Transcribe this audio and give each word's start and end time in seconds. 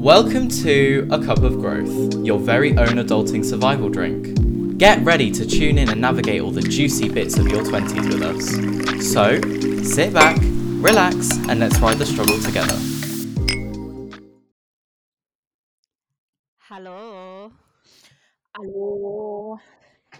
Welcome 0.00 0.48
to 0.64 1.06
A 1.10 1.22
Cup 1.22 1.42
of 1.42 1.60
Growth, 1.60 2.14
your 2.24 2.38
very 2.38 2.70
own 2.70 2.96
adulting 2.96 3.44
survival 3.44 3.90
drink. 3.90 4.78
Get 4.78 5.04
ready 5.04 5.30
to 5.30 5.44
tune 5.44 5.76
in 5.76 5.90
and 5.90 6.00
navigate 6.00 6.40
all 6.40 6.50
the 6.50 6.62
juicy 6.62 7.10
bits 7.10 7.36
of 7.36 7.46
your 7.48 7.62
20s 7.62 8.08
with 8.08 8.22
us. 8.22 9.12
So, 9.12 9.38
sit 9.84 10.14
back, 10.14 10.38
relax, 10.40 11.36
and 11.50 11.60
let's 11.60 11.78
ride 11.80 11.98
the 11.98 12.06
struggle 12.06 12.40
together. 12.40 12.72
Hello. 16.60 17.52
Hello. 18.56 19.58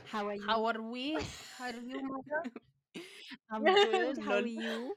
How 0.04 0.26
are 0.26 0.34
you? 0.34 0.42
How 0.46 0.66
are 0.66 0.82
we? 0.82 1.18
How 1.56 1.64
are 1.64 1.72
you, 1.72 2.02
Mother? 2.02 2.52
I'm 3.50 3.64
good. 3.64 4.18
How 4.26 4.34
are 4.34 4.46
you? 4.46 4.92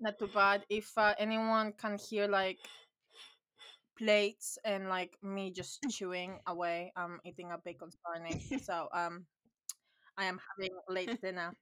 Not 0.00 0.18
too 0.18 0.26
bad. 0.26 0.64
If 0.68 0.96
uh, 0.98 1.14
anyone 1.18 1.72
can 1.72 1.98
hear 1.98 2.26
like 2.26 2.58
plates 3.98 4.58
and 4.64 4.88
like 4.88 5.16
me 5.22 5.50
just 5.50 5.80
chewing 5.90 6.38
away, 6.46 6.92
I'm 6.96 7.20
eating 7.24 7.50
a 7.52 7.58
bacon 7.58 7.90
sarnie. 7.90 8.40
So 8.64 8.88
um, 8.92 9.26
I 10.18 10.24
am 10.26 10.40
having 10.56 10.76
late 10.88 11.20
dinner. 11.22 11.52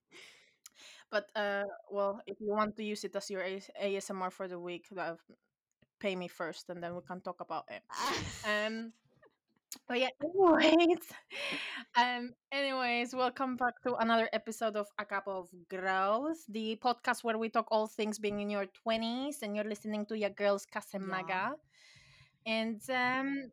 But 1.11 1.30
uh, 1.35 1.65
well, 1.91 2.21
if 2.27 2.37
you 2.41 2.51
want 2.51 2.77
to 2.77 2.85
use 2.85 3.05
it 3.05 3.15
as 3.17 3.30
your 3.30 3.43
ASMR 3.43 4.30
for 4.30 4.49
the 4.49 4.59
week, 4.59 4.87
uh, 4.97 5.15
pay 6.01 6.16
me 6.16 6.29
first, 6.29 6.71
and 6.71 6.83
then 6.83 6.95
we 6.95 7.03
can 7.07 7.21
talk 7.21 7.41
about 7.41 7.66
it. 7.71 7.83
Um, 8.47 8.93
but 9.89 9.98
yeah, 10.01 10.09
anyways, 10.23 11.05
um, 11.97 12.33
anyways, 12.53 13.15
welcome 13.15 13.57
back 13.57 13.75
to 13.83 13.95
another 13.97 14.29
episode 14.33 14.77
of 14.77 14.87
A 14.99 15.05
Cup 15.05 15.25
of 15.27 15.49
Growth, 15.69 16.45
the 16.49 16.77
podcast 16.83 17.25
where 17.25 17.39
we 17.39 17.49
talk 17.49 17.66
all 17.71 17.87
things 17.87 18.19
being 18.19 18.41
in 18.41 18.51
your 18.51 18.66
twenties, 18.66 19.43
and 19.43 19.55
you're 19.57 19.65
listening 19.69 20.07
to 20.07 20.19
your 20.19 20.30
girls 20.30 20.66
Yeah. 20.73 20.80
Kasemaga, 20.80 21.52
and 22.47 22.80
um, 22.91 23.52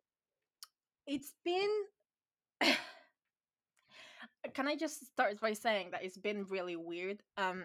it's 1.06 1.34
been. 1.44 1.70
Can 4.54 4.68
I 4.68 4.76
just 4.76 5.06
start 5.06 5.40
by 5.40 5.52
saying 5.54 5.90
that 5.92 6.04
it's 6.04 6.18
been 6.18 6.44
really 6.44 6.76
weird, 6.76 7.22
um, 7.36 7.64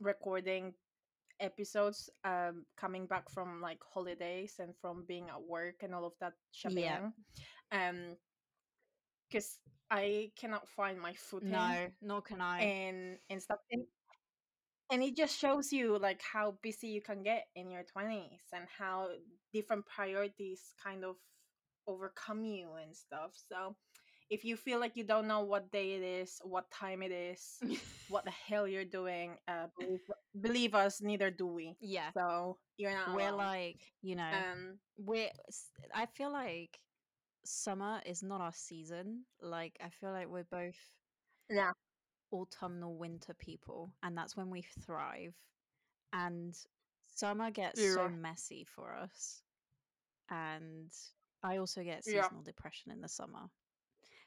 recording 0.00 0.72
episodes, 1.40 2.10
um, 2.24 2.66
coming 2.76 3.06
back 3.06 3.30
from 3.30 3.60
like 3.60 3.82
holidays 3.84 4.56
and 4.58 4.74
from 4.76 5.04
being 5.06 5.28
at 5.30 5.42
work 5.42 5.82
and 5.82 5.94
all 5.94 6.04
of 6.04 6.14
that 6.20 6.34
Yeah. 6.64 7.00
shebang, 7.00 7.12
um, 7.72 8.16
because 9.28 9.58
I 9.90 10.32
cannot 10.36 10.68
find 10.68 11.00
my 11.00 11.14
footing 11.14 11.50
No, 11.50 11.90
nor 12.00 12.22
can 12.22 12.40
I. 12.40 12.60
and 12.60 13.18
and 13.30 13.42
stuff 13.42 13.58
and, 13.70 13.86
and 14.90 15.02
it 15.02 15.16
just 15.16 15.36
shows 15.38 15.72
you 15.72 15.98
like 15.98 16.22
how 16.22 16.52
busy 16.62 16.88
you 16.88 17.02
can 17.02 17.22
get 17.22 17.46
in 17.54 17.70
your 17.70 17.84
20s 17.84 18.42
and 18.52 18.68
how 18.68 19.10
different 19.52 19.86
priorities 19.86 20.74
kind 20.82 21.04
of 21.04 21.16
overcome 21.86 22.44
you 22.44 22.72
and 22.74 22.96
stuff 22.96 23.32
so 23.34 23.76
if 24.30 24.44
you 24.44 24.56
feel 24.56 24.80
like 24.80 24.96
you 24.96 25.04
don't 25.04 25.28
know 25.28 25.40
what 25.40 25.70
day 25.70 25.94
it 25.94 26.02
is 26.02 26.40
what 26.44 26.70
time 26.70 27.02
it 27.02 27.12
is 27.12 27.60
what 28.08 28.24
the 28.24 28.30
hell 28.48 28.66
you're 28.66 28.84
doing 28.84 29.36
uh 29.48 29.66
believe, 29.78 30.00
believe 30.40 30.74
us 30.74 31.00
neither 31.00 31.30
do 31.30 31.46
we 31.46 31.76
yeah. 31.80 32.10
so 32.16 32.56
you're 32.76 32.92
not 32.92 33.14
We're 33.14 33.28
alone 33.28 33.38
like, 33.38 33.80
you 34.02 34.16
know, 34.16 34.24
um 34.24 34.78
we're. 34.96 35.30
I 35.94 36.06
feel 36.06 36.32
like 36.32 36.78
summer 37.44 38.00
is 38.06 38.22
not 38.22 38.40
our 38.40 38.52
season. 38.52 39.24
Like, 39.40 39.78
I 39.84 39.88
feel 39.90 40.10
like 40.10 40.28
we're 40.28 40.44
both 40.44 40.78
yeah 41.50 41.72
autumnal 42.32 42.96
winter 42.96 43.34
people, 43.34 43.92
and 44.02 44.16
that's 44.16 44.36
when 44.36 44.50
we 44.50 44.62
thrive. 44.84 45.34
And 46.12 46.54
summer 47.14 47.50
gets 47.50 47.80
yeah 47.80 47.94
so 47.94 48.08
messy 48.08 48.64
for 48.64 48.94
us. 48.94 49.42
And 50.30 50.90
I 51.42 51.58
also 51.58 51.82
get 51.84 52.02
yeah 52.06 52.22
seasonal 52.22 52.42
depression 52.42 52.90
in 52.90 53.00
the 53.00 53.08
summer 53.08 53.50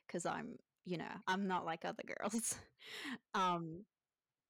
because 0.08 0.26
I'm, 0.26 0.58
you 0.86 0.98
know, 0.98 1.12
I'm 1.28 1.48
not 1.48 1.66
like 1.66 1.86
other 1.86 2.04
girls. 2.06 2.56
um, 3.34 3.86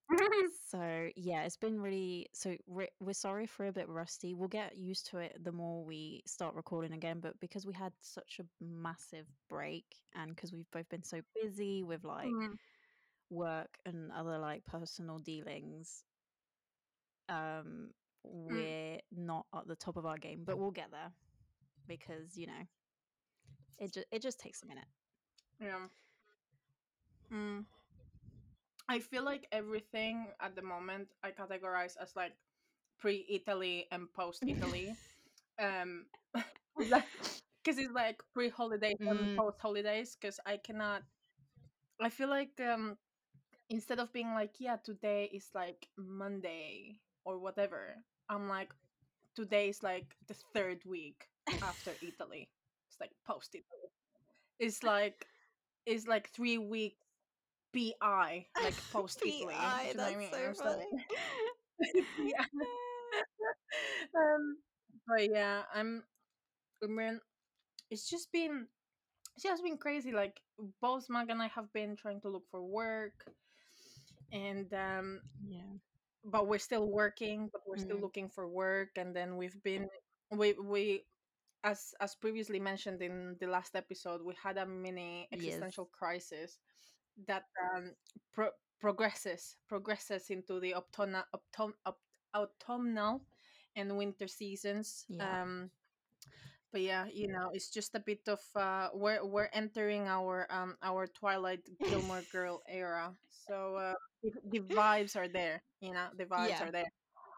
so 0.70 1.10
yeah, 1.16 1.44
it's 1.44 1.58
been 1.58 1.80
really. 1.80 2.28
So 2.34 2.56
re- 2.68 2.90
we're 3.00 3.14
sorry 3.14 3.48
for 3.48 3.68
a 3.68 3.72
bit 3.74 3.90
rusty. 3.90 4.34
We'll 4.34 4.48
get 4.50 4.78
used 4.78 5.08
to 5.12 5.18
it 5.20 5.44
the 5.44 5.52
more 5.52 5.84
we 5.84 6.22
start 6.26 6.56
recording 6.56 6.94
again. 6.94 7.20
But 7.20 7.40
because 7.40 7.66
we 7.66 7.74
had 7.74 7.94
such 8.02 8.40
a 8.40 8.64
massive 8.64 9.28
break, 9.50 9.86
and 10.16 10.36
because 10.36 10.54
we've 10.54 10.70
both 10.72 10.90
been 10.90 11.04
so 11.04 11.22
busy 11.42 11.84
with 11.84 12.04
like 12.04 12.38
Mm, 12.38 12.58
work 13.30 13.78
and 13.86 14.12
other 14.12 14.38
like 14.40 14.66
personal 14.66 15.20
dealings, 15.20 16.04
um, 17.30 17.92
mm, 18.50 18.74
we're 18.74 19.00
not 19.12 19.46
at 19.56 19.68
the 19.68 19.76
top 19.76 19.98
of 19.98 20.06
our 20.06 20.18
game. 20.18 20.44
But 20.46 20.58
we'll 20.58 20.72
get 20.72 20.92
there 20.92 21.12
because 21.88 22.38
you 22.38 22.48
know 22.48 22.64
it 23.80 23.94
just 23.94 24.08
it 24.12 24.22
just 24.22 24.40
takes 24.40 24.64
a 24.64 24.66
minute. 24.66 24.88
Yeah 25.60 25.88
mm. 27.32 27.66
I 28.90 29.00
feel 29.00 29.24
like 29.24 29.48
everything 29.52 30.28
at 30.40 30.56
the 30.56 30.62
moment 30.62 31.10
I 31.24 31.32
categorize 31.32 31.96
as 32.02 32.16
like 32.16 32.34
pre 33.00 33.26
Italy 33.30 33.88
and 33.92 34.12
post 34.14 34.44
Italy. 34.48 34.98
Um, 35.60 36.06
because 36.78 37.78
it's 37.80 37.94
like 37.94 38.22
pre 38.34 38.50
holidays 38.50 38.98
and 39.08 39.28
Mm, 39.28 39.38
post 39.38 39.60
holidays. 39.62 40.16
Because 40.20 40.40
I 40.46 40.58
cannot. 40.58 41.04
I 42.02 42.10
feel 42.10 42.30
like 42.30 42.60
um 42.62 42.98
instead 43.70 44.00
of 44.00 44.12
being 44.14 44.34
like 44.34 44.56
yeah 44.60 44.78
today 44.78 45.30
is 45.34 45.50
like 45.56 45.88
Monday 45.98 47.00
or 47.26 47.40
whatever, 47.40 47.96
I'm 48.30 48.48
like 48.50 48.72
today 49.36 49.70
is 49.70 49.84
like 49.84 50.16
the 50.28 50.36
third 50.54 50.84
week 50.86 51.28
after 51.62 51.98
Italy. 52.02 52.50
It's 52.90 53.00
like 53.00 53.12
post 53.26 53.56
Italy. 53.56 53.90
It's 54.60 54.84
like 54.84 55.28
it's 55.88 56.08
like 56.08 56.30
three 56.32 56.60
weeks 56.60 56.98
bi 57.74 58.48
like 58.58 58.84
post 58.90 59.24
Italy. 59.26 59.56
PI, 59.56 59.92
Do 59.92 59.98
you 60.00 60.04
know 60.04 60.12
what 60.12 60.14
I 60.14 60.18
that's 60.18 60.30
mean? 60.30 60.32
so 60.32 60.54
funny. 60.58 60.86
yeah. 62.18 62.46
um, 64.18 64.58
but 65.08 65.30
yeah, 65.30 65.64
I'm. 65.74 66.04
I 66.84 66.88
mean, 66.88 67.22
it's 67.92 68.10
just 68.10 68.32
been 68.32 68.68
it's 69.36 69.44
just 69.44 69.64
been 69.64 69.78
crazy. 69.78 70.12
Like 70.12 70.42
both 70.82 71.10
Mag 71.10 71.30
and 71.30 71.42
I 71.42 71.48
have 71.48 71.72
been 71.74 71.96
trying 71.96 72.22
to 72.22 72.30
look 72.30 72.46
for 72.52 72.64
work, 72.64 73.26
and 74.32 74.74
um, 74.74 75.22
yeah. 75.48 75.78
but 76.24 76.48
we're 76.48 76.60
still 76.60 76.88
working, 76.88 77.50
but 77.52 77.62
we're 77.68 77.78
still 77.78 78.00
Mm, 78.00 78.02
looking 78.02 78.30
for 78.30 78.48
work, 78.48 78.90
and 78.98 79.16
then 79.16 79.38
we've 79.38 79.62
been 79.64 79.88
we 80.32 80.54
we 80.54 81.04
as 81.64 81.94
as 82.00 82.16
previously 82.16 82.60
mentioned 82.60 83.02
in 83.02 83.36
the 83.40 83.48
last 83.48 83.76
episode, 83.76 84.22
we 84.24 84.34
had 84.42 84.58
a 84.58 84.66
mini 84.66 85.28
yes. 85.32 85.40
existential 85.42 85.86
crisis 85.86 86.60
that 87.28 87.44
um 87.74 87.92
pro- 88.34 88.56
progresses 88.80 89.56
progresses 89.68 90.30
into 90.30 90.60
the 90.60 90.76
autumnal 90.76 91.24
autumn, 91.34 91.74
autumnal 92.36 93.22
and 93.76 93.98
winter 93.98 94.28
seasons 94.28 95.06
Yeah. 95.10 95.42
um 95.44 95.72
but 96.72 96.82
yeah 96.82 97.06
you 97.12 97.28
know 97.28 97.50
it's 97.54 97.70
just 97.70 97.96
a 97.96 98.00
bit 98.00 98.22
of 98.28 98.40
uh 98.56 98.90
we're 98.94 99.24
we're 99.26 99.50
entering 99.54 100.08
our 100.08 100.48
um 100.52 100.76
our 100.84 101.08
twilight 101.08 101.62
gilmore 101.90 102.24
girl 102.32 102.62
era 102.70 103.14
so 103.30 103.76
uh 103.76 103.94
the, 104.52 104.60
vibes 104.60 105.16
are 105.16 105.28
there 105.28 105.64
you 105.82 105.94
know 105.94 106.08
the 106.18 106.26
vibes 106.26 106.50
yeah. 106.50 106.64
are 106.64 106.72
there 106.72 106.92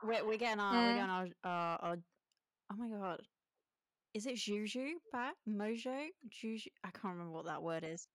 We're 0.04 0.26
we're 0.26 0.38
getting 0.38 0.60
our 0.60 0.74
we're 0.74 0.80
mm, 0.80 0.96
getting 0.96 1.10
our 1.10 1.28
uh 1.44 1.78
our 1.88 1.98
oh 2.72 2.76
my 2.78 2.88
god. 2.90 3.22
Is 4.14 4.26
it 4.26 4.36
Juju 4.36 4.96
back? 5.12 5.36
Mojo? 5.48 6.08
Juju 6.30 6.70
I 6.84 6.90
can't 6.92 7.14
remember 7.14 7.32
what 7.32 7.46
that 7.46 7.62
word 7.62 7.84
is. 7.84 8.08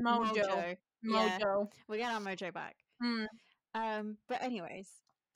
mojo 0.00 0.34
Mojo. 0.34 0.76
Yeah. 1.02 1.38
mojo 1.38 1.68
We're 1.88 1.96
getting 1.98 2.14
our 2.14 2.20
mojo 2.20 2.52
back. 2.52 2.76
mm. 3.02 3.26
Um 3.74 4.16
but 4.28 4.42
anyways. 4.42 4.88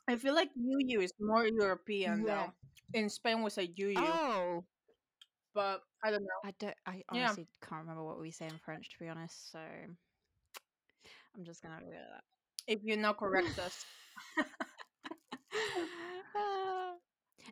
i 0.08 0.16
feel 0.16 0.34
like 0.34 0.50
yu 0.56 1.00
is 1.00 1.12
more 1.20 1.46
european 1.46 2.24
Yeah. 2.26 2.46
though 2.46 2.52
in 3.00 3.08
spain 3.10 3.42
we 3.42 3.50
say 3.50 3.70
yu 3.74 3.94
Oh 3.96 4.64
but 5.54 5.82
i 6.04 6.10
don't 6.10 6.22
know 6.22 6.40
I 6.44 6.52
don't 6.58 6.74
I 6.86 7.02
yeah 7.12 7.26
honestly 7.26 7.46
can't 7.62 7.82
remember 7.82 8.04
what 8.04 8.20
we 8.20 8.30
say 8.30 8.46
in 8.46 8.58
French 8.64 8.88
to 8.90 8.98
be 9.00 9.08
honest, 9.08 9.50
so 9.52 9.58
I'm 11.34 11.44
just 11.44 11.62
gonna 11.62 11.80
go 11.80 11.86
with 11.88 11.98
if 12.66 12.80
you 12.84 12.96
know 12.96 13.14
correct 13.14 13.58
us 13.58 13.84
that. 14.36 14.46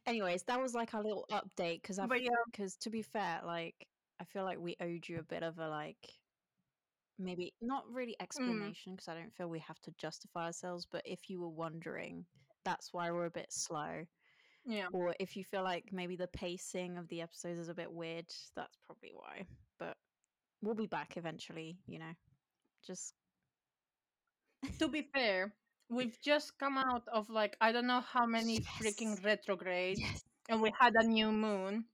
Anyways, 0.07 0.45
that 0.45 0.61
was 0.61 0.75
like 0.75 0.95
our 0.95 1.03
little 1.03 1.27
update 1.31 1.83
because 1.83 1.99
I 1.99 2.07
but 2.07 2.23
yeah 2.23 2.31
because 2.47 2.77
to 2.79 2.91
be 2.91 3.03
fair, 3.03 3.41
like 3.45 3.89
I 4.21 4.25
feel 4.25 4.45
like 4.45 4.59
we 4.59 4.77
owed 4.81 5.09
you 5.09 5.19
a 5.19 5.23
bit 5.25 5.43
of 5.43 5.59
a 5.59 5.69
like 5.69 6.21
maybe 7.19 7.55
not 7.61 7.89
really 7.91 8.17
mm, 8.39 8.75
explanation 8.75 8.95
because 8.95 9.09
I 9.09 9.15
don't 9.15 9.33
feel 9.35 9.49
we 9.49 9.61
have 9.61 9.81
to 9.83 9.93
justify 9.93 10.47
ourselves, 10.47 10.87
but 10.87 11.03
if 11.07 11.31
you 11.31 11.41
were 11.41 11.49
wondering, 11.49 12.27
that's 12.65 12.93
why 12.93 13.11
we're 13.11 13.27
a 13.27 13.31
bit 13.31 13.53
slow. 13.53 14.07
yeah 14.65 14.89
Or 14.93 15.15
if 15.21 15.37
you 15.37 15.45
feel 15.45 15.63
like 15.63 15.93
maybe 15.93 16.17
the 16.17 16.29
pacing 16.29 16.99
of 16.99 17.09
the 17.09 17.23
episodes 17.23 17.59
is 17.61 17.69
a 17.69 17.75
bit 17.75 17.93
weird, 17.93 18.33
that's 18.55 18.77
probably 18.77 19.13
why. 19.15 19.47
But 19.79 19.97
we'll 20.63 20.75
be 20.75 20.87
back 20.87 21.17
eventually, 21.17 21.79
you 21.87 21.99
know. 21.99 22.13
Just 22.83 23.15
to 24.79 24.89
be 24.89 25.03
fair 25.03 25.55
we've 25.91 26.19
just 26.21 26.57
come 26.59 26.79
out 26.79 27.03
of 27.13 27.29
like 27.31 27.57
i 27.61 27.71
don't 27.73 27.87
know 27.87 28.01
how 28.01 28.27
many 28.27 28.55
yes. 28.55 28.67
freaking 28.81 29.23
retrogrades 29.25 30.01
Yes. 30.01 30.23
and 30.49 30.61
we 30.61 30.71
had 30.79 30.93
a 30.97 31.05
new 31.07 31.31
moon. 31.33 31.85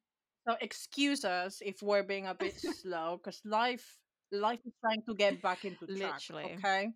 So 0.49 0.57
excuse 0.61 1.25
us 1.25 1.61
if 1.65 1.83
we're 1.83 2.03
being 2.03 2.27
a 2.27 2.35
bit 2.35 2.55
slow, 2.83 3.19
because 3.23 3.41
life 3.45 3.99
life 4.33 4.61
is 4.65 4.73
trying 4.81 5.03
to 5.09 5.15
get 5.15 5.43
back 5.43 5.65
into 5.65 5.87
track. 5.87 5.99
Literally. 6.15 6.55
Okay. 6.57 6.89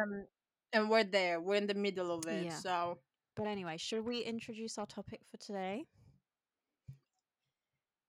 Um, 0.00 0.26
and 0.72 0.88
we're 0.88 1.04
there. 1.04 1.40
We're 1.40 1.56
in 1.56 1.66
the 1.66 1.74
middle 1.74 2.10
of 2.12 2.26
it. 2.26 2.46
Yeah. 2.46 2.56
So 2.56 2.98
But 3.36 3.46
anyway, 3.46 3.76
should 3.76 4.04
we 4.06 4.20
introduce 4.20 4.78
our 4.78 4.86
topic 4.86 5.20
for 5.30 5.36
today? 5.38 5.84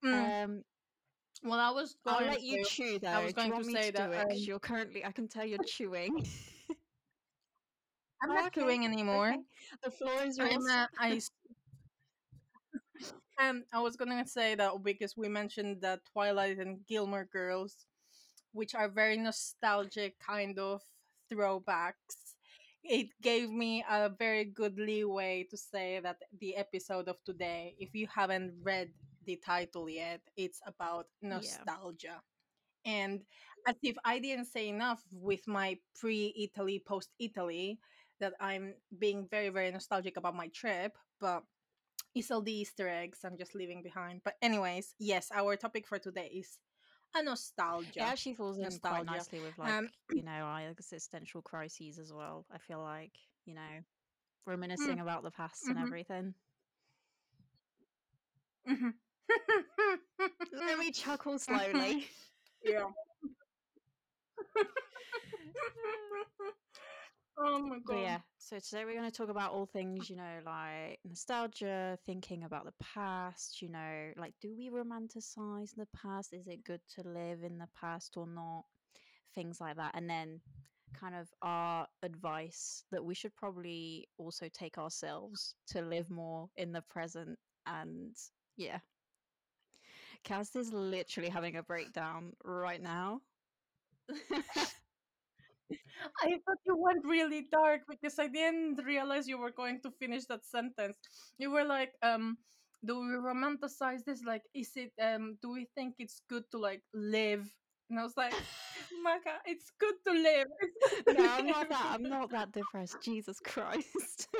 mm, 0.05 0.43
Um, 0.43 0.63
well, 1.43 1.59
I 1.59 1.71
was 1.71 1.95
going 2.05 2.17
I'll 2.25 2.31
let 2.31 2.43
you 2.43 2.63
to- 2.63 2.69
chew 2.69 2.99
though. 2.99 3.07
I 3.09 3.23
was 3.23 3.33
going 3.33 3.51
to 3.51 3.63
say 3.65 3.91
to 3.91 3.97
that, 3.97 4.31
um, 4.31 4.37
you're 4.37 4.59
currently, 4.59 5.03
I 5.03 5.11
can 5.11 5.27
tell 5.27 5.45
you're 5.45 5.63
chewing. 5.65 6.25
I'm 8.23 8.31
Oh, 8.31 8.35
not 8.35 8.47
okay, 8.47 8.61
doing 8.61 8.85
anymore. 8.85 9.29
okay. 9.29 9.43
The 9.83 9.91
floor 9.91 10.23
is 10.23 10.37
yours. 10.37 10.65
uh, 10.69 10.87
I 10.99 11.21
um, 13.39 13.63
I 13.73 13.79
was 13.81 13.95
gonna 13.97 14.25
say 14.27 14.55
that 14.55 14.71
because 14.83 15.15
we 15.17 15.29
mentioned 15.29 15.81
that 15.81 16.01
Twilight 16.13 16.59
and 16.59 16.85
Gilmore 16.87 17.25
Girls, 17.31 17.85
which 18.53 18.75
are 18.75 18.89
very 18.89 19.17
nostalgic 19.17 20.19
kind 20.19 20.59
of 20.59 20.81
throwbacks. 21.31 22.35
It 22.83 23.07
gave 23.21 23.49
me 23.49 23.83
a 23.89 24.09
very 24.09 24.45
good 24.45 24.77
leeway 24.77 25.47
to 25.51 25.57
say 25.57 25.99
that 26.01 26.17
the 26.39 26.55
episode 26.55 27.07
of 27.09 27.17
today, 27.25 27.75
if 27.79 27.93
you 27.95 28.07
haven't 28.13 28.53
read 28.63 28.89
the 29.25 29.37
title 29.45 29.89
yet, 29.89 30.21
it's 30.37 30.61
about 30.67 31.07
nostalgia. 31.21 32.21
And 32.85 33.21
as 33.67 33.75
if 33.83 33.95
I 34.05 34.19
didn't 34.19 34.45
say 34.45 34.69
enough 34.69 35.03
with 35.11 35.47
my 35.47 35.77
pre 35.95 36.33
Italy, 36.37 36.81
post 36.85 37.09
Italy, 37.19 37.79
that 38.23 38.33
I'm 38.39 38.75
being 38.97 39.27
very, 39.29 39.49
very 39.49 39.71
nostalgic 39.71 40.17
about 40.17 40.35
my 40.35 40.47
trip, 40.47 40.97
but 41.19 41.43
it's 42.15 42.31
all 42.31 42.41
the 42.41 42.53
Easter 42.53 42.87
eggs 42.87 43.19
I'm 43.23 43.37
just 43.37 43.55
leaving 43.55 43.83
behind. 43.83 44.21
But, 44.23 44.35
anyways, 44.41 44.95
yes, 44.99 45.29
our 45.33 45.55
topic 45.57 45.87
for 45.87 45.99
today 45.99 46.27
is 46.33 46.57
a 47.15 47.19
It 47.21 47.25
nostalgia. 47.25 48.01
actually 48.01 48.35
falls 48.35 48.57
in 48.57 48.79
quite 48.79 49.05
nicely 49.05 49.39
with 49.39 49.57
like 49.57 49.69
Um, 49.69 49.89
you 50.15 50.23
know 50.29 50.31
our 50.31 50.61
existential 50.69 51.41
crises 51.41 51.99
as 51.99 52.11
well. 52.13 52.45
I 52.51 52.57
feel 52.57 52.81
like 52.81 53.11
you 53.45 53.55
know 53.55 53.83
reminiscing 54.45 54.99
about 54.99 55.23
the 55.23 55.31
past 55.31 55.67
and 55.67 55.77
mhm. 55.77 55.81
everything. 55.83 56.33
Mhm. 58.67 58.93
Let 60.53 60.79
me 60.79 60.91
chuckle 60.91 61.39
slowly. 61.47 62.07
yeah. 62.63 62.89
oh 67.37 67.59
my 67.59 67.79
god. 67.79 67.83
But 67.85 67.97
yeah, 67.99 68.19
so 68.37 68.59
today 68.59 68.85
we're 68.85 68.97
going 68.97 69.09
to 69.09 69.15
talk 69.15 69.29
about 69.29 69.51
all 69.51 69.65
things, 69.65 70.09
you 70.09 70.15
know, 70.15 70.39
like 70.45 70.99
nostalgia, 71.05 71.97
thinking 72.05 72.43
about 72.43 72.65
the 72.65 72.73
past, 72.93 73.61
you 73.61 73.69
know, 73.69 74.11
like 74.17 74.33
do 74.41 74.55
we 74.57 74.69
romanticize 74.69 75.75
the 75.75 75.87
past? 75.95 76.33
Is 76.33 76.47
it 76.47 76.63
good 76.63 76.81
to 76.95 77.07
live 77.07 77.43
in 77.43 77.57
the 77.57 77.69
past 77.79 78.17
or 78.17 78.27
not? 78.27 78.63
Things 79.35 79.59
like 79.61 79.77
that. 79.77 79.95
And 79.95 80.09
then 80.09 80.41
kind 80.93 81.15
of 81.15 81.29
our 81.41 81.87
advice 82.03 82.83
that 82.91 83.03
we 83.03 83.15
should 83.15 83.35
probably 83.35 84.07
also 84.17 84.47
take 84.49 84.77
ourselves 84.77 85.55
to 85.67 85.81
live 85.81 86.09
more 86.09 86.49
in 86.57 86.71
the 86.71 86.81
present. 86.83 87.39
And 87.65 88.15
yeah, 88.57 88.79
Cass 90.23 90.55
is 90.55 90.71
literally 90.73 91.29
having 91.29 91.55
a 91.55 91.63
breakdown 91.63 92.33
right 92.43 92.81
now. 92.81 93.21
I 96.21 96.39
thought 96.45 96.59
you 96.65 96.75
went 96.77 97.05
really 97.05 97.47
dark 97.51 97.81
because 97.89 98.19
I 98.19 98.27
didn't 98.27 98.83
realize 98.85 99.27
you 99.27 99.37
were 99.37 99.51
going 99.51 99.81
to 99.81 99.91
finish 99.91 100.25
that 100.25 100.45
sentence. 100.45 100.97
You 101.37 101.51
were 101.51 101.63
like, 101.65 101.93
um, 102.01 102.37
do 102.85 102.99
we 102.99 103.15
romanticize 103.15 104.03
this? 104.05 104.23
Like, 104.23 104.43
is 104.53 104.71
it 104.75 104.91
um 105.01 105.37
do 105.41 105.51
we 105.51 105.65
think 105.75 105.95
it's 105.99 106.21
good 106.29 106.43
to 106.51 106.57
like 106.57 106.83
live? 106.93 107.47
And 107.89 107.99
I 107.99 108.03
was 108.03 108.17
like, 108.17 108.33
Maka, 109.03 109.39
it's 109.45 109.71
good 109.79 109.95
to 110.07 110.11
live. 110.13 110.47
It's 110.81 110.89
good 110.91 111.05
to 111.07 111.13
no, 111.13 111.23
I'm 111.29 111.47
not 111.47 111.61
live." 111.61 111.69
that. 111.69 111.85
I'm 111.93 112.03
not 112.03 112.31
that 112.31 112.51
depressed. 112.51 113.01
Jesus 113.01 113.39
Christ. 113.39 114.27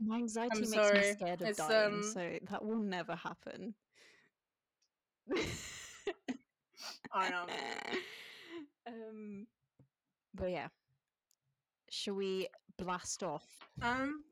My 0.00 0.16
anxiety 0.16 0.64
I'm 0.64 0.70
makes 0.70 0.72
sorry. 0.72 0.98
me 0.98 1.02
scared 1.14 1.42
of 1.42 1.48
It's, 1.48 1.58
dying, 1.58 1.94
um, 1.94 2.02
so 2.02 2.38
that 2.50 2.64
will 2.64 2.78
never 2.82 3.14
happen. 3.14 3.74
I 7.12 7.30
know. 7.30 7.46
um, 8.86 9.46
but 10.34 10.50
yeah, 10.50 10.68
shall 11.90 12.14
we 12.14 12.48
blast 12.78 13.22
off? 13.22 13.46
Um. 13.82 14.24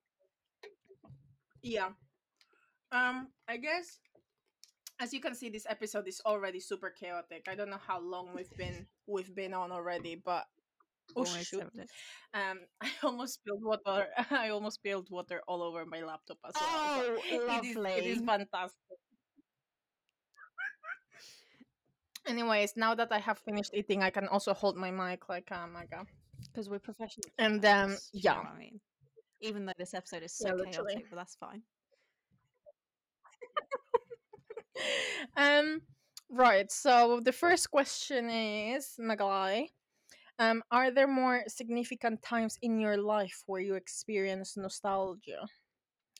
Yeah. 1.63 1.91
Um. 2.93 3.29
I 3.49 3.57
guess, 3.57 3.99
as 5.01 5.13
you 5.13 5.21
can 5.21 5.35
see, 5.35 5.49
this 5.49 5.67
episode 5.69 6.07
is 6.09 6.21
already 6.25 6.61
super 6.61 6.91
chaotic. 6.91 7.47
I 7.49 7.55
don't 7.55 7.71
know 7.71 7.81
how 7.85 8.01
long 8.01 8.31
we've 8.35 8.55
been 8.57 8.87
we've 9.07 9.35
been 9.35 9.55
on 9.55 9.73
already, 9.73 10.21
but 10.25 10.47
oh 11.17 11.25
shoot. 11.25 11.63
Um, 12.35 12.61
I 12.81 12.91
almost 13.03 13.35
spilled 13.35 13.63
water. 13.63 14.07
I 14.31 14.51
almost 14.51 14.77
spilled 14.77 15.09
water 15.11 15.43
all 15.49 15.63
over 15.63 15.85
my 15.87 16.03
laptop 16.03 16.39
as 16.47 16.55
well. 16.55 16.65
Oh, 16.71 17.19
but 17.31 17.65
it 17.65 17.67
is, 17.67 17.77
it 17.77 18.07
is 18.07 18.19
fantastic. 18.25 18.99
Anyways, 22.29 22.77
now 22.77 22.95
that 22.95 23.11
I 23.13 23.19
have 23.19 23.39
finished 23.39 23.73
eating, 23.75 24.03
I 24.03 24.11
can 24.11 24.29
also 24.29 24.55
hold 24.55 24.77
my 24.77 24.91
mic 24.91 25.29
like 25.29 25.49
oh 25.51 25.67
my 25.67 25.87
god. 25.87 26.07
Because 26.53 26.69
we're 26.69 26.79
professional. 26.79 27.31
And, 27.39 27.65
um, 27.65 27.91
podcasts, 27.91 28.11
do 28.13 28.19
you 28.19 28.35
know 28.35 28.41
yeah. 28.41 28.41
I 28.55 28.59
mean, 28.59 28.81
even 29.41 29.67
though 29.67 29.73
this 29.79 29.95
episode 29.95 30.23
is 30.23 30.35
Yeah, 30.41 30.51
so 30.51 30.57
literally. 30.57 30.95
chaotic, 30.95 31.11
but 31.11 31.17
that's 31.17 31.37
fine. 31.37 31.63
um 35.37 35.81
right 36.31 36.71
so 36.71 37.21
the 37.25 37.33
first 37.33 37.71
question 37.71 38.31
is 38.31 38.95
magalai 39.01 39.69
um 40.39 40.63
are 40.71 40.91
there 40.91 41.09
more 41.09 41.43
significant 41.49 42.23
times 42.23 42.59
in 42.63 42.79
your 42.81 42.97
life 42.97 43.43
where 43.47 43.61
you 43.61 43.75
experience 43.75 44.57
nostalgia 44.57 45.47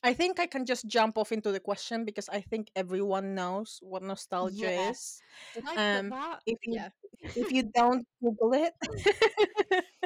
i 0.03 0.13
think 0.13 0.39
i 0.39 0.45
can 0.47 0.65
just 0.65 0.87
jump 0.87 1.17
off 1.17 1.31
into 1.31 1.51
the 1.51 1.59
question 1.59 2.05
because 2.05 2.29
i 2.29 2.39
think 2.41 2.69
everyone 2.75 3.35
knows 3.35 3.79
what 3.81 4.01
nostalgia 4.03 4.71
Yeah. 4.71 4.89
is 4.91 5.21
Did 5.53 5.65
I 5.67 5.77
put 5.77 5.81
Um, 5.81 6.13
if 6.45 6.57
you 6.65 6.79
Yeah. 6.79 6.89
if 7.35 7.51
you 7.51 7.63
don't 7.73 8.05
google 8.21 8.53
it 8.53 8.73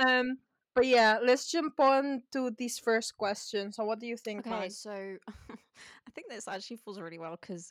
um 0.00 0.38
but 0.74 0.86
yeah 0.86 1.18
let's 1.22 1.50
jump 1.50 1.78
on 1.80 2.22
to 2.32 2.50
this 2.58 2.78
first 2.78 3.16
question 3.16 3.72
so 3.72 3.84
what 3.84 3.98
do 4.00 4.06
you 4.06 4.16
think 4.16 4.46
Okay, 4.46 4.50
Mag? 4.50 4.70
so 4.70 4.90
I 5.50 6.10
think 6.14 6.28
this 6.28 6.48
actually 6.48 6.76
falls 6.78 7.00
really 7.00 7.18
well 7.18 7.36
because 7.40 7.70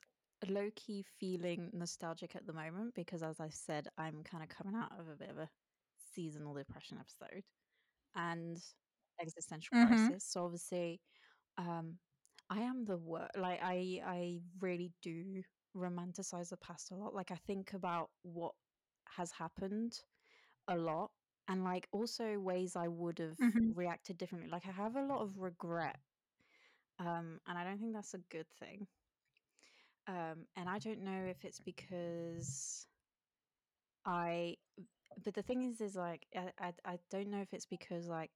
low 0.49 0.69
key 0.75 1.03
feeling 1.19 1.69
nostalgic 1.73 2.35
at 2.35 2.45
the 2.45 2.53
moment 2.53 2.93
because, 2.95 3.23
as 3.23 3.39
I 3.39 3.49
said, 3.49 3.87
I'm 3.97 4.23
kind 4.23 4.43
of 4.43 4.49
coming 4.49 4.75
out 4.75 4.91
of 4.99 5.07
a 5.09 5.15
bit 5.15 5.29
of 5.29 5.37
a 5.37 5.49
seasonal 6.13 6.53
depression 6.53 6.97
episode 6.99 7.43
and 8.15 8.57
existential 9.21 9.73
Mhm. 9.73 10.13
crisis. 10.17 10.25
So 10.25 10.45
obviously, 10.45 11.01
um, 11.57 11.99
I 12.49 12.61
am 12.61 12.85
the 12.85 12.97
worst. 12.97 13.38
Like 13.38 13.59
I, 13.63 14.01
I 14.05 14.41
really 14.59 14.93
do 15.01 15.43
romanticize 15.75 16.49
the 16.49 16.57
past 16.57 16.91
a 16.91 16.95
lot. 16.95 17.13
Like 17.13 17.31
I 17.31 17.35
think 17.35 17.73
about 17.73 18.11
what 18.23 18.55
has 19.09 19.31
happened 19.31 20.03
a 20.67 20.77
lot 20.77 21.11
and 21.47 21.63
like 21.63 21.88
also 21.91 22.39
ways 22.39 22.75
I 22.75 22.88
would 22.88 23.19
have 23.19 23.39
Mhm. 23.39 23.73
reacted 23.73 24.17
differently. 24.17 24.49
Like 24.49 24.65
I 24.67 24.71
have 24.71 24.95
a 24.95 25.03
lot 25.03 25.21
of 25.21 25.39
regret 25.39 25.99
um, 26.99 27.39
and 27.47 27.57
I 27.57 27.63
don't 27.63 27.79
think 27.79 27.93
that's 27.93 28.13
a 28.13 28.19
good 28.19 28.47
thing. 28.59 28.88
Um, 30.07 30.47
and 30.55 30.67
I 30.69 30.79
don't 30.79 31.01
know 31.01 31.25
if 31.25 31.45
it's 31.45 31.59
because 31.59 32.88
I, 34.05 34.57
but 35.23 35.33
the 35.33 35.43
thing 35.43 35.63
is, 35.63 35.81
is 35.81 35.95
like 35.95 36.27
I, 36.35 36.51
I, 36.59 36.73
I 36.85 36.99
don't 37.09 37.29
know 37.29 37.41
if 37.41 37.53
it's 37.53 37.65
because 37.65 38.07
like 38.07 38.31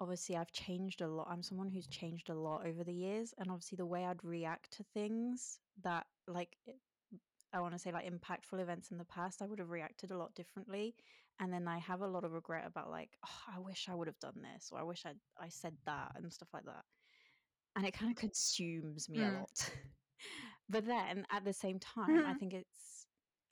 obviously 0.00 0.36
I've 0.36 0.52
changed 0.52 1.00
a 1.00 1.08
lot. 1.08 1.28
I'm 1.28 1.42
someone 1.42 1.68
who's 1.70 1.88
changed 1.88 2.28
a 2.30 2.34
lot 2.34 2.66
over 2.66 2.84
the 2.84 2.94
years, 2.94 3.32
and 3.34 3.50
obviously 3.50 3.76
the 3.76 3.86
way 3.86 4.04
I'd 4.06 4.24
react 4.24 4.72
to 4.72 4.84
things 4.84 5.60
that 5.78 6.08
like 6.26 6.58
I 7.52 7.60
want 7.60 7.72
to 7.74 7.78
say 7.78 7.92
like 7.92 8.06
impactful 8.06 8.60
events 8.60 8.90
in 8.90 8.98
the 8.98 9.04
past, 9.06 9.40
I 9.42 9.46
would 9.46 9.58
have 9.58 9.70
reacted 9.70 10.10
a 10.10 10.18
lot 10.18 10.34
differently. 10.34 10.96
And 11.38 11.52
then 11.52 11.66
I 11.68 11.78
have 11.78 12.02
a 12.02 12.08
lot 12.08 12.24
of 12.24 12.32
regret 12.32 12.66
about 12.66 12.90
like, 12.90 13.18
oh, 13.24 13.44
I 13.48 13.58
wish 13.60 13.88
I 13.88 13.94
would 13.94 14.08
have 14.08 14.18
done 14.18 14.42
this, 14.42 14.70
or 14.72 14.78
I 14.78 14.82
wish 14.82 15.06
I 15.06 15.16
I 15.36 15.48
said 15.48 15.78
that 15.84 16.12
and 16.16 16.32
stuff 16.32 16.52
like 16.52 16.64
that 16.66 16.84
and 17.76 17.86
it 17.86 17.92
kind 17.94 18.10
of 18.10 18.16
consumes 18.16 19.08
me 19.08 19.22
a 19.22 19.30
Mm. 19.30 19.32
lot. 19.32 19.76
but 20.68 20.84
then 20.84 21.26
at 21.30 21.44
the 21.44 21.52
same 21.52 21.78
time, 21.78 22.26
I 22.26 22.34
Mhm. 22.34 22.38
think 22.40 22.54
it's 22.54 23.06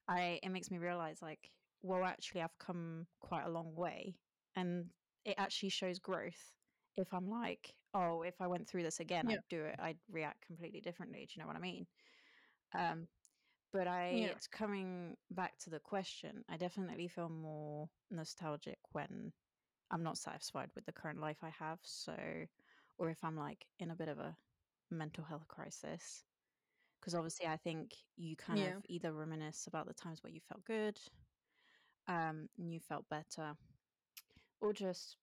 I 0.08 0.40
it 0.42 0.50
makes 0.50 0.70
me 0.70 0.78
realize 0.78 1.22
like, 1.22 1.52
well, 1.82 2.04
actually, 2.04 2.42
I've 2.42 2.58
come 2.58 3.08
quite 3.20 3.44
a 3.44 3.50
long 3.50 3.74
way, 3.74 4.20
and 4.54 4.92
it 5.26 5.36
actually 5.38 5.70
shows 5.70 6.00
growth. 6.00 6.54
If 6.96 7.14
I'm 7.14 7.28
like, 7.28 7.76
oh, 7.94 8.22
if 8.22 8.40
I 8.40 8.48
went 8.48 8.68
through 8.68 8.84
this 8.84 9.00
again, 9.00 9.26
Yeah. 9.26 9.28
I'd 9.28 9.48
do 9.48 9.64
it. 9.66 9.76
I'd 9.80 10.00
react 10.08 10.42
completely 10.46 10.80
differently. 10.82 11.26
Do 11.26 11.34
you 11.36 11.42
know 11.42 11.48
what 11.48 11.56
I 11.56 11.60
mean? 11.60 11.88
Um, 12.74 13.08
but 13.72 13.88
I, 13.88 14.06
Yeah. 14.10 14.32
it's 14.32 14.48
coming 14.48 15.18
back 15.30 15.58
to 15.60 15.70
the 15.70 15.80
question. 15.80 16.44
I 16.48 16.58
definitely 16.58 17.08
feel 17.08 17.30
more 17.30 17.90
nostalgic 18.10 18.80
when 18.92 19.34
I'm 19.90 20.02
not 20.04 20.18
satisfied 20.18 20.72
with 20.74 20.86
the 20.86 20.92
current 20.92 21.20
life 21.20 21.44
I 21.44 21.50
have. 21.50 21.80
So, 21.84 22.46
or 22.98 23.10
if 23.10 23.24
I'm 23.24 23.36
like 23.36 23.66
in 23.78 23.90
a 23.90 23.96
bit 23.96 24.08
of 24.08 24.18
a 24.18 24.38
mental 24.90 25.24
health 25.24 25.48
crisis, 25.48 26.24
because 27.00 27.14
obviously 27.14 27.46
I 27.48 27.58
think 27.58 27.96
you 28.16 28.36
kind 28.36 28.62
Yeah. 28.62 28.74
of 28.78 28.84
either 28.88 29.12
reminisce 29.14 29.66
about 29.68 29.86
the 29.88 29.94
times 29.94 30.22
where 30.22 30.32
you 30.32 30.40
felt 30.40 30.64
good, 30.64 31.00
um, 32.08 32.48
and 32.58 32.72
you 32.72 32.80
felt 32.80 33.08
better, 33.08 33.56
or 34.60 34.72
just 34.72 35.16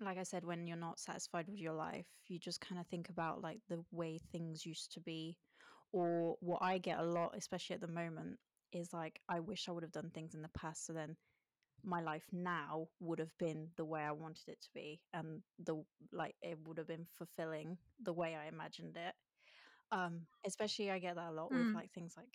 like 0.00 0.18
I 0.18 0.24
said, 0.24 0.44
when 0.44 0.66
you're 0.66 0.76
not 0.76 0.98
satisfied 0.98 1.46
with 1.48 1.58
your 1.60 1.72
life, 1.72 2.06
you 2.26 2.38
just 2.38 2.60
kind 2.60 2.80
of 2.80 2.86
think 2.88 3.08
about 3.08 3.42
like 3.42 3.60
the 3.68 3.84
way 3.92 4.18
things 4.18 4.66
used 4.66 4.92
to 4.94 5.00
be. 5.00 5.36
Or 5.92 6.36
what 6.40 6.62
I 6.62 6.78
get 6.78 6.98
a 6.98 7.04
lot, 7.04 7.36
especially 7.36 7.74
at 7.74 7.80
the 7.80 7.86
moment, 7.88 8.38
is 8.72 8.92
like, 8.92 9.20
I 9.28 9.40
wish 9.40 9.68
I 9.68 9.72
would 9.72 9.84
have 9.84 9.92
done 9.92 10.10
things 10.10 10.34
in 10.34 10.42
the 10.42 10.48
past. 10.48 10.86
So 10.86 10.92
then 10.92 11.16
my 11.84 12.00
life 12.00 12.26
now 12.32 12.88
would 13.00 13.20
have 13.20 13.36
been 13.38 13.68
the 13.76 13.84
way 13.84 14.00
I 14.02 14.12
wanted 14.12 14.48
it 14.48 14.60
to 14.62 14.68
be. 14.74 15.00
And 15.12 15.42
the 15.58 15.84
like, 16.12 16.34
it 16.42 16.58
would 16.66 16.78
have 16.78 16.88
been 16.88 17.06
fulfilling 17.16 17.78
the 18.02 18.12
way 18.12 18.34
I 18.34 18.48
imagined 18.48 18.96
it. 18.96 19.14
Um, 19.92 20.26
especially 20.44 20.90
I 20.90 20.98
get 20.98 21.16
that 21.16 21.30
a 21.30 21.32
lot 21.32 21.52
with 21.52 21.68
Mm. 21.68 21.74
like 21.74 21.92
things 21.92 22.14
like 22.16 22.34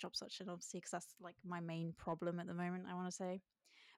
job 0.00 0.16
search 0.16 0.40
and 0.40 0.50
obviously, 0.50 0.78
because 0.80 0.90
that's 0.90 1.14
like 1.20 1.36
my 1.44 1.60
main 1.60 1.92
problem 1.96 2.40
at 2.40 2.46
the 2.48 2.54
moment, 2.54 2.86
I 2.90 2.94
want 2.94 3.06
to 3.06 3.12
say. 3.12 3.40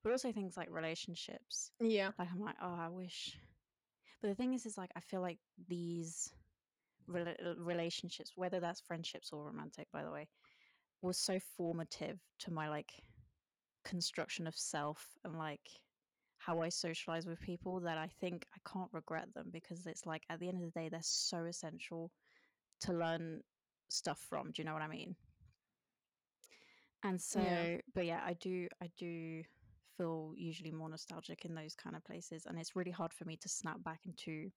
But 0.05 0.13
also 0.13 0.31
things 0.31 0.57
like 0.57 0.69
relationships. 0.71 1.73
Yeah. 1.81 2.11
Like, 2.19 2.29
I'm 2.33 2.41
like, 2.41 2.57
oh, 2.63 2.77
I 2.79 2.89
wish 2.89 3.37
but 4.25 4.31
the 4.31 4.37
thing 4.37 4.55
is, 4.55 4.65
is 4.65 4.79
like 4.79 4.91
I 4.97 5.01
feel 5.01 5.21
like 5.21 5.39
these 5.69 6.33
rela- 7.07 7.37
uh, 7.47 7.57
relationships, 7.59 8.33
whether 8.37 8.59
that's 8.59 8.81
friendships 8.81 9.35
or 9.35 9.45
romantic, 9.45 9.87
by 9.93 10.03
the 10.03 10.11
way, 10.11 10.29
was 11.03 11.19
so 11.19 11.39
formative 11.59 12.19
to 12.39 12.51
my 12.51 12.71
like 12.71 12.91
construction 13.85 14.47
of 14.47 14.57
self 14.57 15.07
and 15.27 15.37
like 15.37 15.69
how 16.39 16.63
I 16.63 16.71
socialize 16.71 17.27
with 17.27 17.39
people 17.43 17.81
that 17.81 17.99
I 17.99 18.09
think 18.19 18.47
I 18.57 18.67
can't 18.67 18.89
regret 18.95 19.29
them 19.35 19.51
because 19.53 19.87
it's 19.87 20.07
like 20.07 20.23
at 20.31 20.41
the 20.41 20.49
end 20.49 20.57
of 20.65 20.73
the 20.73 20.81
day, 20.81 20.89
they're 20.89 21.01
so 21.03 21.45
essential 21.45 22.11
to 22.81 22.95
learn 22.95 23.43
stuff 23.91 24.25
from. 24.27 24.53
Do 24.53 24.63
you 24.63 24.65
know 24.65 24.73
what 24.73 24.81
I 24.81 24.89
mean? 24.89 25.17
And 27.03 27.21
so, 27.21 27.41
Yeah. 27.41 27.77
but 27.95 28.07
yeah, 28.07 28.23
I 28.25 28.33
do, 28.33 28.69
I 28.83 28.89
do 28.97 29.43
feel 29.97 30.33
usually 30.37 30.73
more 30.73 30.89
nostalgic 30.89 31.45
in 31.45 31.55
those 31.55 31.75
kind 31.75 31.97
of 31.97 32.05
places, 32.05 32.47
and 32.47 32.59
it's 32.59 32.77
really 32.77 32.91
hard 32.93 33.13
for 33.13 33.25
me 33.25 33.37
to 33.39 33.49
snap 33.49 33.83
back 33.83 34.07
into 34.07 34.51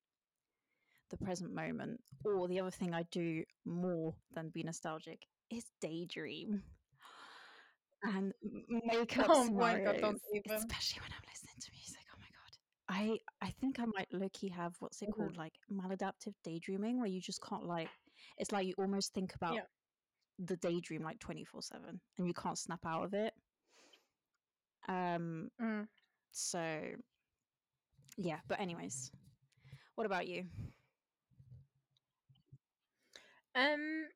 the 1.10 1.18
present 1.18 1.54
moment. 1.54 2.02
Or 2.26 2.48
the 2.48 2.60
other 2.60 2.72
thing 2.72 2.94
I 2.94 3.04
do 3.04 3.46
more 3.66 4.16
than 4.32 4.50
be 4.50 4.64
nostalgic 4.64 5.28
is 5.50 5.72
daydream 5.80 6.64
and 8.04 8.34
m- 8.44 8.66
make 8.70 9.18
up 9.18 9.30
Oh 9.30 9.44
my 9.52 9.80
god, 9.80 9.98
don't 10.02 10.22
even. 10.34 10.62
especially 10.62 11.02
when 11.02 11.12
I'm 11.14 11.24
listening 11.30 11.56
to 11.60 11.72
music. 11.72 12.06
Oh 12.14 12.18
my 12.20 12.28
god. 12.30 12.58
I 12.90 13.20
I 13.42 13.52
think 13.52 13.80
I 13.80 13.86
might 13.86 14.12
low 14.14 14.30
key 14.30 14.50
have 14.50 14.76
what's 14.80 15.02
it 15.02 15.10
Mhm. 15.10 15.16
called 15.18 15.38
like 15.38 15.54
maladaptive 15.72 16.34
daydreaming 16.44 16.98
where 17.00 17.08
you 17.08 17.22
just 17.22 17.42
can't 17.42 17.66
like 17.66 17.90
it's 18.38 18.52
like 18.52 18.68
you 18.68 18.74
almost 18.78 19.14
think 19.14 19.36
about 19.36 19.54
Yeah. 19.54 19.68
the 20.40 20.58
daydream 20.58 21.02
like 21.04 21.20
24/7 21.20 22.02
and 22.18 22.28
you 22.28 22.34
can't 22.34 22.58
snap 22.58 22.86
out 22.86 23.04
of 23.06 23.14
it. 23.14 23.34
Um 24.88 25.52
Mm. 25.62 25.88
so 26.32 26.60
yeah, 28.18 28.40
but 28.48 28.60
anyways, 28.60 29.12
what 29.96 30.06
about 30.06 30.28
you? 30.28 30.46
Um, 33.56 34.08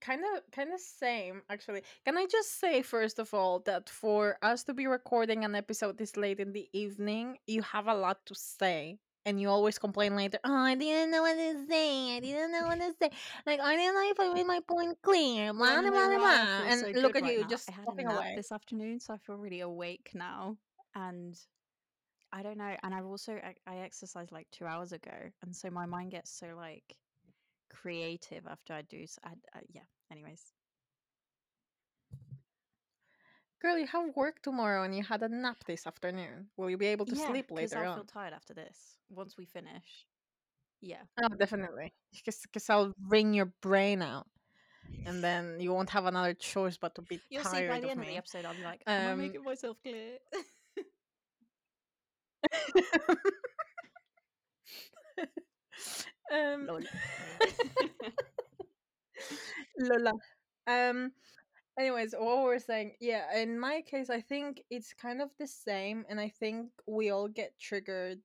kind 0.00 0.22
of 0.34 0.42
kind 0.50 0.72
of 0.72 0.80
same 0.80 1.42
actually 1.50 1.82
can 2.06 2.16
i 2.16 2.24
just 2.30 2.58
say 2.58 2.80
first 2.80 3.18
of 3.18 3.34
all 3.34 3.60
that 3.60 3.88
for 3.90 4.38
us 4.42 4.62
to 4.64 4.72
be 4.72 4.86
recording 4.86 5.44
an 5.44 5.54
episode 5.54 5.98
this 5.98 6.16
late 6.16 6.40
in 6.40 6.52
the 6.52 6.66
evening 6.72 7.36
you 7.46 7.60
have 7.60 7.86
a 7.86 7.94
lot 7.94 8.24
to 8.24 8.34
say 8.34 8.98
and 9.26 9.40
you 9.40 9.48
always 9.48 9.78
complain 9.78 10.16
later 10.16 10.38
oh 10.44 10.54
i 10.54 10.74
didn't 10.74 11.10
know 11.10 11.22
what 11.22 11.34
to 11.36 11.66
say 11.68 12.16
i 12.16 12.20
didn't 12.20 12.52
know 12.52 12.66
what 12.66 12.78
to 12.78 12.92
say 13.00 13.10
like 13.46 13.60
i 13.60 13.76
didn't 13.76 13.94
know 13.94 14.10
if 14.10 14.20
i 14.20 14.32
made 14.32 14.46
my 14.46 14.60
point 14.60 14.96
clear 15.02 15.46
You 15.46 15.50
oh 15.50 15.54
blah 15.54 15.80
blah 15.82 15.90
blah 15.90 16.18
blah 16.18 16.62
and 16.68 16.80
so 16.80 16.86
look 17.00 17.16
at 17.16 17.22
right 17.22 17.32
you 17.32 17.40
now? 17.40 17.48
just 17.48 17.68
I 17.68 17.72
had 17.72 17.88
a 17.88 18.02
nap 18.02 18.14
away 18.16 18.32
this 18.36 18.52
afternoon, 18.52 19.00
so 19.00 19.14
I 19.14 19.18
feel 19.18 19.36
really 19.36 19.60
awake 19.60 20.10
now. 20.14 20.56
And 20.94 21.38
I 22.32 22.42
don't 22.42 22.58
know. 22.58 22.76
And 22.82 22.94
I've 22.94 23.06
also 23.06 23.34
I, 23.34 23.54
I 23.66 23.78
exercised 23.78 24.32
like 24.32 24.48
two 24.50 24.66
hours 24.66 24.92
ago, 24.92 25.30
and 25.42 25.54
so 25.54 25.70
my 25.70 25.86
mind 25.86 26.12
gets 26.12 26.30
so 26.30 26.54
like 26.56 26.96
creative 27.70 28.46
after 28.46 28.74
I 28.74 28.82
do. 28.82 29.06
So 29.06 29.20
I, 29.24 29.32
I, 29.54 29.60
yeah. 29.72 29.82
Anyways, 30.10 30.52
girl 33.60 33.76
you 33.78 33.86
have 33.86 34.14
work 34.16 34.40
tomorrow 34.42 34.82
and 34.84 34.96
you 34.96 35.02
had 35.02 35.22
a 35.22 35.28
nap 35.28 35.58
this 35.66 35.86
afternoon 35.86 36.48
will 36.56 36.70
you 36.70 36.76
be 36.78 36.86
able 36.86 37.04
to 37.06 37.14
yeah, 37.16 37.26
sleep 37.28 37.50
later 37.50 37.78
I'll 37.78 37.86
on 37.86 37.92
I 37.92 37.94
feel 37.96 38.04
tired 38.04 38.32
after 38.32 38.54
this 38.54 38.96
once 39.10 39.36
we 39.36 39.44
finish. 39.44 40.06
Yeah. 40.80 41.02
oh 41.22 41.28
definitely 41.38 41.92
because 42.12 42.70
i'll 42.70 42.92
wring 43.08 43.34
your 43.34 43.52
brain 43.60 44.00
out 44.02 44.26
and 45.06 45.22
then 45.22 45.60
you 45.60 45.72
won't 45.72 45.90
have 45.90 46.06
another 46.06 46.34
choice 46.34 46.76
but 46.76 46.94
to 46.94 47.02
be 47.02 47.20
You'll 47.30 47.44
see 47.44 47.66
by 47.66 47.66
tired 47.66 47.82
the 47.82 47.86
of 47.86 47.90
end 47.92 48.00
of 48.00 48.06
the 48.06 48.16
episode, 48.16 48.44
I'll 48.44 48.54
be 48.54 48.62
like, 48.62 48.82
"Am 48.86 49.08
I 49.08 49.12
Um, 49.12 49.18
making 49.18 49.40
it 49.40 49.44
myself 49.44 49.76
clear?" 49.82 50.18
um, 56.32 56.66
Lol. 56.66 56.80
Lola. 59.78 60.12
Um. 60.66 61.12
Anyways, 61.80 62.12
what 62.12 62.42
we're 62.42 62.58
saying, 62.58 62.92
yeah. 63.00 63.34
In 63.38 63.58
my 63.58 63.80
case, 63.80 64.10
I 64.10 64.20
think 64.20 64.62
it's 64.68 64.92
kind 64.92 65.22
of 65.22 65.30
the 65.38 65.46
same, 65.46 66.04
and 66.10 66.20
I 66.20 66.28
think 66.28 66.68
we 66.86 67.08
all 67.10 67.26
get 67.26 67.58
triggered 67.58 68.20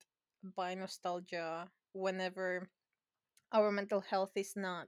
by 0.58 0.76
nostalgia 0.76 1.70
whenever 1.94 2.68
our 3.54 3.72
mental 3.72 4.02
health 4.02 4.32
is 4.36 4.56
not 4.58 4.88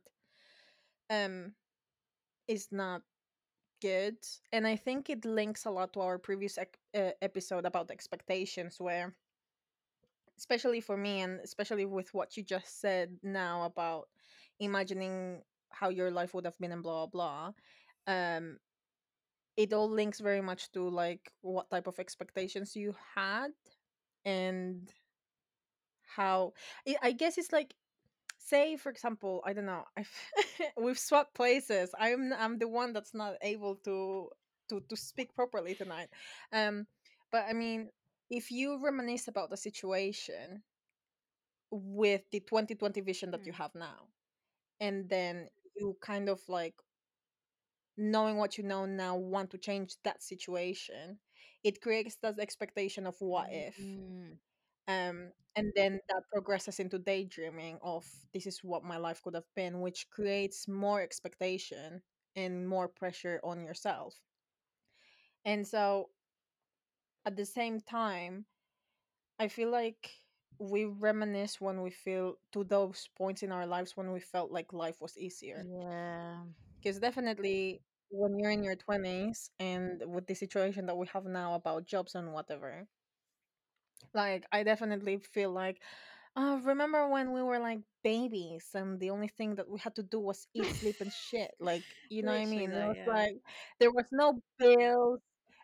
um 1.10 1.54
is 2.48 2.68
not 2.72 3.02
good 3.82 4.18
and 4.52 4.68
i 4.68 4.76
think 4.76 5.10
it 5.10 5.26
links 5.26 5.66
a 5.66 5.72
lot 5.72 5.94
to 5.94 6.02
our 6.02 6.18
previous 6.18 6.58
ec- 6.58 6.80
uh, 6.96 7.12
episode 7.22 7.66
about 7.66 7.92
expectations 7.92 8.78
where 8.80 9.16
especially 10.38 10.82
for 10.82 10.98
me 10.98 11.22
and 11.22 11.40
especially 11.44 11.86
with 11.86 12.14
what 12.14 12.38
you 12.38 12.44
just 12.44 12.80
said 12.82 13.10
now 13.24 13.64
about 13.64 14.08
imagining 14.60 15.42
how 15.72 15.90
your 15.90 16.12
life 16.12 16.34
would 16.34 16.46
have 16.46 16.58
been 16.60 16.72
and 16.72 16.84
blah 16.84 17.06
blah 17.06 17.08
blah 17.08 17.54
um 18.08 18.58
it 19.58 19.74
all 19.74 19.90
links 19.90 20.20
very 20.20 20.42
much 20.42 20.72
to 20.72 20.88
like 20.90 21.32
what 21.42 21.70
type 21.70 21.88
of 21.88 22.00
expectations 22.00 22.76
you 22.76 22.96
had 23.16 23.50
and 24.26 24.94
how 26.16 26.54
i 26.88 26.96
I 27.02 27.12
guess 27.12 27.38
it's 27.38 27.52
like 27.52 27.74
say 28.38 28.78
for 28.78 28.90
example 28.90 29.44
i 29.46 29.54
don't 29.54 29.66
know 29.66 29.86
I've, 29.98 30.12
we've 30.78 31.00
swapped 31.00 31.36
places 31.36 31.92
i'm 32.00 32.34
i'm 32.38 32.60
the 32.60 32.68
one 32.70 32.94
that's 32.94 33.14
not 33.14 33.36
able 33.42 33.76
to 33.86 34.30
to 34.70 34.82
to 34.90 34.98
speak 34.98 35.36
properly 35.36 35.76
tonight 35.76 36.10
um 36.54 36.88
but 37.32 37.46
i 37.50 37.54
mean 37.54 37.90
if 38.30 38.52
you 38.52 38.80
reminisce 38.84 39.28
about 39.28 39.50
the 39.50 39.58
situation 39.58 40.64
with 41.72 42.22
the 42.32 42.40
2020 42.42 43.02
vision 43.02 43.32
that 43.32 43.46
you 43.46 43.52
Mm. 43.52 43.58
have 43.58 43.76
now 43.76 44.08
and 44.80 45.10
then 45.10 45.50
you 45.78 45.98
kind 46.02 46.30
of 46.30 46.42
like 46.50 46.76
knowing 47.98 48.38
what 48.38 48.58
you 48.58 48.64
know 48.64 48.86
now 48.86 49.16
want 49.16 49.50
to 49.52 49.58
change 49.58 49.96
that 50.04 50.22
situation 50.24 51.18
it 51.64 51.82
creates 51.82 52.18
that 52.22 52.40
expectation 52.40 53.06
of 53.08 53.16
what 53.20 53.48
if 53.52 53.76
Mm. 53.80 54.40
um 54.88 55.32
and 55.56 55.72
then 55.76 56.00
that 56.10 56.24
progresses 56.32 56.80
into 56.80 57.00
daydreaming 57.00 57.80
of 57.82 58.06
this 58.34 58.46
is 58.46 58.60
what 58.64 58.84
my 58.84 58.98
life 58.98 59.22
could 59.24 59.36
have 59.36 59.50
been 59.56 59.82
which 59.82 60.10
creates 60.10 60.68
more 60.68 61.02
expectation 61.02 62.02
and 62.36 62.68
more 62.68 62.88
pressure 62.88 63.40
on 63.44 63.64
yourself 63.64 64.16
and 65.46 65.66
so 65.68 66.10
at 67.26 67.36
the 67.36 67.46
same 67.46 67.80
time 67.82 68.46
i 69.40 69.48
feel 69.48 69.70
like 69.72 70.12
we 70.60 70.86
reminisce 70.86 71.60
when 71.62 71.82
we 71.82 71.90
feel 71.92 72.36
to 72.52 72.64
those 72.64 73.10
points 73.18 73.44
in 73.44 73.52
our 73.52 73.66
lives 73.68 73.98
when 73.98 74.12
we 74.12 74.20
felt 74.20 74.52
like 74.52 74.74
life 74.74 75.02
was 75.02 75.18
easier 75.18 75.68
Yeah. 75.68 76.44
because 76.82 77.00
definitely 77.00 77.82
when 78.10 78.38
you're 78.40 78.52
in 78.52 78.64
your 78.64 78.76
20s 78.76 79.50
and 79.60 80.02
with 80.08 80.28
the 80.28 80.34
situation 80.36 80.86
that 80.88 80.98
we 80.98 81.08
have 81.08 81.26
now 81.26 81.54
about 81.56 81.86
jobs 81.86 82.16
and 82.16 82.34
whatever 82.34 82.88
like 84.14 84.46
i 84.52 84.64
definitely 84.64 85.18
feel 85.18 85.52
like 85.52 85.82
uh 86.36 86.60
remember 86.64 87.08
when 87.10 87.32
we 87.34 87.42
were 87.42 87.60
like 87.60 87.80
babies 88.04 88.70
and 88.74 89.00
the 89.00 89.10
only 89.10 89.28
thing 89.28 89.56
that 89.56 89.70
we 89.70 89.80
had 89.80 89.96
to 89.96 90.04
do 90.04 90.20
was 90.20 90.48
eat 90.54 90.72
sleep 90.72 90.96
and 91.02 91.12
shit 91.12 91.52
like 91.60 91.86
you 92.10 92.24
know 92.24 92.32
what 92.32 92.40
i 92.40 92.46
Literally 92.46 92.46
mean 92.46 92.74
it 92.74 92.74
though, 92.74 92.88
was 92.88 92.98
yeah. 92.98 93.06
like 93.06 93.38
there 93.80 93.92
was 93.92 94.06
no 94.12 94.42
bills 94.60 95.20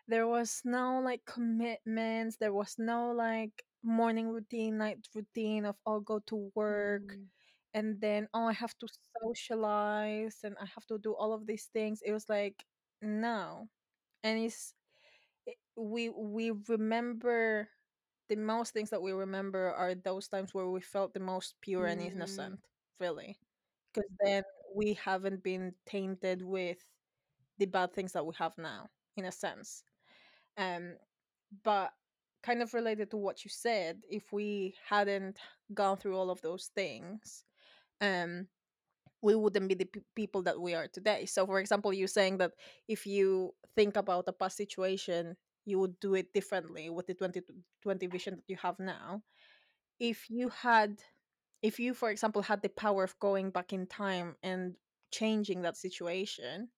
there 0.08 0.26
was 0.26 0.60
no 0.64 1.00
like 1.04 1.22
commitments 1.26 2.36
there 2.36 2.52
was 2.52 2.76
no 2.78 3.12
like 3.12 3.64
morning 3.82 4.28
routine 4.28 4.78
night 4.78 4.98
routine 5.14 5.64
of 5.64 5.76
oh 5.86 6.00
go 6.00 6.20
to 6.26 6.50
work 6.54 7.02
Mm. 7.02 7.26
And 7.74 8.00
then 8.00 8.28
oh 8.34 8.46
i 8.46 8.52
have 8.52 8.76
to 8.78 8.86
socialize 9.22 10.40
and 10.44 10.56
i 10.60 10.66
have 10.66 10.86
to 10.86 10.98
do 10.98 11.14
all 11.14 11.32
of 11.32 11.46
these 11.46 11.66
things 11.66 12.00
it 12.04 12.12
was 12.12 12.28
like 12.28 12.64
no 13.02 13.68
and 14.24 14.38
it's 14.38 14.74
we 15.76 16.08
we 16.10 16.50
remember 16.68 17.68
the 18.28 18.36
most 18.36 18.72
things 18.72 18.90
that 18.90 19.02
we 19.02 19.12
remember 19.12 19.72
are 19.72 19.94
those 19.94 20.28
times 20.28 20.54
where 20.54 20.68
we 20.68 20.80
felt 20.80 21.12
the 21.14 21.20
most 21.20 21.54
pure 21.60 21.86
and 21.86 22.00
Mm. 22.00 22.06
innocent, 22.12 22.60
really, 23.00 23.38
because 23.94 24.10
then 24.24 24.44
we 24.74 24.94
haven't 24.94 25.42
been 25.42 25.74
tainted 25.86 26.42
with 26.42 26.78
the 27.58 27.66
bad 27.66 27.92
things 27.94 28.12
that 28.12 28.26
we 28.26 28.34
have 28.38 28.56
now, 28.58 28.88
in 29.16 29.24
a 29.26 29.32
sense. 29.32 29.84
Um, 30.58 30.96
but 31.64 31.92
kind 32.42 32.62
of 32.62 32.74
related 32.74 33.10
to 33.10 33.16
what 33.18 33.44
you 33.44 33.50
said, 33.50 34.02
if 34.08 34.32
we 34.32 34.76
hadn't 34.88 35.38
gone 35.74 35.96
through 35.98 36.16
all 36.16 36.30
of 36.30 36.40
those 36.42 36.68
things, 36.74 37.44
um, 38.04 38.48
we 39.22 39.34
wouldn't 39.34 39.68
be 39.68 39.74
the 39.74 39.86
p- 39.86 40.02
people 40.14 40.42
that 40.42 40.60
we 40.60 40.74
are 40.74 40.88
today. 40.88 41.26
So, 41.26 41.46
for 41.46 41.58
example, 41.60 41.92
you 41.92 42.06
saying 42.06 42.38
that 42.38 42.52
if 42.88 43.06
you 43.06 43.54
think 43.76 43.96
about 43.96 44.28
a 44.28 44.32
past 44.32 44.56
situation, 44.56 45.36
you 45.64 45.78
would 45.80 45.98
do 46.00 46.14
it 46.14 46.32
differently 46.34 46.90
with 46.90 47.06
the 47.06 47.14
2020 47.14 48.06
vision 48.06 48.36
that 48.36 48.48
you 48.48 48.56
have 48.62 48.78
now. 48.78 49.22
If 50.00 50.30
you 50.30 50.48
had, 50.50 51.02
if 51.62 51.80
you, 51.80 51.94
for 51.94 52.10
example, 52.10 52.42
had 52.42 52.62
the 52.62 52.70
power 52.70 53.04
of 53.04 53.18
going 53.20 53.50
back 53.50 53.72
in 53.72 53.86
time 53.86 54.36
and 54.42 54.74
changing 55.12 55.62
that 55.62 55.76
situation, 55.76 56.68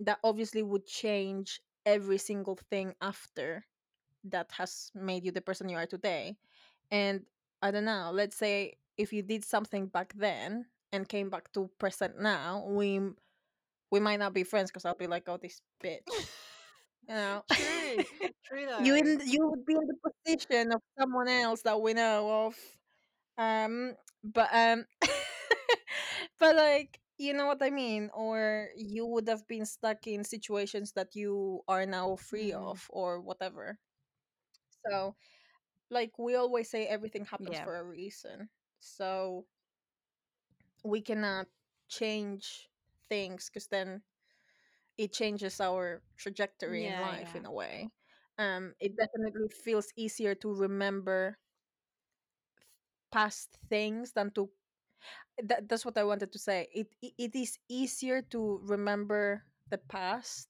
that 0.00 0.18
obviously 0.24 0.62
would 0.62 0.86
change 0.86 1.60
every 1.86 2.18
single 2.18 2.58
thing 2.70 2.94
after 3.00 3.64
that 4.24 4.50
has 4.52 4.90
made 4.94 5.24
you 5.24 5.32
the 5.32 5.42
person 5.42 5.68
you 5.68 5.76
are 5.76 5.86
today. 5.86 6.36
And 6.90 7.22
I 7.62 7.70
don't 7.72 7.86
know, 7.86 8.10
let's 8.12 8.36
say 8.36 8.74
if 8.96 9.12
you 9.12 9.22
did 9.22 9.44
something 9.44 9.86
back 9.86 10.12
then 10.16 10.66
and 10.92 11.08
came 11.08 11.30
back 11.30 11.52
to 11.52 11.70
present 11.78 12.20
now, 12.20 12.64
we 12.68 13.00
we 13.90 14.00
might 14.00 14.18
not 14.18 14.34
be 14.34 14.44
friends 14.44 14.70
because 14.70 14.84
I'll 14.84 14.94
be 14.96 15.06
like, 15.06 15.28
oh, 15.28 15.38
this 15.38 15.60
bitch. 15.82 16.00
You 17.08 17.14
know, 17.14 17.42
True, 17.52 18.04
true 18.44 18.66
though. 18.66 18.84
you 18.84 18.94
in 18.96 19.20
you 19.26 19.46
would 19.48 19.64
be 19.66 19.74
in 19.74 19.86
the 19.86 19.96
position 20.10 20.72
of 20.72 20.80
someone 20.98 21.28
else 21.28 21.62
that 21.62 21.80
we 21.80 21.94
know 21.94 22.46
of. 22.46 22.56
Um, 23.38 23.94
but 24.24 24.48
um, 24.52 24.84
but 26.38 26.56
like 26.56 27.00
you 27.18 27.32
know 27.34 27.46
what 27.46 27.62
I 27.62 27.70
mean, 27.70 28.10
or 28.14 28.68
you 28.76 29.06
would 29.06 29.28
have 29.28 29.46
been 29.48 29.66
stuck 29.66 30.06
in 30.06 30.24
situations 30.24 30.92
that 30.92 31.14
you 31.14 31.62
are 31.68 31.86
now 31.86 32.16
free 32.16 32.52
Mm. 32.52 32.70
of, 32.70 32.86
or 32.90 33.20
whatever. 33.20 33.78
So, 34.86 35.14
like 35.90 36.18
we 36.18 36.34
always 36.36 36.70
say, 36.70 36.86
everything 36.86 37.24
happens 37.26 37.58
Yeah. 37.58 37.64
for 37.64 37.76
a 37.76 37.84
reason. 37.84 38.48
So 38.82 39.46
we 40.84 41.00
cannot 41.00 41.46
change 41.88 42.68
things 43.08 43.48
because 43.48 43.68
then 43.68 44.02
it 44.98 45.12
changes 45.12 45.60
our 45.60 46.02
trajectory 46.16 46.86
in 46.86 46.96
Yeah, 46.96 46.98
life 46.98 47.34
yeah. 47.34 47.36
in 47.36 47.46
a 47.46 47.52
way. 47.52 47.90
Um, 48.38 48.74
it 48.80 48.96
definitely 48.96 49.48
feels 49.48 49.88
easier 49.96 50.34
to 50.36 50.52
remember 50.52 51.38
past 53.12 53.58
things 53.68 54.12
than 54.12 54.30
to 54.32 54.50
that, 55.42 55.68
that's 55.68 55.84
what 55.84 55.98
I 55.98 56.04
wanted 56.04 56.32
to 56.32 56.38
say. 56.38 56.68
It, 56.74 56.88
it 57.02 57.12
it 57.18 57.34
is 57.36 57.58
easier 57.68 58.22
to 58.32 58.60
remember 58.64 59.44
the 59.70 59.78
past 59.78 60.48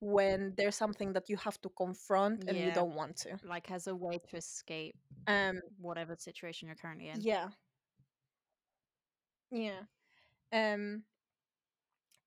when 0.00 0.54
there's 0.56 0.76
something 0.76 1.12
that 1.14 1.28
you 1.28 1.36
have 1.36 1.60
to 1.62 1.68
confront 1.70 2.44
and 2.48 2.62
you 2.62 2.70
Yeah. 2.70 2.72
don't 2.72 2.94
want 2.94 3.16
to. 3.18 3.38
Like 3.42 3.70
as 3.70 3.86
a 3.86 3.94
way 3.96 4.18
to 4.18 4.36
escape 4.36 4.96
Um 5.26 5.60
whatever 5.78 6.16
situation 6.16 6.68
you're 6.68 6.76
currently 6.76 7.08
in. 7.08 7.20
yeah. 7.22 7.50
Yeah. 9.50 9.86
Um 10.52 11.04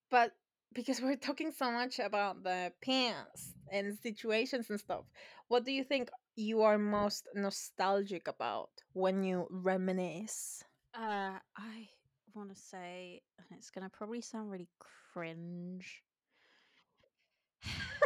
but 0.10 0.34
because 0.74 1.02
we're 1.02 1.16
talking 1.16 1.52
so 1.52 1.72
much 1.72 2.00
about 2.00 2.44
the 2.44 2.74
past 2.82 3.56
and 3.72 3.98
situations 3.98 4.70
and 4.70 4.80
stuff, 4.80 5.06
what 5.48 5.66
do 5.66 5.72
you 5.72 5.84
think 5.84 6.10
you 6.36 6.62
are 6.62 6.78
most 6.78 7.28
nostalgic 7.34 8.28
about 8.28 8.70
when 8.94 9.24
you 9.24 9.48
reminisce? 9.50 10.64
Uh, 10.94 11.40
I 11.56 11.90
want 12.34 12.50
to 12.50 12.56
say, 12.56 13.22
and 13.38 13.48
it's 13.52 13.70
gonna 13.72 13.90
probably 13.90 14.22
sound 14.22 14.52
really 14.52 14.70
cringe. 14.80 16.04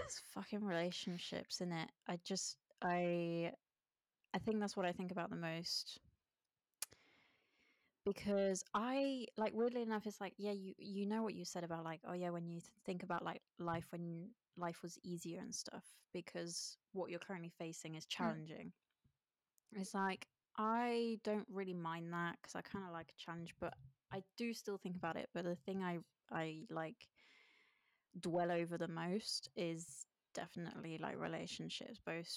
It's 0.05 0.19
fucking 0.33 0.63
relationships, 0.63 1.61
in 1.61 1.71
it. 1.71 1.89
I 2.07 2.19
just, 2.23 2.57
I, 2.81 3.51
I 4.33 4.39
think 4.39 4.59
that's 4.59 4.75
what 4.77 4.85
I 4.85 4.91
think 4.91 5.11
about 5.11 5.29
the 5.29 5.35
most 5.37 5.99
because 8.05 8.63
I 8.73 9.25
like 9.37 9.53
weirdly 9.53 9.81
enough, 9.81 10.05
it's 10.05 10.21
like 10.21 10.33
yeah, 10.37 10.51
you 10.51 10.73
you 10.77 11.05
know 11.05 11.23
what 11.23 11.33
you 11.35 11.45
said 11.45 11.63
about 11.63 11.83
like 11.83 12.01
oh 12.07 12.13
yeah, 12.13 12.29
when 12.29 12.47
you 12.47 12.61
think 12.85 13.03
about 13.03 13.23
like 13.23 13.41
life 13.59 13.87
when 13.91 14.29
life 14.57 14.81
was 14.83 14.97
easier 15.03 15.39
and 15.41 15.53
stuff 15.53 15.85
because 16.13 16.77
what 16.93 17.09
you're 17.09 17.19
currently 17.19 17.51
facing 17.57 17.95
is 17.95 18.05
Mm. 18.05 18.07
challenging. 18.07 18.71
It's 19.75 19.93
like 19.93 20.27
I 20.57 21.19
don't 21.23 21.47
really 21.51 21.73
mind 21.73 22.13
that 22.13 22.37
because 22.41 22.55
I 22.55 22.61
kind 22.61 22.85
of 22.85 22.91
like 22.93 23.09
a 23.11 23.21
challenge, 23.21 23.55
but 23.59 23.73
I 24.11 24.23
do 24.37 24.53
still 24.53 24.77
think 24.77 24.95
about 24.95 25.15
it. 25.17 25.29
But 25.33 25.45
the 25.45 25.55
thing 25.55 25.83
I 25.83 25.99
I 26.31 26.63
like 26.69 27.07
dwell 28.19 28.51
over 28.51 28.77
the 28.77 28.87
most 28.87 29.49
is 29.55 30.05
definitely 30.33 30.97
like 31.01 31.19
relationships, 31.19 31.99
both 32.05 32.27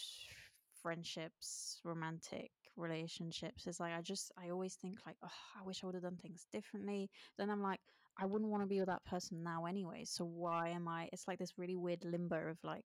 friendships, 0.83 1.81
romantic 1.85 2.51
relationships. 2.77 3.67
It's 3.67 3.81
like 3.81 3.93
I 3.95 4.03
just 4.03 4.33
I 4.39 4.51
always 4.51 4.75
think 4.75 4.99
like, 5.07 5.17
oh, 5.25 5.29
I 5.61 5.65
wish 5.65 5.83
I 5.83 5.87
would 5.87 5.95
have 5.95 6.05
done 6.05 6.19
things 6.21 6.47
differently. 6.53 7.11
Then 7.39 7.51
I'm 7.51 7.63
like, 7.63 7.81
I 8.19 8.27
wouldn't 8.27 8.51
want 8.51 8.63
to 8.63 8.69
be 8.69 8.79
with 8.81 8.89
that 8.89 9.05
person 9.05 9.43
now 9.43 9.67
anyway. 9.67 10.05
So 10.05 10.25
why 10.25 10.71
am 10.71 10.89
I? 10.89 11.09
It's 11.13 11.29
like 11.29 11.39
this 11.39 11.59
really 11.59 11.77
weird 11.77 12.05
limbo 12.05 12.51
of 12.51 12.59
like, 12.65 12.85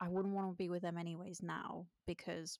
I 0.00 0.08
wouldn't 0.08 0.34
want 0.34 0.50
to 0.50 0.56
be 0.56 0.68
with 0.68 0.82
them 0.82 0.98
anyways 0.98 1.40
now 1.42 1.86
because 2.06 2.58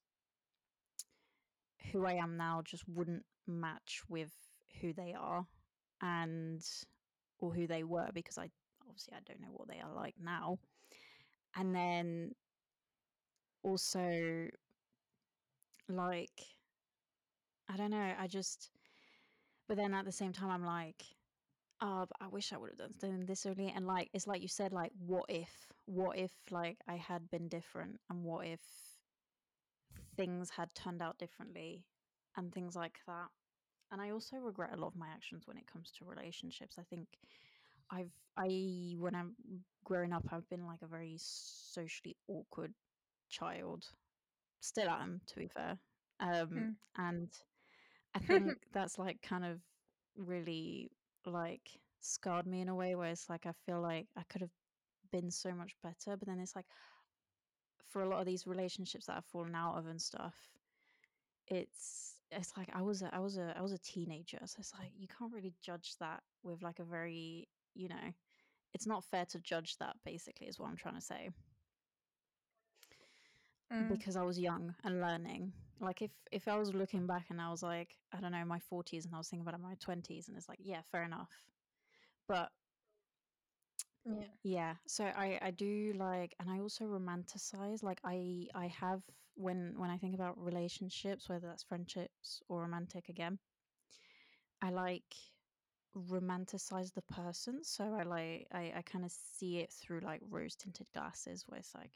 who 1.93 2.05
I 2.07 2.15
am 2.15 2.37
now 2.37 2.63
just 2.65 2.85
wouldn't 2.89 3.25
match 3.47 4.01
with 4.09 4.33
who 4.81 4.93
they 4.93 5.15
are 5.19 5.45
and 6.03 6.61
or 7.39 7.55
who 7.55 7.67
they 7.67 7.85
were 7.85 8.09
because 8.13 8.39
I 8.39 8.51
obviously 8.99 9.15
I 9.17 9.21
don't 9.27 9.41
know 9.41 9.57
what 9.57 9.69
they 9.69 9.81
are 9.81 9.95
like 9.95 10.15
now. 10.23 10.59
And 11.57 11.75
then 11.75 12.33
also 13.63 14.49
like 15.89 16.43
I 17.69 17.77
don't 17.77 17.91
know, 17.91 18.13
I 18.19 18.27
just 18.27 18.71
but 19.69 19.77
then 19.77 19.95
at 19.95 20.05
the 20.05 20.13
same 20.13 20.33
time 20.33 20.51
I'm 20.51 20.65
like 20.65 21.05
oh, 21.81 22.07
I 22.21 22.27
wish 22.27 22.53
I 22.53 22.59
would 22.59 22.73
have 22.81 22.99
done 22.99 23.25
this 23.25 23.47
earlier. 23.47 23.71
And 23.73 23.87
like, 23.87 24.11
it's 24.13 24.27
like 24.27 24.43
you 24.43 24.49
said, 24.49 24.73
like, 24.73 24.91
what 24.99 25.27
if, 25.29 25.69
what 25.85 26.19
if, 26.19 26.33
like, 26.51 26.77
I 26.89 26.97
had 26.97 27.31
been 27.31 27.47
different, 27.47 28.01
and 28.11 28.25
what 28.25 28.49
if 28.49 28.59
things 30.17 30.51
had 30.51 30.75
turned 30.75 31.01
out 31.01 31.19
differently, 31.19 31.85
and 32.37 32.53
things 32.53 32.75
like 32.75 32.99
that. 33.07 33.29
And 33.93 34.03
I 34.03 34.11
also 34.11 34.39
regret 34.39 34.71
a 34.75 34.77
lot 34.77 34.89
of 34.89 34.97
my 34.97 35.07
actions 35.07 35.45
when 35.47 35.57
it 35.57 35.71
comes 35.73 35.93
to 35.93 36.05
relationships. 36.05 36.79
I 36.81 36.83
think 36.83 37.07
I've, 37.91 38.13
I, 38.37 38.95
when 38.99 39.15
I'm 39.15 39.37
growing 39.85 40.13
up, 40.13 40.25
I've 40.33 40.49
been 40.49 40.67
like 40.67 40.83
a 40.83 40.87
very 40.89 41.17
socially 41.19 42.17
awkward 42.29 42.75
child. 43.29 43.85
Still 44.61 44.89
am, 44.91 45.21
to 45.27 45.37
be 45.37 45.49
fair. 45.49 45.79
Um, 46.21 46.51
Mm. 46.51 46.77
and 46.97 47.29
I 48.15 48.19
think 48.19 48.67
that's 48.73 48.99
like 48.99 49.23
kind 49.23 49.45
of 49.45 49.61
really 50.17 50.91
like 51.27 51.81
scarred 52.01 52.47
me 52.47 52.61
in 52.61 52.69
a 52.69 52.75
way 52.75 52.95
where 52.95 53.11
it's 53.11 53.29
like 53.29 53.47
I 53.47 53.53
feel 53.53 53.81
like 53.81 54.09
I 54.17 54.23
could 54.25 54.41
have 54.43 54.55
been 55.11 55.31
so 55.31 55.53
much 55.53 55.77
better, 55.83 56.17
but 56.17 56.27
then 56.29 56.41
it's 56.41 56.57
like 56.57 56.67
for 57.89 58.03
a 58.03 58.09
lot 58.09 58.21
of 58.21 58.27
these 58.27 58.47
relationships 58.47 59.07
that 59.07 59.17
I've 59.17 59.25
fallen 59.25 59.55
out 59.55 59.77
of 59.79 59.87
and 59.87 60.01
stuff, 60.01 60.53
it's 61.47 62.21
it's 62.31 62.57
like 62.57 62.69
I 62.75 62.83
was 62.83 63.03
a, 63.03 63.15
I 63.15 63.19
was 63.21 63.39
a 63.39 63.57
I 63.57 63.63
was 63.63 63.73
a 63.73 63.79
teenager, 63.79 64.39
so 64.47 64.57
it's 64.61 64.75
like 64.75 64.93
you 64.97 65.09
can't 65.09 65.33
really 65.33 65.55
judge 65.61 65.97
that 65.99 66.23
with 66.43 66.63
like 66.63 66.79
a 66.79 66.85
very 66.85 67.49
you 67.79 67.89
know, 67.89 68.13
it's 68.75 68.87
not 68.87 69.05
fair 69.05 69.27
to 69.27 69.41
judge 69.41 69.77
that. 69.79 69.97
Basically, 70.05 70.49
is 70.49 70.59
what 70.59 70.69
I'm 70.69 70.77
trying 70.77 70.97
to 70.97 71.03
say 71.03 71.31
Mm. 73.73 73.89
because 73.89 74.17
I 74.17 74.23
was 74.23 74.39
young 74.39 74.75
and 74.85 75.01
learning. 75.01 75.53
Like 75.81 76.03
if 76.03 76.13
if 76.33 76.49
I 76.49 76.57
was 76.59 76.75
looking 76.75 77.07
back 77.07 77.27
and 77.31 77.41
I 77.41 77.51
was 77.51 77.63
like 77.63 77.97
I 78.13 78.21
don't 78.21 78.33
know 78.33 78.45
my 78.45 78.61
40s 78.61 79.07
and 79.07 79.15
I 79.15 79.19
was 79.19 79.29
thinking 79.29 79.47
about 79.47 79.61
my 79.61 79.77
20s 79.77 80.29
and 80.29 80.37
it's 80.37 80.49
like 80.49 80.61
yeah 80.63 80.83
fair 80.93 81.05
enough, 81.05 81.31
but 82.29 82.51
Yeah. 84.05 84.27
Yeah, 84.43 84.77
so 84.87 85.05
I 85.05 85.39
I 85.43 85.51
do 85.53 85.93
like 85.97 86.35
and 86.41 86.51
I 86.51 86.61
also 86.61 86.85
romanticize 86.87 87.83
like 87.83 88.01
I 88.05 88.49
I 88.55 88.69
have 88.69 89.03
when 89.35 89.75
when 89.79 89.91
I 89.91 89.99
think 89.99 90.15
about 90.15 90.39
relationships 90.43 91.29
whether 91.29 91.47
that's 91.49 91.65
friendships 91.65 92.43
or 92.49 92.63
romantic 92.63 93.09
again 93.09 93.39
I 94.63 94.71
like 94.71 95.15
romanticize 95.99 96.93
the 96.95 97.03
person 97.03 97.63
so 97.65 97.95
I 97.95 98.03
like 98.03 98.47
I 98.53 98.73
I 98.77 98.83
kind 98.83 99.05
of 99.05 99.11
see 99.11 99.59
it 99.59 99.73
through 99.73 100.01
like 100.01 100.21
rose 100.31 100.55
tinted 100.57 100.87
glasses 100.95 101.45
where 101.47 101.59
it's 101.61 101.75
like 101.75 101.93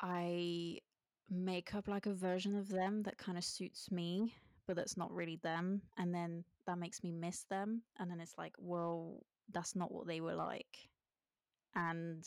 I 0.00 0.78
make 1.30 1.74
up 1.74 1.88
like 1.88 2.06
a 2.06 2.14
version 2.14 2.56
of 2.56 2.68
them 2.68 3.02
that 3.02 3.18
kind 3.18 3.36
of 3.38 3.44
suits 3.44 3.90
me 3.90 4.34
but 4.66 4.76
that's 4.76 4.96
not 4.96 5.12
really 5.12 5.36
them 5.42 5.82
and 5.96 6.14
then 6.14 6.44
that 6.66 6.78
makes 6.78 7.02
me 7.02 7.12
miss 7.12 7.44
them 7.44 7.82
and 7.98 8.10
then 8.10 8.20
it's 8.20 8.36
like 8.38 8.54
well 8.58 9.24
that's 9.52 9.74
not 9.76 9.92
what 9.92 10.06
they 10.06 10.20
were 10.20 10.34
like 10.34 10.88
and 11.74 12.26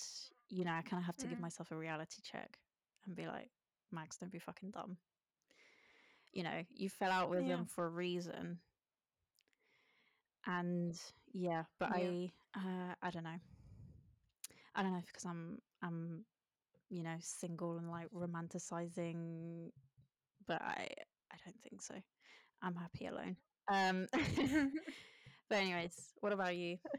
you 0.49 0.65
know, 0.65 0.71
I 0.71 0.81
kind 0.81 0.99
of 1.01 1.05
have 1.05 1.17
to 1.17 1.27
give 1.27 1.37
Mm. 1.37 1.41
myself 1.41 1.71
a 1.71 1.75
reality 1.77 2.21
check 2.23 2.57
and 3.05 3.15
be 3.15 3.27
like, 3.27 3.49
Mags, 3.91 4.17
don't 4.17 4.31
be 4.31 4.39
fucking 4.39 4.71
dumb. 4.71 4.97
You 6.33 6.43
know, 6.43 6.63
you 6.69 6.89
fell 6.89 7.11
out 7.11 7.29
with 7.29 7.45
Yeah. 7.47 7.55
them 7.55 7.65
for 7.65 7.85
a 7.85 7.89
reason. 7.89 8.59
And 10.45 10.99
yeah, 11.33 11.65
but 11.79 11.89
Yeah. 11.91 11.93
I 11.93 12.31
uh 12.55 12.95
I 13.01 13.09
don't 13.11 13.23
know. 13.23 13.39
I 14.75 14.83
don't 14.83 14.93
know 14.93 15.03
because 15.05 15.25
I'm 15.25 15.59
I'm 15.81 16.25
you 16.89 17.03
know, 17.03 17.15
single 17.19 17.77
and 17.77 17.89
like 17.89 18.09
romanticizing 18.11 19.71
but 20.47 20.61
I 20.61 20.87
I 21.31 21.35
don't 21.45 21.59
think 21.61 21.81
so. 21.81 21.95
I'm 22.61 22.75
happy 22.75 23.07
alone. 23.07 23.37
Um 23.71 24.07
but 25.49 25.57
anyways, 25.57 26.13
what 26.21 26.33
about 26.33 26.55
you? 26.55 26.77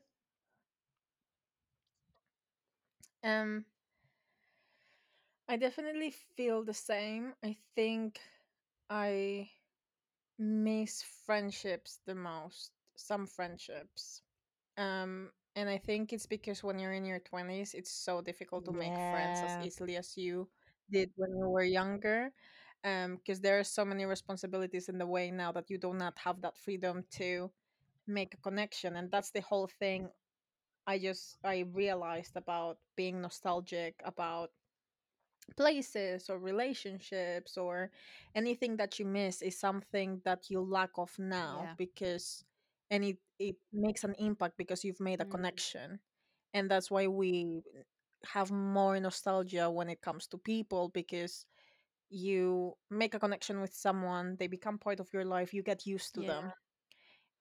um 3.24 3.64
I 5.48 5.57
definitely 5.57 6.11
feel 6.11 6.62
the 6.64 6.74
same. 6.74 7.35
I 7.42 7.57
think 7.74 8.20
I 8.90 9.50
miss 10.38 11.03
friendships 11.03 12.00
the 12.07 12.14
most. 12.14 12.72
Some 13.00 13.26
friendships. 13.26 14.22
Um 14.76 15.30
and 15.56 15.68
I 15.68 15.78
think 15.78 16.12
it's 16.12 16.26
because 16.26 16.62
when 16.64 16.78
you're 16.78 16.92
in 16.92 17.04
your 17.06 17.20
20s, 17.20 17.74
it's 17.74 17.92
so 17.92 18.20
difficult 18.22 18.64
to 18.66 18.72
make 18.72 18.98
friends 18.98 19.42
as 19.42 19.56
easily 19.58 19.96
as 19.96 20.16
you 20.16 20.48
did 20.90 21.10
when 21.16 21.30
you 21.36 21.48
were 21.48 21.64
younger. 21.64 22.32
Um 22.84 23.16
because 23.16 23.40
there 23.40 23.58
are 23.58 23.64
so 23.64 23.84
many 23.84 24.04
responsibilities 24.06 24.88
in 24.88 24.98
the 24.98 25.06
way 25.06 25.30
now 25.30 25.52
that 25.52 25.70
you 25.70 25.78
do 25.78 25.94
not 25.94 26.18
have 26.18 26.40
that 26.42 26.56
freedom 26.56 27.04
to 27.18 27.50
make 28.06 28.34
a 28.34 28.38
connection 28.48 28.96
and 28.96 29.10
that's 29.10 29.30
the 29.32 29.40
whole 29.42 29.68
thing 29.78 30.08
I 30.86 30.98
just 30.98 31.38
I 31.44 31.60
realized 31.72 32.36
about 32.36 32.78
being 32.96 33.20
nostalgic 33.22 33.94
about 34.04 34.50
places 35.56 36.28
or 36.30 36.38
relationships 36.38 37.56
or 37.56 37.90
anything 38.34 38.76
that 38.76 38.98
you 38.98 39.04
miss 39.06 39.42
is 39.42 39.58
something 39.58 40.20
that 40.24 40.50
you 40.50 40.60
lack 40.60 40.90
of 40.96 41.10
now 41.18 41.70
Yeah. 41.70 41.74
because 41.76 42.44
and 42.90 43.05
it 43.05 43.18
it 43.38 43.57
makes 43.72 44.05
an 44.05 44.14
impact 44.18 44.57
because 44.59 44.85
you've 44.85 45.00
made 45.00 45.20
a 45.20 45.24
Mm. 45.24 45.37
connection 45.37 46.00
and 46.55 46.70
that's 46.70 46.90
why 46.90 47.07
we 47.07 47.62
have 48.24 48.50
more 48.50 48.98
nostalgia 49.00 49.70
when 49.70 49.88
it 49.88 50.00
comes 50.03 50.26
to 50.29 50.38
people 50.38 50.88
because 50.90 51.46
you 52.11 52.74
make 52.90 53.14
a 53.14 53.20
connection 53.20 53.61
with 53.61 53.72
someone 53.74 54.37
they 54.38 54.46
become 54.48 54.79
part 54.79 55.00
of 55.00 55.09
your 55.12 55.24
life 55.24 55.55
you 55.55 55.62
get 55.62 55.87
used 55.87 56.14
to 56.14 56.22
Yeah. 56.22 56.24
them 56.24 56.53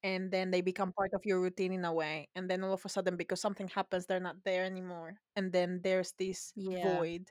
and 0.04 0.32
then 0.32 0.52
they 0.52 0.62
become 0.62 0.94
part 0.94 1.12
of 1.14 1.22
your 1.26 1.42
routine 1.42 1.74
in 1.74 1.86
a 1.86 1.94
way 1.94 2.28
and 2.36 2.50
then 2.50 2.64
all 2.64 2.74
of 2.74 2.86
a 2.86 2.90
sudden 2.90 3.18
because 3.18 3.42
something 3.42 3.68
happens 3.68 4.06
they're 4.06 4.20
not 4.20 4.38
there 4.46 4.64
anymore 4.66 5.20
and 5.36 5.52
then 5.52 5.82
there's 5.84 6.14
this 6.18 6.54
Yeah. 6.56 6.80
void 6.82 7.30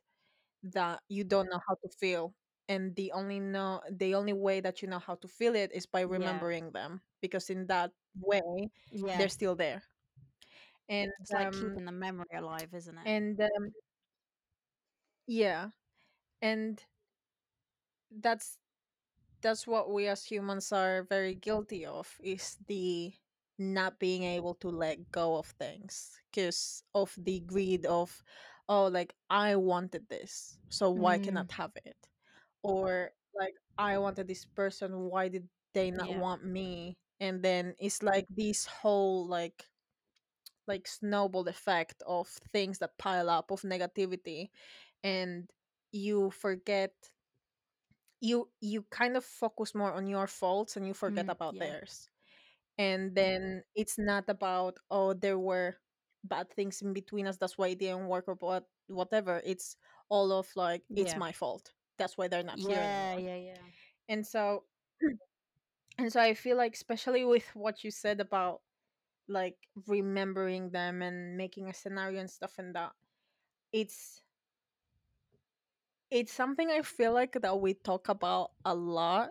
that 0.62 1.00
you 1.08 1.24
don't 1.24 1.48
know 1.50 1.60
how 1.68 1.74
to 1.82 1.88
feel 1.98 2.34
and 2.68 2.94
the 2.96 3.12
only 3.12 3.40
know 3.40 3.80
the 3.90 4.14
only 4.14 4.32
way 4.32 4.60
that 4.60 4.82
you 4.82 4.88
know 4.88 4.98
how 4.98 5.14
to 5.16 5.28
feel 5.28 5.54
it 5.54 5.70
is 5.74 5.86
by 5.86 6.00
Yeah. 6.06 6.48
remembering 6.48 6.70
them 6.72 7.00
because 7.22 7.50
in 7.50 7.66
that 7.66 7.92
way 8.20 8.70
Yeah. 8.92 9.18
they're 9.18 9.28
still 9.28 9.54
there 9.56 9.82
and 10.88 11.12
It's 11.20 11.32
like 11.32 11.50
um 11.50 11.52
keeping 11.52 11.84
the 11.84 11.92
memory 11.92 12.26
alive, 12.34 12.74
isn't 12.74 12.98
it? 12.98 13.08
and 13.08 13.40
um, 13.40 13.72
yeah 15.26 15.70
and 16.42 16.84
that's 18.10 18.58
that's 19.42 19.66
what 19.66 19.92
we 19.92 20.06
as 20.08 20.24
humans 20.24 20.72
are 20.72 21.04
very 21.04 21.34
guilty 21.34 21.86
of 21.86 22.16
is 22.22 22.56
the 22.68 23.12
not 23.58 23.98
being 23.98 24.22
able 24.24 24.54
to 24.54 24.68
let 24.68 25.10
go 25.12 25.36
of 25.36 25.46
things 25.58 26.20
because 26.30 26.82
of 26.94 27.14
the 27.18 27.40
greed 27.40 27.86
of 27.86 28.22
oh 28.68 28.86
like 28.88 29.14
i 29.30 29.56
wanted 29.56 30.08
this 30.08 30.58
so 30.68 30.90
why 30.90 31.18
Mm. 31.18 31.22
cannot 31.24 31.50
have 31.52 31.72
it 31.84 31.96
or 32.62 33.10
like 33.34 33.54
i 33.78 33.98
wanted 33.98 34.28
this 34.28 34.44
person 34.44 34.92
why 35.10 35.28
did 35.28 35.48
they 35.74 35.90
not 35.90 36.08
Yeah. 36.08 36.20
want 36.20 36.44
me 36.44 36.98
and 37.20 37.42
then 37.42 37.74
it's 37.78 38.02
like 38.02 38.26
this 38.30 38.66
whole 38.66 39.26
like 39.26 39.66
like 40.66 40.86
snowball 40.86 41.48
effect 41.48 42.02
of 42.06 42.28
things 42.52 42.78
that 42.78 42.98
pile 42.98 43.30
up 43.30 43.50
of 43.50 43.62
negativity 43.62 44.50
and 45.02 45.50
you 45.92 46.30
forget 46.30 46.92
you 48.20 48.48
you 48.60 48.82
kind 48.90 49.16
of 49.16 49.24
focus 49.24 49.74
more 49.74 49.92
on 49.92 50.06
your 50.06 50.26
faults 50.26 50.76
and 50.76 50.86
you 50.86 50.94
forget 50.94 51.26
Mm. 51.26 51.30
about 51.30 51.54
Yeah. 51.54 51.60
theirs 51.60 52.10
and 52.78 53.14
then 53.14 53.62
it's 53.74 53.98
not 53.98 54.28
about 54.28 54.78
oh 54.90 55.12
there 55.14 55.38
were 55.38 55.76
bad 56.24 56.50
things 56.50 56.82
in 56.82 56.92
between 56.92 57.26
us 57.26 57.36
that's 57.36 57.58
why 57.58 57.68
it 57.68 57.78
didn't 57.78 58.08
work 58.08 58.24
or 58.28 58.34
what 58.40 58.64
whatever 58.88 59.40
it's 59.44 59.76
all 60.08 60.32
of 60.32 60.48
like 60.56 60.82
it's 60.96 61.14
Yeah. 61.14 61.18
my 61.18 61.32
fault 61.32 61.72
that's 61.98 62.18
why 62.18 62.28
they're 62.28 62.42
not 62.42 62.58
here 62.58 62.80
Yeah, 62.80 62.82
anymore 62.82 63.20
yeah, 63.20 63.36
yeah. 63.36 63.62
and 64.08 64.26
so 64.26 64.64
and 65.98 66.12
so 66.12 66.20
i 66.20 66.34
feel 66.34 66.56
like 66.56 66.74
especially 66.74 67.24
with 67.24 67.44
what 67.54 67.84
you 67.84 67.90
said 67.90 68.20
about 68.20 68.60
like 69.28 69.56
remembering 69.86 70.70
them 70.70 71.02
and 71.02 71.36
making 71.36 71.68
a 71.68 71.74
scenario 71.74 72.20
and 72.20 72.30
stuff 72.30 72.52
and 72.58 72.74
that 72.74 72.92
it's 73.72 74.22
it's 76.10 76.32
something 76.32 76.70
i 76.70 76.82
feel 76.82 77.12
like 77.12 77.36
that 77.42 77.60
we 77.60 77.74
talk 77.74 78.08
about 78.08 78.50
a 78.64 78.74
lot 78.74 79.30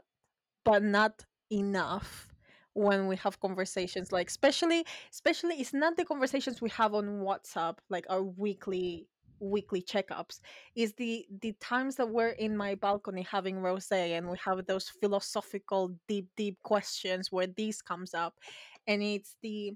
but 0.66 0.84
not 0.84 1.26
enough 1.52 2.28
when 2.74 3.08
we 3.08 3.16
have 3.16 3.40
conversations 3.40 4.12
like 4.12 4.28
especially 4.28 4.86
especially 5.12 5.56
it's 5.56 5.74
not 5.74 5.98
the 5.98 6.06
conversations 6.06 6.62
we 6.62 6.70
have 6.70 6.94
on 6.94 7.06
whatsapp 7.22 7.78
like 7.90 8.06
our 8.10 8.22
weekly 8.24 9.08
weekly 9.40 9.82
checkups 9.82 10.40
is 10.76 10.94
the 10.94 11.26
the 11.42 11.54
times 11.60 11.96
that 11.96 12.10
we're 12.10 12.30
in 12.30 12.56
my 12.58 12.76
balcony 12.76 13.24
having 13.24 13.60
rose 13.60 13.92
and 13.92 14.30
we 14.30 14.38
have 14.44 14.66
those 14.66 14.90
philosophical 14.90 15.96
deep 16.08 16.28
deep 16.36 16.58
questions 16.64 17.32
where 17.32 17.48
this 17.48 17.82
comes 17.82 18.14
up 18.14 18.36
and 18.88 19.04
it's 19.04 19.38
the 19.42 19.74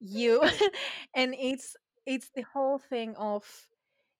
you 0.00 0.42
and 1.14 1.34
it's 1.38 1.76
it's 2.06 2.30
the 2.34 2.44
whole 2.54 2.78
thing 2.78 3.14
of 3.16 3.44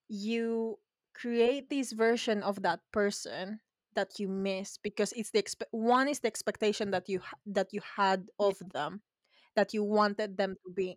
you 0.08 0.78
create 1.14 1.68
this 1.70 1.92
version 1.92 2.42
of 2.42 2.62
that 2.62 2.80
person 2.92 3.60
that 3.94 4.18
you 4.18 4.28
miss 4.28 4.78
because 4.78 5.12
it's 5.12 5.30
the 5.30 5.42
expe- 5.42 5.70
one 5.72 6.08
is 6.08 6.20
the 6.20 6.28
expectation 6.28 6.90
that 6.90 7.08
you 7.08 7.20
ha- 7.20 7.38
that 7.46 7.68
you 7.72 7.80
had 7.96 8.26
of 8.38 8.56
them 8.72 9.00
that 9.56 9.74
you 9.74 9.82
wanted 9.82 10.36
them 10.36 10.56
to 10.64 10.72
be. 10.72 10.96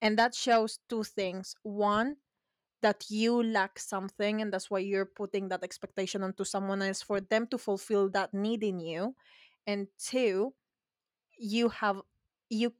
And 0.00 0.18
that 0.18 0.34
shows 0.34 0.78
two 0.88 1.02
things. 1.04 1.54
One 1.62 2.16
that 2.82 3.04
you 3.10 3.42
lack 3.42 3.78
something 3.78 4.40
and 4.40 4.52
that's 4.52 4.70
why 4.70 4.78
you're 4.78 5.06
putting 5.06 5.48
that 5.48 5.62
expectation 5.64 6.22
onto 6.22 6.44
someone 6.44 6.82
else 6.82 7.02
for 7.02 7.20
them 7.20 7.46
to 7.48 7.58
fulfill 7.58 8.08
that 8.10 8.32
need 8.34 8.62
in 8.62 8.80
you 8.80 9.14
and 9.66 9.88
two 9.98 10.52
you 11.38 11.68
have 11.68 12.00
you 12.50 12.72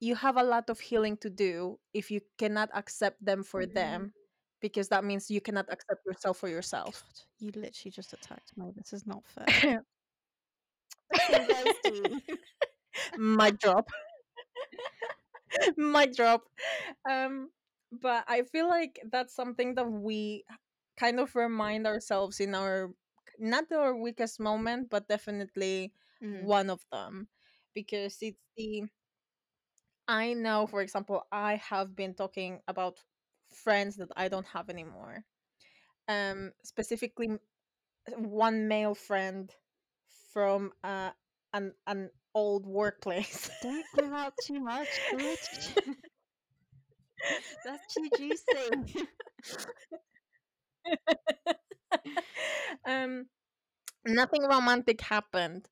you 0.00 0.14
have 0.16 0.36
a 0.36 0.42
lot 0.42 0.68
of 0.70 0.80
healing 0.80 1.16
to 1.16 1.30
do 1.30 1.78
if 1.94 2.10
you 2.10 2.20
cannot 2.38 2.68
accept 2.74 3.24
them 3.24 3.42
for 3.42 3.62
Mm. 3.66 3.74
them 3.74 4.12
because 4.60 4.88
that 4.88 5.04
means 5.04 5.30
you 5.30 5.40
cannot 5.40 5.66
accept 5.70 6.04
yourself 6.06 6.38
for 6.38 6.48
yourself 6.48 7.02
God, 7.04 7.20
you 7.38 7.50
literally 7.54 7.90
just 7.92 8.12
attacked 8.12 8.56
me. 8.56 8.72
This 8.76 8.92
is 8.92 9.06
not 9.06 9.22
fair. 9.26 9.82
Mic 13.18 13.58
drop 13.60 13.88
mic 15.76 16.14
drop 16.14 16.42
um 17.08 17.48
but 17.92 18.24
i 18.28 18.42
feel 18.42 18.68
like 18.68 19.00
that's 19.10 19.34
something 19.34 19.74
that 19.74 19.88
we 19.90 20.44
kind 20.98 21.20
of 21.20 21.34
remind 21.36 21.86
ourselves 21.86 22.40
in 22.40 22.54
our 22.54 22.90
not 23.38 23.64
our 23.72 23.96
weakest 23.96 24.40
moment 24.40 24.88
but 24.90 25.08
definitely 25.08 25.92
Mm. 26.22 26.46
one 26.46 26.70
of 26.70 26.84
them 26.92 27.28
because 27.74 28.18
it's 28.22 28.38
the 28.56 28.84
i 30.08 30.32
know 30.34 30.66
for 30.66 30.80
example 30.82 31.26
i 31.32 31.56
have 31.56 31.94
been 31.96 32.14
talking 32.14 32.60
about 32.68 32.98
friends 33.50 33.96
that 33.96 34.08
i 34.16 34.28
don't 34.28 34.46
have 34.46 34.68
anymore 34.70 35.24
um 36.08 36.52
specifically 36.64 37.30
one 38.16 38.68
male 38.68 38.94
friend 38.94 39.52
from 40.32 40.72
uh 40.84 41.10
an 41.54 41.72
an 41.86 42.10
old 42.34 42.66
workplace 42.66 43.50
Don't 43.60 43.86
give 43.94 44.12
out 44.12 44.38
too 44.40 44.60
much. 44.60 45.00
That's 47.64 47.94
too 47.94 48.08
juicy. 48.16 49.06
um 52.86 53.26
nothing 54.06 54.42
romantic 54.44 55.00
happened 55.00 55.68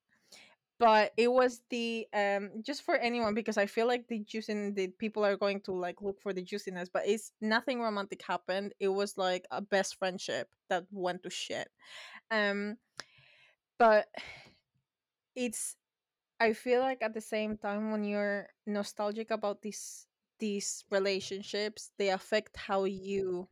but 0.79 1.11
it 1.17 1.31
was 1.31 1.61
the 1.69 2.05
um 2.13 2.49
just 2.61 2.83
for 2.83 2.95
anyone 2.97 3.33
because 3.33 3.57
i 3.57 3.65
feel 3.65 3.87
like 3.87 4.07
the 4.07 4.19
juicing 4.21 4.75
the 4.75 4.87
people 4.99 5.25
are 5.25 5.37
going 5.37 5.59
to 5.61 5.71
like 5.73 6.01
look 6.01 6.19
for 6.21 6.33
the 6.33 6.41
juiciness 6.43 6.89
but 6.91 7.03
it's 7.05 7.31
nothing 7.41 7.81
romantic 7.81 8.21
happened 8.23 8.73
it 8.79 8.89
was 8.89 9.17
like 9.17 9.45
a 9.51 9.61
best 9.61 9.97
friendship 9.97 10.47
that 10.69 10.85
went 10.91 11.23
to 11.23 11.29
shit 11.29 11.69
um 12.31 12.77
but 13.79 14.07
it's 15.35 15.75
i 16.39 16.53
feel 16.53 16.81
like 16.81 17.01
at 17.01 17.13
the 17.13 17.21
same 17.21 17.57
time 17.57 17.91
when 17.91 18.03
you're 18.03 18.47
nostalgic 18.67 19.31
about 19.31 19.61
these 19.61 20.05
these 20.41 20.85
relationships 20.91 21.91
they 21.99 22.09
affect 22.11 22.57
how 22.57 22.85
you 22.85 23.49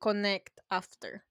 connect 0.00 0.60
after 0.70 1.24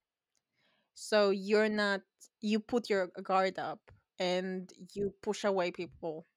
so 0.96 1.30
you're 1.32 1.70
not 1.70 2.02
you 2.42 2.60
put 2.60 2.90
your 2.90 3.08
guard 3.24 3.60
up 3.60 3.92
and 4.20 4.74
you 4.94 5.14
push 5.22 5.44
away 5.44 5.72
people 5.72 6.28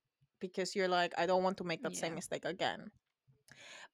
because 0.41 0.77
you're 0.77 0.89
like 0.89 1.13
i 1.19 1.27
don't 1.27 1.43
want 1.45 1.57
to 1.59 1.65
make 1.65 1.83
that 1.83 1.97
same 1.97 2.15
Yeah. 2.15 2.17
mistake 2.17 2.45
again 2.45 2.91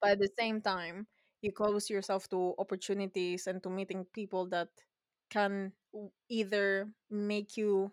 but 0.01 0.11
at 0.11 0.19
the 0.19 0.29
same 0.39 0.61
time 0.61 1.07
you 1.41 1.51
close 1.51 1.89
yourself 1.89 2.27
to 2.29 2.55
opportunities 2.57 3.47
and 3.47 3.61
to 3.63 3.69
meeting 3.69 4.05
people 4.13 4.47
that 4.49 4.69
can 5.29 5.73
either 6.29 6.89
make 7.11 7.57
you 7.57 7.91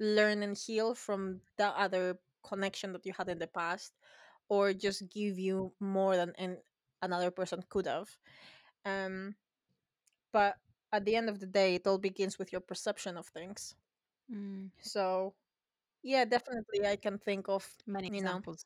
learn 0.00 0.42
and 0.42 0.56
heal 0.58 0.94
from 0.94 1.40
the 1.58 1.66
other 1.68 2.18
connection 2.46 2.92
that 2.92 3.06
you 3.06 3.12
had 3.16 3.28
in 3.28 3.38
the 3.38 3.48
past 3.48 3.92
or 4.48 4.72
just 4.72 5.08
give 5.10 5.38
you 5.38 5.72
more 5.80 6.16
than 6.16 6.32
an, 6.38 6.58
another 7.02 7.30
person 7.30 7.62
could 7.68 7.86
have 7.86 8.08
um 8.84 9.34
but 10.32 10.56
at 10.92 11.04
the 11.04 11.16
end 11.16 11.28
of 11.28 11.40
the 11.40 11.46
day 11.46 11.74
it 11.76 11.86
all 11.86 11.98
begins 11.98 12.38
with 12.38 12.52
your 12.52 12.60
perception 12.60 13.16
of 13.16 13.26
things 13.26 13.74
Mm, 14.30 14.70
so 14.80 15.34
yeah 16.02 16.24
definitely 16.24 16.86
i 16.86 16.96
can 16.96 17.18
think 17.18 17.48
of 17.48 17.66
many 17.86 18.08
you 18.08 18.20
know 18.22 18.42
examples. 18.42 18.64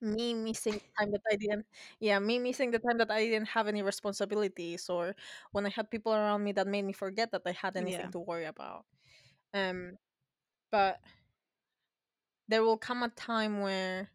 me 0.00 0.34
missing 0.34 0.80
time 0.98 1.10
that 1.12 1.22
i 1.30 1.36
didn't 1.36 1.66
yeah 2.00 2.18
me 2.18 2.38
missing 2.38 2.70
the 2.70 2.78
time 2.78 2.98
that 2.98 3.10
i 3.10 3.24
didn't 3.26 3.48
have 3.48 3.66
any 3.68 3.82
responsibilities 3.82 4.88
or 4.88 5.14
when 5.52 5.66
i 5.66 5.70
had 5.70 5.90
people 5.90 6.12
around 6.14 6.42
me 6.44 6.52
that 6.52 6.66
made 6.66 6.84
me 6.84 6.92
forget 6.92 7.30
that 7.32 7.42
i 7.46 7.52
had 7.52 7.76
anything 7.76 8.08
Yeah. 8.08 8.10
to 8.10 8.18
worry 8.20 8.46
about 8.46 8.84
um 9.54 9.96
but 10.70 11.00
there 12.48 12.62
will 12.62 12.76
come 12.78 13.02
a 13.02 13.08
time 13.08 13.60
where 13.60 14.10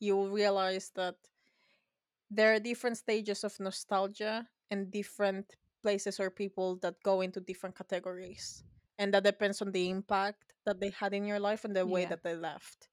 you 0.00 0.16
will 0.16 0.30
realize 0.30 0.90
that 0.96 1.16
there 2.30 2.54
are 2.54 2.60
different 2.60 2.96
stages 2.96 3.44
of 3.44 3.58
nostalgia 3.60 4.46
and 4.70 4.90
different 4.90 5.56
places 5.82 6.20
or 6.20 6.30
people 6.30 6.76
that 6.82 6.94
go 7.02 7.20
into 7.20 7.40
different 7.40 7.76
categories 7.76 8.62
and 8.98 9.12
that 9.14 9.24
depends 9.24 9.62
on 9.62 9.72
the 9.72 9.88
impact 9.90 10.54
that 10.66 10.80
they 10.80 10.90
had 10.90 11.14
in 11.14 11.24
your 11.24 11.40
life 11.40 11.64
and 11.64 11.74
the 11.74 11.86
way 11.86 12.02
Yeah. 12.02 12.08
that 12.10 12.22
they 12.22 12.34
left 12.34 12.88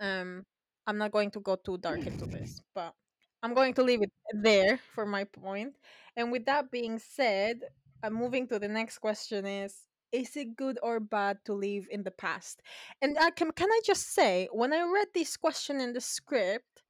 um 0.00 0.44
i'm 0.86 0.98
not 0.98 1.12
going 1.12 1.30
to 1.30 1.40
go 1.40 1.56
too 1.56 1.78
dark 1.78 2.06
into 2.06 2.26
this 2.26 2.60
but 2.74 2.94
i'm 3.42 3.54
going 3.54 3.74
to 3.74 3.82
leave 3.82 4.02
it 4.02 4.12
there 4.42 4.78
for 4.94 5.06
my 5.06 5.24
point 5.24 5.76
and 6.16 6.32
with 6.32 6.44
that 6.46 6.70
being 6.70 6.98
said 6.98 7.60
uh, 8.02 8.10
moving 8.10 8.46
to 8.48 8.58
the 8.58 8.68
next 8.68 8.98
question 8.98 9.46
is 9.46 9.74
is 10.12 10.36
it 10.36 10.56
good 10.56 10.78
or 10.82 11.00
bad 11.00 11.38
to 11.44 11.52
live 11.54 11.86
in 11.90 12.02
the 12.02 12.10
past? 12.10 12.62
And 13.02 13.16
I 13.18 13.30
can, 13.30 13.50
can 13.52 13.70
i 13.70 13.80
just 13.84 14.12
say 14.14 14.48
when 14.52 14.72
i 14.72 14.82
read 14.82 15.08
this 15.14 15.36
question 15.36 15.80
in 15.80 15.92
the 15.92 16.00
script 16.00 16.82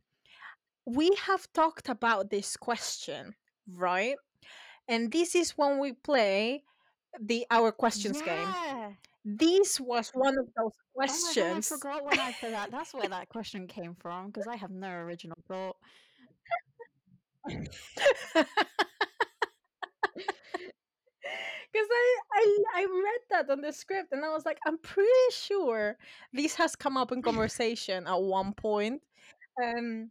we 0.86 1.10
have 1.26 1.46
talked 1.52 1.88
about 1.88 2.30
this 2.30 2.56
question 2.56 3.34
right? 3.74 4.16
And 4.88 5.12
this 5.12 5.34
is 5.34 5.50
when 5.52 5.78
we 5.78 5.92
play 5.92 6.62
the 7.20 7.46
our 7.50 7.72
questions 7.72 8.22
game. 8.22 8.48
This 9.24 9.78
was 9.80 10.10
one 10.14 10.38
of 10.38 10.46
those 10.56 10.72
Oh 11.00 11.04
god, 11.04 11.04
I 11.04 11.06
questions. 11.06 11.68
forgot 11.68 12.04
when 12.04 12.18
I 12.18 12.32
put 12.40 12.50
that. 12.50 12.70
That's 12.70 12.92
where 12.94 13.08
that 13.08 13.28
question 13.28 13.66
came 13.66 13.94
from 13.94 14.28
because 14.30 14.46
I 14.48 14.56
have 14.56 14.70
no 14.70 14.90
original 14.90 15.36
thought. 15.46 15.76
because 21.72 21.88
I, 21.90 22.18
I 22.32 22.56
I 22.74 22.86
that 23.48 23.54
on 23.54 23.60
the 23.62 23.72
script 23.72 24.12
and 24.12 24.24
I 24.24 24.30
was 24.30 24.44
like, 24.46 24.58
I'm 24.66 24.78
pretty 24.78 25.10
sure 25.32 25.96
this 26.32 26.54
has 26.56 26.76
come 26.76 26.96
up 26.96 27.12
in 27.12 27.22
conversation 27.30 28.06
at 28.06 28.20
one 28.20 28.52
point. 28.52 29.02
Um, 29.62 30.10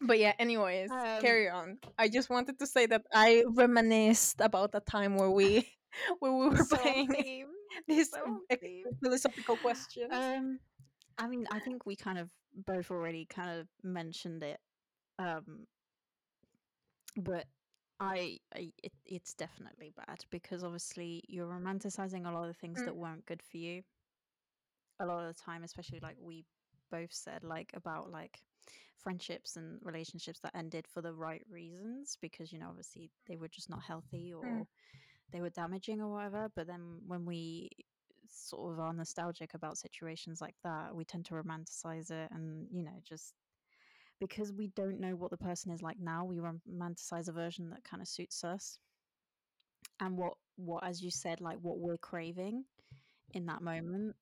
but 0.00 0.18
yeah, 0.18 0.32
anyways, 0.38 0.90
Um, 0.90 1.20
carry 1.20 1.48
on. 1.48 1.78
I 1.98 2.08
just 2.08 2.30
wanted 2.30 2.58
to 2.58 2.66
say 2.66 2.86
that 2.86 3.02
I 3.12 3.44
reminisced 3.48 4.40
about 4.40 4.72
the 4.72 4.80
time 4.80 5.16
where 5.16 5.30
we 5.30 5.68
where 6.20 6.32
we 6.32 6.48
were 6.48 6.56
so 6.56 6.76
playing 6.76 7.08
theme. 7.08 7.48
these 7.88 8.10
So 8.10 8.40
philosophical 9.02 9.56
question. 9.56 10.08
Um, 10.12 10.58
I 11.18 11.26
mean, 11.28 11.46
I 11.50 11.58
think 11.60 11.86
we 11.86 11.96
kind 11.96 12.18
of 12.18 12.30
both 12.66 12.90
already 12.90 13.26
kind 13.26 13.60
of 13.60 13.66
mentioned 13.82 14.42
it. 14.42 14.58
Um, 15.18 15.66
but 17.16 17.44
I, 18.00 18.38
I 18.54 18.72
it, 18.82 18.94
it's 19.04 19.34
definitely 19.34 19.90
bad 19.90 20.24
because 20.30 20.64
obviously 20.64 21.22
you're 21.28 21.48
romanticizing 21.48 22.26
a 22.26 22.32
lot 22.32 22.48
of 22.48 22.56
things 22.56 22.82
Mm. 22.82 22.84
that 22.84 22.96
weren't 22.96 23.26
good 23.26 23.42
for 23.42 23.58
you. 23.58 23.84
A 24.98 25.06
lot 25.06 25.24
of 25.26 25.34
the 25.34 25.40
time, 25.42 25.62
especially 25.64 26.00
like 26.00 26.18
we 26.18 26.46
both 26.90 27.12
said, 27.12 27.44
like 27.44 27.74
about 27.74 28.10
like 28.10 28.40
friendships 28.98 29.56
and 29.56 29.80
relationships 29.82 30.40
that 30.40 30.54
ended 30.56 30.86
for 30.86 31.02
the 31.02 31.14
right 31.14 31.42
reasons 31.48 32.16
because 32.20 32.52
you 32.52 32.58
know 32.58 32.68
obviously 32.68 33.10
they 33.26 33.36
were 33.36 33.48
just 33.48 33.70
not 33.70 33.82
healthy 33.82 34.32
or 34.34 34.66
Mm. 34.66 34.68
they 35.32 35.40
were 35.42 35.50
damaging 35.50 36.00
or 36.02 36.10
whatever. 36.12 36.50
But 36.54 36.66
then 36.68 37.06
when 37.06 37.26
we 37.26 37.70
sort 38.26 38.74
of 38.74 38.80
are 38.80 38.94
nostalgic 38.94 39.54
about 39.54 39.78
situations 39.78 40.40
like 40.40 40.56
that, 40.62 40.96
we 40.96 41.04
tend 41.04 41.26
to 41.26 41.34
romanticize 41.34 42.10
it 42.10 42.30
and 42.32 42.68
you 42.72 42.82
know 42.84 43.00
just 43.02 43.39
because 44.20 44.52
we 44.52 44.68
don't 44.68 45.00
know 45.00 45.16
what 45.16 45.30
the 45.30 45.38
person 45.38 45.72
is 45.72 45.82
like 45.82 45.98
now, 45.98 46.24
we 46.24 46.38
romanticize 46.38 47.28
a 47.28 47.32
version 47.32 47.70
that 47.70 47.84
kind 47.84 48.02
of 48.02 48.08
suits 48.08 48.44
us. 48.44 48.78
And 50.00 50.16
what 50.18 50.34
what 50.56 50.84
as 50.84 51.02
you 51.02 51.10
said, 51.10 51.40
like 51.40 51.58
what 51.60 51.78
we're 51.78 51.98
craving 51.98 52.64
in 53.34 53.46
that 53.46 53.62
moment. 53.62 54.16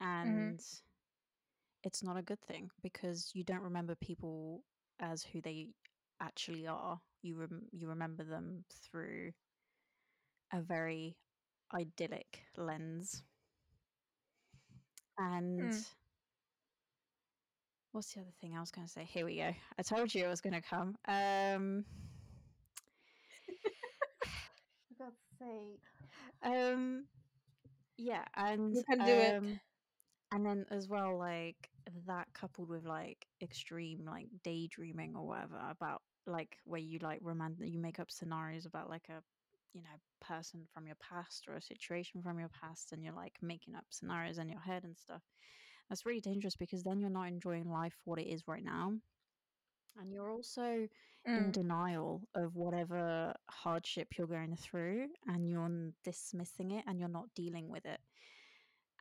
And 0.00 0.60
it's 1.84 2.02
not 2.02 2.16
a 2.16 2.22
good 2.22 2.40
thing 2.42 2.70
because 2.82 3.30
you 3.34 3.44
don't 3.44 3.62
remember 3.62 3.94
people 3.96 4.62
as 5.00 5.22
who 5.24 5.40
they 5.40 5.68
actually 6.20 6.66
are. 6.66 7.00
You 7.22 7.36
rem- 7.36 7.68
you 7.72 7.88
remember 7.88 8.24
them 8.24 8.64
through 8.70 9.32
a 10.52 10.60
very 10.60 11.16
idyllic 11.74 12.46
lens. 12.56 13.22
And 15.18 15.72
Mm. 15.72 15.84
What's 17.98 18.14
the 18.14 18.20
other 18.20 18.30
thing 18.40 18.54
I 18.56 18.60
was 18.60 18.70
going 18.70 18.86
to 18.86 18.92
say? 18.92 19.04
Here 19.04 19.24
we 19.26 19.38
go. 19.38 19.52
I 19.76 19.82
told 19.82 20.14
you 20.14 20.24
it 20.24 20.28
was 20.28 20.40
going 20.40 20.54
to 20.54 20.62
come. 20.62 20.96
Um, 21.08 21.84
for 24.88 25.04
God's 25.04 25.16
sake. 25.40 25.82
Um, 26.42 27.06
yeah, 27.96 28.24
and 28.36 28.76
You 28.76 28.82
can 28.88 29.02
do 29.02 29.12
it. 29.18 29.36
um, 29.36 29.60
and 30.30 30.46
then 30.46 30.64
as 30.70 30.88
well, 30.88 31.18
like 31.18 31.56
that 32.06 32.28
coupled 32.34 32.68
with 32.68 32.84
like 32.84 33.26
extreme 33.42 34.04
like 34.06 34.28
daydreaming 34.44 35.14
or 35.16 35.26
whatever 35.26 35.58
about 35.70 36.02
like 36.26 36.56
where 36.64 36.80
you 36.80 36.98
like 37.02 37.18
romantic, 37.22 37.68
you 37.68 37.80
make 37.80 37.98
up 37.98 38.10
scenarios 38.10 38.66
about 38.66 38.88
like 38.88 39.08
a 39.08 39.22
you 39.74 39.82
know 39.82 39.88
person 40.20 40.66
from 40.72 40.86
your 40.86 40.96
past 40.96 41.46
or 41.48 41.56
a 41.56 41.62
situation 41.62 42.22
from 42.22 42.38
your 42.38 42.50
past, 42.50 42.92
and 42.92 43.02
you're 43.02 43.14
like 43.14 43.34
making 43.42 43.74
up 43.74 43.84
scenarios 43.90 44.38
in 44.38 44.48
your 44.48 44.60
head 44.60 44.84
and 44.84 44.96
stuff. 44.96 45.22
That's 45.88 46.06
really 46.06 46.20
dangerous 46.20 46.56
because 46.56 46.82
then 46.84 47.00
you're 47.00 47.10
not 47.10 47.28
enjoying 47.28 47.70
life 47.70 47.94
for 47.94 48.10
what 48.10 48.20
it 48.20 48.28
is 48.28 48.46
right 48.48 48.64
now. 48.64 49.00
And 49.96 50.12
you're 50.12 50.30
also 50.30 50.88
in 51.34 51.50
Mm. 51.50 51.52
denial 51.52 52.28
of 52.34 52.54
whatever 52.56 53.34
hardship 53.50 54.16
you're 54.16 54.26
going 54.26 54.56
through 54.56 55.08
and 55.26 55.48
you're 55.48 55.92
dismissing 56.04 56.70
it 56.70 56.84
and 56.86 56.98
you're 57.00 57.08
not 57.08 57.34
dealing 57.34 57.68
with 57.68 57.84
it. 57.84 58.00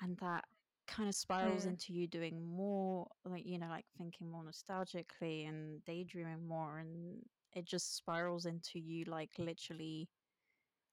And 0.01 0.17
that 0.17 0.45
kind 0.87 1.09
of 1.09 1.15
spirals 1.15 1.65
Mm. 1.65 1.67
into 1.67 1.93
you 1.93 2.07
doing 2.07 2.45
more, 2.45 3.07
like, 3.25 3.45
you 3.45 3.57
know, 3.59 3.67
like 3.67 3.85
thinking 3.97 4.29
more 4.29 4.43
nostalgically 4.43 5.47
and 5.47 5.83
daydreaming 5.85 6.47
more. 6.47 6.79
And 6.79 7.23
it 7.53 7.65
just 7.65 7.95
spirals 7.95 8.45
into 8.45 8.79
you, 8.79 9.05
like, 9.05 9.37
literally 9.39 10.09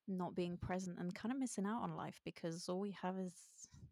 not 0.09 0.35
being 0.35 0.57
present 0.57 0.99
and 0.99 1.15
kind 1.15 1.33
of 1.33 1.39
missing 1.39 1.67
out 1.67 1.83
on 1.83 1.97
life 1.97 2.21
because 2.25 2.69
all 2.69 2.81
we 2.81 2.97
have 3.03 3.19
is 3.19 3.35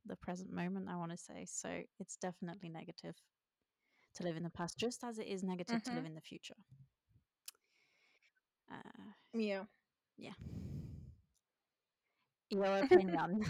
the 0.07 0.16
present 0.16 0.53
moment, 0.53 0.88
I 0.90 0.96
want 0.96 1.11
to 1.12 1.16
say. 1.16 1.46
So 1.46 1.68
it's 1.98 2.16
definitely 2.16 2.68
negative 2.68 3.14
to 4.16 4.22
live 4.25 4.37
in 4.37 4.42
the 4.42 4.51
past, 4.51 4.79
just 4.79 5.05
as 5.05 5.18
it 5.18 5.27
is 5.27 5.42
negative 5.42 5.83
to 5.85 5.94
live 5.94 6.05
in 6.07 6.14
the 6.14 6.20
future. 6.20 6.57
Uh, 8.70 9.12
Yeah. 9.35 9.64
yeah. 10.16 10.35
Your 12.51 12.79
opinion, 12.79 13.44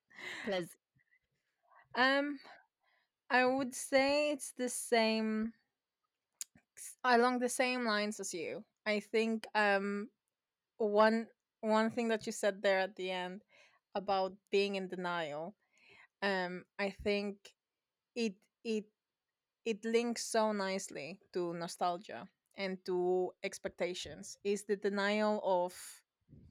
please. 0.44 0.76
Um, 1.94 2.38
I 3.30 3.44
would 3.44 3.74
say 3.74 4.30
it's 4.32 4.52
the 4.56 4.68
same 4.68 5.52
along 7.04 7.38
the 7.38 7.48
same 7.48 7.84
lines 7.84 8.20
as 8.20 8.32
you. 8.34 8.64
I 8.86 9.00
think 9.00 9.46
um 9.54 10.08
one 10.78 11.26
one 11.60 11.90
thing 11.90 12.08
that 12.08 12.26
you 12.26 12.32
said 12.32 12.62
there 12.62 12.80
at 12.80 12.96
the 12.96 13.10
end 13.10 13.42
about 13.94 14.34
being 14.50 14.76
in 14.76 14.88
denial, 14.88 15.54
um, 16.22 16.64
I 16.78 16.90
think 16.90 17.36
it 18.14 18.34
it 18.64 18.86
it 19.64 19.84
links 19.84 20.24
so 20.24 20.52
nicely 20.52 21.18
to 21.32 21.54
nostalgia 21.54 22.28
and 22.56 22.78
to 22.86 23.32
expectations. 23.42 24.36
Is 24.44 24.64
the 24.64 24.76
denial 24.76 25.40
of 25.44 25.74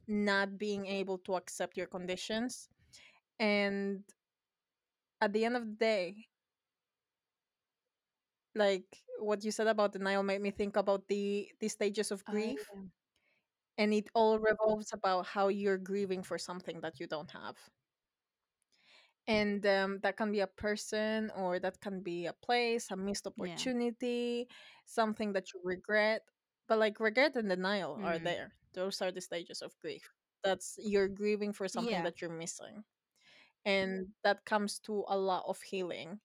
not 0.08 0.58
being 0.58 0.86
able 0.88 1.18
to 1.20 1.36
accept 1.36 1.78
your 1.78 1.88
conditions 1.88 2.70
and 3.40 4.04
at 5.22 5.32
the 5.34 5.46
end 5.46 5.56
of 5.56 5.66
the 5.66 5.74
day 5.76 6.28
like 8.56 8.86
what 9.20 9.44
you 9.44 9.52
said 9.52 9.68
about 9.68 9.94
denial 9.94 10.24
made 10.24 10.42
me 10.42 10.52
think 10.52 10.76
about 10.76 11.08
the 11.08 11.50
the 11.60 11.68
stages 11.68 12.12
of 12.12 12.26
Oh, 12.28 12.36
grief 12.36 12.72
yeah. 12.74 12.82
And 13.78 13.94
it 13.94 14.10
all 14.14 14.40
revolves 14.40 14.94
about 14.94 15.26
how 15.26 15.48
you're 15.50 15.78
grieving 15.78 16.24
for 16.24 16.38
something 16.38 16.82
that 16.82 17.00
you 17.00 17.08
don't 17.08 17.32
have 17.32 17.58
and 19.28 19.66
um, 19.66 20.00
that 20.04 20.18
can 20.18 20.32
be 20.32 20.40
a 20.40 20.48
person 20.48 21.32
or 21.36 21.60
that 21.60 21.80
can 21.82 22.02
be 22.02 22.26
a 22.28 22.34
place 22.34 22.90
a 22.92 22.96
missed 22.96 23.28
Yeah. 23.36 23.66
opportunity 23.66 24.48
something 24.86 25.34
that 25.34 25.54
you 25.54 25.60
regret 25.64 26.22
but 26.68 26.80
like 26.80 27.00
regret 27.00 27.36
and 27.36 27.50
denial 27.50 28.00
are 28.04 28.20
Mm. 28.20 28.24
there 28.24 28.54
those 28.74 29.02
are 29.02 29.12
the 29.12 29.22
stages 29.22 29.62
of 29.62 29.78
grief 29.80 30.10
that's 30.44 30.78
you're 30.80 31.08
grieving 31.10 31.54
for 31.54 31.68
something 31.68 31.90
Yeah. 31.92 32.04
that 32.04 32.22
you're 32.22 32.30
missing 32.38 32.84
and 33.66 34.08
that 34.24 34.46
comes 34.46 34.80
to 34.80 35.04
a 35.08 35.18
lot 35.18 35.44
of 35.48 35.62
healing 35.62 36.20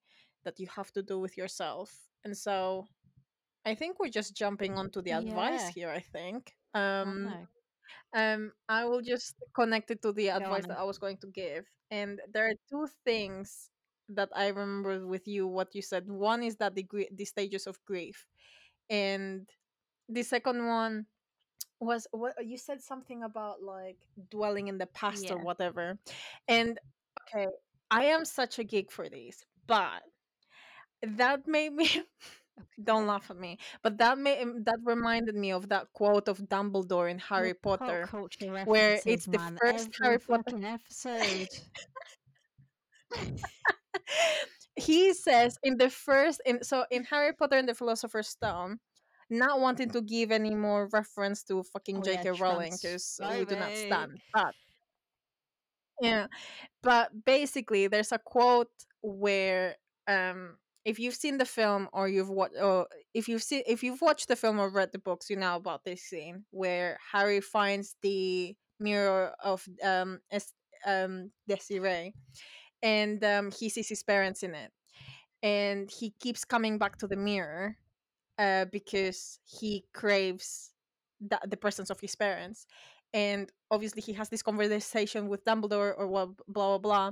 that 0.44 0.58
you 0.60 0.66
have 0.68 0.92
to 0.92 1.02
do 1.02 1.18
with 1.20 1.36
yourself 1.36 2.08
and 2.24 2.36
so 2.36 2.86
i 3.66 3.74
think 3.74 3.98
we're 3.98 4.08
just 4.08 4.36
jumping 4.36 4.78
onto 4.78 5.02
the 5.02 5.12
advice 5.12 5.66
Yeah. 5.66 5.70
here 5.74 5.90
i 5.90 6.00
think 6.00 6.56
um 6.74 7.24
no. 7.24 7.46
um, 8.14 8.52
I 8.68 8.84
will 8.84 9.00
just 9.02 9.34
connect 9.54 9.90
it 9.90 10.02
to 10.02 10.12
the 10.12 10.28
Go 10.28 10.36
advice 10.36 10.64
on 10.64 10.68
that. 10.68 10.78
I 10.78 10.84
was 10.84 10.98
going 10.98 11.18
to 11.18 11.26
give. 11.28 11.66
And 11.90 12.20
there 12.32 12.46
are 12.48 12.54
two 12.68 12.86
things 13.04 13.70
that 14.08 14.30
I 14.34 14.48
remember 14.48 15.06
with 15.06 15.26
you 15.28 15.46
what 15.46 15.74
you 15.74 15.82
said. 15.82 16.08
One 16.08 16.42
is 16.42 16.56
that 16.56 16.74
the 16.74 16.82
gr- 16.82 17.10
the 17.12 17.24
stages 17.24 17.66
of 17.66 17.82
grief, 17.84 18.26
and 18.90 19.48
the 20.08 20.22
second 20.22 20.66
one 20.66 21.06
was 21.80 22.06
what 22.12 22.34
you 22.46 22.56
said 22.58 22.80
something 22.82 23.22
about 23.22 23.62
like 23.62 23.98
dwelling 24.30 24.68
in 24.68 24.78
the 24.78 24.86
past 24.86 25.30
or 25.30 25.36
Yeah. 25.36 25.44
whatever. 25.44 25.98
And 26.48 26.78
okay, 27.22 27.46
I 27.90 28.04
am 28.06 28.24
such 28.24 28.58
a 28.58 28.64
geek 28.64 28.90
for 28.92 29.08
these, 29.08 29.44
but 29.66 30.02
that 31.02 31.46
made 31.46 31.72
me 31.72 31.88
don't 32.82 33.06
laugh 33.06 33.30
at 33.30 33.36
me 33.36 33.58
but 33.82 33.98
that 33.98 34.18
made 34.18 34.64
that 34.64 34.78
reminded 34.84 35.34
me 35.34 35.52
of 35.52 35.68
that 35.68 35.92
quote 35.92 36.28
of 36.28 36.38
dumbledore 36.38 37.10
in 37.10 37.18
harry 37.18 37.48
Your 37.48 37.54
potter 37.54 38.08
where 38.64 39.00
it's 39.06 39.26
the 39.26 39.38
man. 39.38 39.56
first 39.60 39.90
Every 40.02 40.06
harry 40.06 40.18
potter 40.18 40.58
episode. 40.64 41.48
he 44.76 45.12
says 45.12 45.58
in 45.62 45.76
the 45.76 45.90
first 45.90 46.40
in 46.46 46.62
so 46.62 46.84
in 46.90 47.04
harry 47.04 47.32
potter 47.34 47.56
and 47.56 47.68
the 47.68 47.74
philosopher's 47.74 48.28
stone 48.28 48.78
not 49.30 49.60
wanting 49.60 49.90
to 49.90 50.00
give 50.02 50.30
any 50.30 50.54
more 50.54 50.88
reference 50.92 51.42
to 51.44 51.62
fucking 51.62 52.02
Oh 52.04 52.10
yeah, 52.10 52.22
jk 52.22 52.40
rowling 52.40 52.72
because 52.72 53.20
we 53.38 53.44
do 53.44 53.56
not 53.56 53.76
stand 53.76 54.20
but 54.32 54.54
yeah 56.00 56.26
but 56.82 57.24
basically 57.24 57.86
there's 57.86 58.12
a 58.12 58.18
quote 58.18 58.72
where 59.02 59.76
um 60.08 60.56
if 60.84 60.98
you've 60.98 61.14
seen 61.14 61.38
the 61.38 61.44
film 61.44 61.88
or 61.92 62.08
you've 62.08 62.28
watched 62.30 62.56
or 62.60 62.86
if 63.14 63.28
you've 63.28 63.42
seen 63.42 63.62
if 63.66 63.82
you've 63.82 64.00
watched 64.00 64.28
the 64.28 64.36
film 64.36 64.58
or 64.58 64.68
read 64.70 64.90
the 64.92 64.98
books 64.98 65.30
you 65.30 65.36
know 65.36 65.56
about 65.56 65.84
this 65.84 66.02
scene 66.02 66.44
where 66.50 66.98
harry 67.12 67.40
finds 67.40 67.96
the 68.02 68.54
mirror 68.80 69.32
of 69.44 69.66
um 69.84 70.18
um 70.86 71.30
desiree 71.48 72.12
and 72.82 73.22
um 73.24 73.50
he 73.50 73.68
sees 73.68 73.88
his 73.88 74.02
parents 74.02 74.42
in 74.42 74.54
it 74.54 74.72
and 75.42 75.90
he 75.90 76.12
keeps 76.20 76.44
coming 76.44 76.78
back 76.78 76.96
to 76.98 77.06
the 77.06 77.16
mirror 77.16 77.76
uh 78.38 78.64
because 78.72 79.38
he 79.44 79.84
craves 79.94 80.72
the, 81.20 81.38
the 81.48 81.56
presence 81.56 81.90
of 81.90 82.00
his 82.00 82.14
parents 82.16 82.66
and 83.14 83.50
obviously 83.70 84.02
he 84.02 84.12
has 84.12 84.28
this 84.28 84.42
conversation 84.42 85.28
with 85.28 85.44
dumbledore 85.44 85.94
or 85.96 86.08
what 86.08 86.30
blah 86.48 86.78
blah 86.78 86.78
blah 86.78 87.10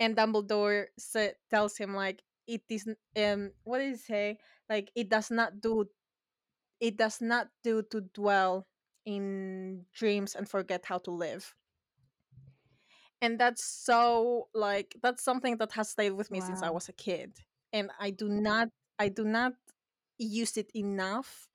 and 0.00 0.16
dumbledore 0.16 0.86
sa- 0.98 1.34
tells 1.50 1.76
him 1.76 1.94
like 1.94 2.22
it 2.48 2.62
is 2.70 2.88
um 3.16 3.52
what 3.64 3.78
did 3.78 3.92
he 3.92 3.96
say? 3.98 4.38
Like 4.68 4.90
it 4.96 5.10
does 5.10 5.30
not 5.30 5.60
do 5.60 5.86
it 6.80 6.96
does 6.96 7.20
not 7.20 7.48
do 7.64 7.82
to 7.90 8.02
dwell 8.14 8.66
in 9.06 9.84
dreams 9.94 10.34
and 10.34 10.48
forget 10.48 10.84
how 10.86 10.98
to 10.98 11.10
live. 11.10 11.54
And 13.22 13.38
that's 13.38 13.64
so 13.64 14.48
like 14.54 14.96
that's 15.02 15.24
something 15.24 15.56
that 15.58 15.72
has 15.72 15.90
stayed 15.90 16.12
with 16.12 16.30
me 16.30 16.40
since 16.40 16.62
i 16.62 16.70
was 16.70 16.88
a 16.88 16.92
kid 16.92 17.32
and 17.72 17.90
i 18.00 18.10
do 18.10 18.28
not 18.28 18.68
i 18.98 19.08
do 19.08 19.24
not 19.24 19.54
use 20.18 20.56
it 20.56 20.70
enough 20.74 21.48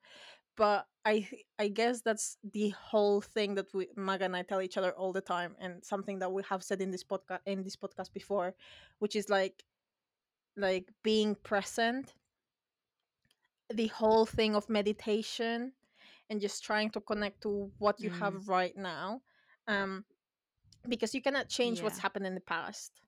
but 0.58 0.88
i 1.06 1.28
i 1.60 1.68
guess 1.70 2.02
that's 2.02 2.38
the 2.54 2.70
whole 2.70 3.22
thing 3.22 3.56
that 3.56 3.74
we 3.74 3.88
maga 3.96 4.26
and 4.26 4.36
i 4.36 4.42
tell 4.44 4.62
each 4.62 4.78
other 4.78 4.92
all 4.94 5.14
the 5.14 5.22
time 5.22 5.56
and 5.60 5.84
something 5.86 6.20
that 6.20 6.32
we 6.32 6.44
have 6.50 6.64
said 6.64 6.82
in 6.82 6.92
this 6.92 7.04
podcast 7.04 7.40
in 7.46 7.64
this 7.64 7.76
podcast 7.78 8.14
before 8.14 8.56
which 9.00 9.16
is 9.16 9.30
like 9.30 9.64
like 10.56 10.92
being 11.04 11.36
present 11.36 12.14
the 13.74 13.88
whole 13.88 14.26
thing 14.26 14.56
of 14.56 14.70
meditation 14.70 15.74
and 16.30 16.42
just 16.42 16.64
trying 16.64 16.90
to 16.92 17.02
connect 17.02 17.42
to 17.42 17.72
what 17.80 18.04
you 18.04 18.10
Mm. 18.10 18.20
have 18.20 18.48
right 18.48 18.76
now 18.78 19.22
um 19.68 20.04
because 20.88 21.14
you 21.14 21.22
cannot 21.22 21.50
change 21.50 21.82
what's 21.82 22.00
happened 22.00 22.26
in 22.26 22.36
the 22.36 22.42
past. 22.42 23.02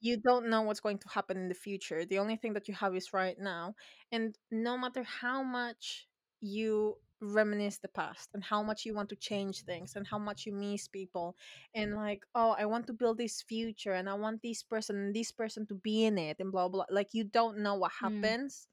You 0.00 0.16
don't 0.16 0.48
know 0.48 0.62
what's 0.62 0.80
going 0.80 0.98
to 0.98 1.08
happen 1.08 1.36
in 1.38 1.48
the 1.48 1.54
future. 1.54 2.04
The 2.04 2.18
only 2.18 2.36
thing 2.36 2.52
that 2.54 2.68
you 2.68 2.74
have 2.74 2.94
is 2.96 3.12
right 3.12 3.38
now. 3.38 3.74
And 4.12 4.36
no 4.50 4.76
matter 4.78 5.02
how 5.02 5.42
much 5.42 6.08
you 6.40 6.96
reminisce 7.20 7.78
the 7.78 7.88
past 7.88 8.30
and 8.34 8.44
how 8.44 8.62
much 8.62 8.84
you 8.84 8.94
want 8.94 9.08
to 9.08 9.16
change 9.16 9.62
things 9.64 9.94
and 9.96 10.06
how 10.06 10.18
much 10.18 10.46
you 10.46 10.52
miss 10.52 10.88
people 10.88 11.36
and 11.74 11.94
like 11.94 12.24
oh 12.34 12.54
i 12.58 12.64
want 12.64 12.86
to 12.86 12.92
build 12.94 13.18
this 13.18 13.42
future 13.42 13.92
and 13.92 14.08
i 14.08 14.14
want 14.14 14.42
this 14.42 14.62
person 14.62 14.96
and 14.96 15.14
this 15.14 15.30
person 15.32 15.66
to 15.66 15.74
be 15.74 16.04
in 16.04 16.18
it 16.18 16.36
and 16.40 16.52
blah 16.52 16.68
blah 16.68 16.84
like 16.90 17.08
you 17.12 17.24
don't 17.24 17.58
know 17.58 17.74
what 17.74 17.92
Mm. 18.02 18.32
happens 18.32 18.68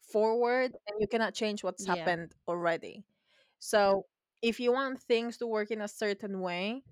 forward 0.00 0.72
and 0.86 0.96
you 1.00 1.08
cannot 1.08 1.34
change 1.34 1.64
what's 1.64 1.84
Yeah. 1.84 1.86
happened 1.86 2.32
already 2.48 3.04
so 3.58 4.06
if 4.42 4.60
you 4.60 4.72
want 4.72 5.00
things 5.00 5.36
to 5.38 5.46
work 5.46 5.70
in 5.70 5.80
a 5.80 5.88
certain 5.88 6.40
way 6.40 6.84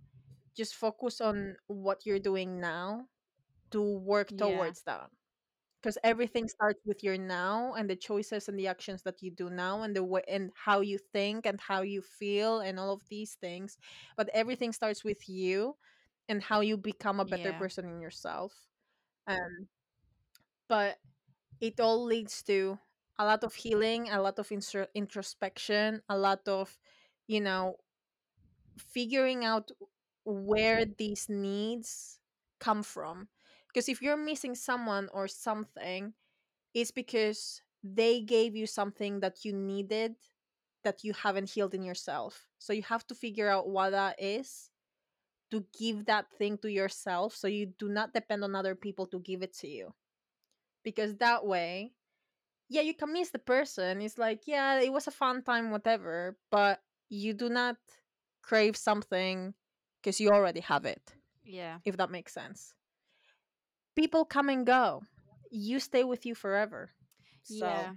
just 0.57 0.74
focus 0.74 1.20
on 1.20 1.57
what 1.68 2.07
you're 2.07 2.18
doing 2.20 2.61
now 2.61 3.07
to 3.70 3.80
work 3.83 4.30
Yeah. 4.30 4.35
towards 4.37 4.83
that 4.85 5.11
because 5.85 5.99
everything 6.05 6.49
starts 6.49 6.81
with 6.87 7.05
your 7.05 7.18
now 7.18 7.75
and 7.75 7.90
the 7.90 7.97
choices 7.97 8.49
and 8.49 8.59
the 8.59 8.68
actions 8.68 9.03
that 9.05 9.23
you 9.23 9.31
do 9.31 9.51
now 9.51 9.83
and 9.83 9.97
the 9.97 10.05
way 10.05 10.23
and 10.29 10.51
how 10.57 10.81
you 10.81 10.99
think 11.12 11.47
and 11.47 11.61
how 11.61 11.83
you 11.83 12.03
feel 12.03 12.61
and 12.61 12.81
all 12.81 12.92
of 12.92 13.03
these 13.11 13.37
things 13.40 13.79
but 14.16 14.31
everything 14.35 14.73
starts 14.73 15.05
with 15.05 15.29
you 15.29 15.77
and 16.29 16.42
how 16.42 16.61
you 16.61 16.77
become 16.79 17.20
a 17.20 17.27
better 17.27 17.53
Yeah. 17.53 17.59
person 17.59 17.87
in 17.88 18.01
yourself 18.01 18.55
um 19.29 19.68
but 20.68 20.99
it 21.61 21.81
all 21.81 22.05
leads 22.05 22.42
to 22.42 22.79
a 23.18 23.25
lot 23.25 23.44
of 23.44 23.55
healing 23.55 24.09
a 24.11 24.20
lot 24.23 24.38
of 24.38 24.51
intro- 24.53 24.88
introspection 24.94 26.03
a 26.09 26.18
lot 26.18 26.47
of 26.49 26.79
you 27.29 27.40
know 27.40 27.77
figuring 28.79 29.44
out 29.44 29.70
where 30.25 30.85
these 30.99 31.27
needs 31.29 32.18
come 32.61 32.83
from 32.83 33.29
because 33.74 33.88
if 33.90 34.02
you're 34.02 34.16
missing 34.16 34.54
someone 34.54 35.10
or 35.12 35.28
something 35.28 36.14
it's 36.74 36.92
because 36.92 37.62
they 37.84 38.20
gave 38.20 38.56
you 38.56 38.66
something 38.66 39.20
that 39.20 39.44
you 39.44 39.52
needed 39.52 40.16
that 40.84 41.04
you 41.04 41.12
haven't 41.14 41.50
healed 41.50 41.74
in 41.74 41.82
yourself. 41.82 42.46
So 42.58 42.72
you 42.72 42.82
have 42.82 43.06
to 43.08 43.14
figure 43.14 43.48
out 43.48 43.68
what 43.68 43.90
that 43.90 44.22
is 44.22 44.70
to 45.50 45.64
give 45.78 46.06
that 46.06 46.26
thing 46.38 46.58
to 46.58 46.70
yourself 46.70 47.34
so 47.34 47.48
you 47.48 47.66
do 47.78 47.88
not 47.88 48.12
depend 48.14 48.44
on 48.44 48.54
other 48.54 48.74
people 48.74 49.06
to 49.08 49.20
give 49.20 49.42
it 49.42 49.54
to 49.58 49.68
you. 49.68 49.94
Because 50.84 51.16
that 51.16 51.46
way 51.46 51.92
yeah 52.68 52.82
you 52.82 52.94
can 52.94 53.12
miss 53.12 53.30
the 53.30 53.38
person 53.38 54.00
it's 54.00 54.18
like 54.18 54.46
yeah 54.46 54.80
it 54.80 54.92
was 54.92 55.06
a 55.06 55.10
fun 55.12 55.42
time 55.42 55.70
whatever 55.70 56.37
but 56.50 56.80
you 57.10 57.34
do 57.34 57.48
not 57.48 57.76
crave 58.42 58.76
something 58.76 59.54
because 60.02 60.20
you 60.20 60.30
already 60.30 60.60
have 60.60 60.87
it 60.87 61.14
Yeah. 61.44 61.78
if 61.84 61.96
that 61.98 62.10
makes 62.10 62.32
sense 62.32 62.74
people 63.94 64.24
come 64.24 64.48
and 64.48 64.66
go 64.66 65.02
you 65.50 65.78
stay 65.80 66.04
with 66.04 66.24
you 66.26 66.35
forever 66.35 66.90
so 67.42 67.90
Yeah. 67.90 67.92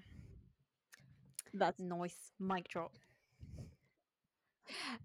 that's 1.54 1.80
Nice. 1.80 2.32
Mic 2.40 2.68
drop. 2.68 2.94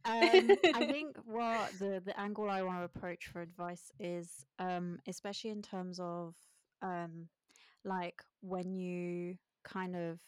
um 0.04 0.56
i 0.72 0.82
think 0.84 1.16
what 1.24 1.78
the 1.78 2.02
the 2.04 2.18
angle 2.18 2.48
i 2.50 2.62
want 2.62 2.78
to 2.78 2.84
approach 2.84 3.26
for 3.32 3.40
advice 3.40 3.92
is 3.98 4.44
um 4.58 4.98
especially 5.06 5.50
in 5.50 5.62
terms 5.62 5.98
of 6.00 6.34
um 6.82 7.28
like 7.84 8.22
when 8.40 8.74
you 8.74 9.36
kind 9.64 9.94
of 9.96 10.20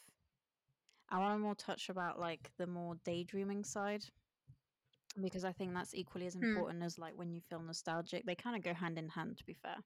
i 1.11 1.19
want 1.19 1.35
to 1.35 1.39
more 1.39 1.55
touch 1.55 1.89
about 1.89 2.19
like 2.19 2.51
the 2.59 2.67
more 2.67 2.95
daydreaming 3.05 3.65
side 3.65 4.05
because 5.21 5.45
i 5.45 5.53
think 5.53 5.73
that's 5.75 5.95
equally 5.95 6.27
as 6.27 6.35
Hmm. 6.41 6.47
important 6.47 6.83
as 6.83 6.99
like 6.99 7.15
when 7.17 7.33
you 7.33 7.41
feel 7.41 7.61
nostalgic 7.61 8.25
they 8.27 8.35
kind 8.35 8.57
of 8.57 8.63
go 8.63 8.75
hand 8.75 8.99
in 8.99 9.09
hand 9.09 9.37
to 9.37 9.45
be 9.45 9.55
fair 9.55 9.77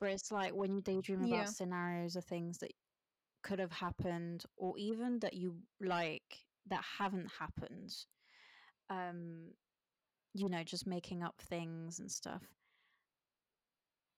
but 0.00 0.10
it's 0.10 0.30
like 0.30 0.54
when 0.54 0.74
you 0.74 0.80
daydream 0.82 1.24
yeah. 1.24 1.36
about 1.36 1.48
scenarios 1.48 2.16
or 2.16 2.20
things 2.20 2.58
that 2.58 2.72
could 3.42 3.58
have 3.58 3.72
happened 3.72 4.44
or 4.56 4.76
even 4.76 5.18
that 5.20 5.34
you 5.34 5.56
like 5.80 6.44
that 6.68 6.82
haven't 6.98 7.30
happened 7.38 7.94
um 8.90 9.52
you 10.36 10.48
know 10.48 10.62
just 10.62 10.86
making 10.86 11.22
up 11.22 11.34
things 11.40 11.98
and 11.98 12.10
stuff. 12.10 12.42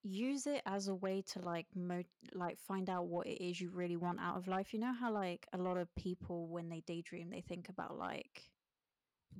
Use 0.02 0.46
it 0.46 0.62
as 0.64 0.88
a 0.88 0.94
way 0.94 1.22
to 1.32 1.40
like 1.40 1.66
mo- 1.74 2.02
like 2.34 2.58
find 2.58 2.88
out 2.88 3.06
what 3.06 3.26
it 3.26 3.44
is 3.44 3.60
you 3.60 3.70
really 3.70 3.96
want 3.96 4.20
out 4.20 4.36
of 4.36 4.48
life. 4.48 4.72
You 4.72 4.80
know 4.80 4.92
how 4.92 5.12
like 5.12 5.46
a 5.52 5.58
lot 5.58 5.76
of 5.76 5.94
people 5.94 6.48
when 6.48 6.68
they 6.68 6.82
daydream 6.86 7.30
they 7.30 7.40
think 7.40 7.68
about 7.68 7.98
like 7.98 8.42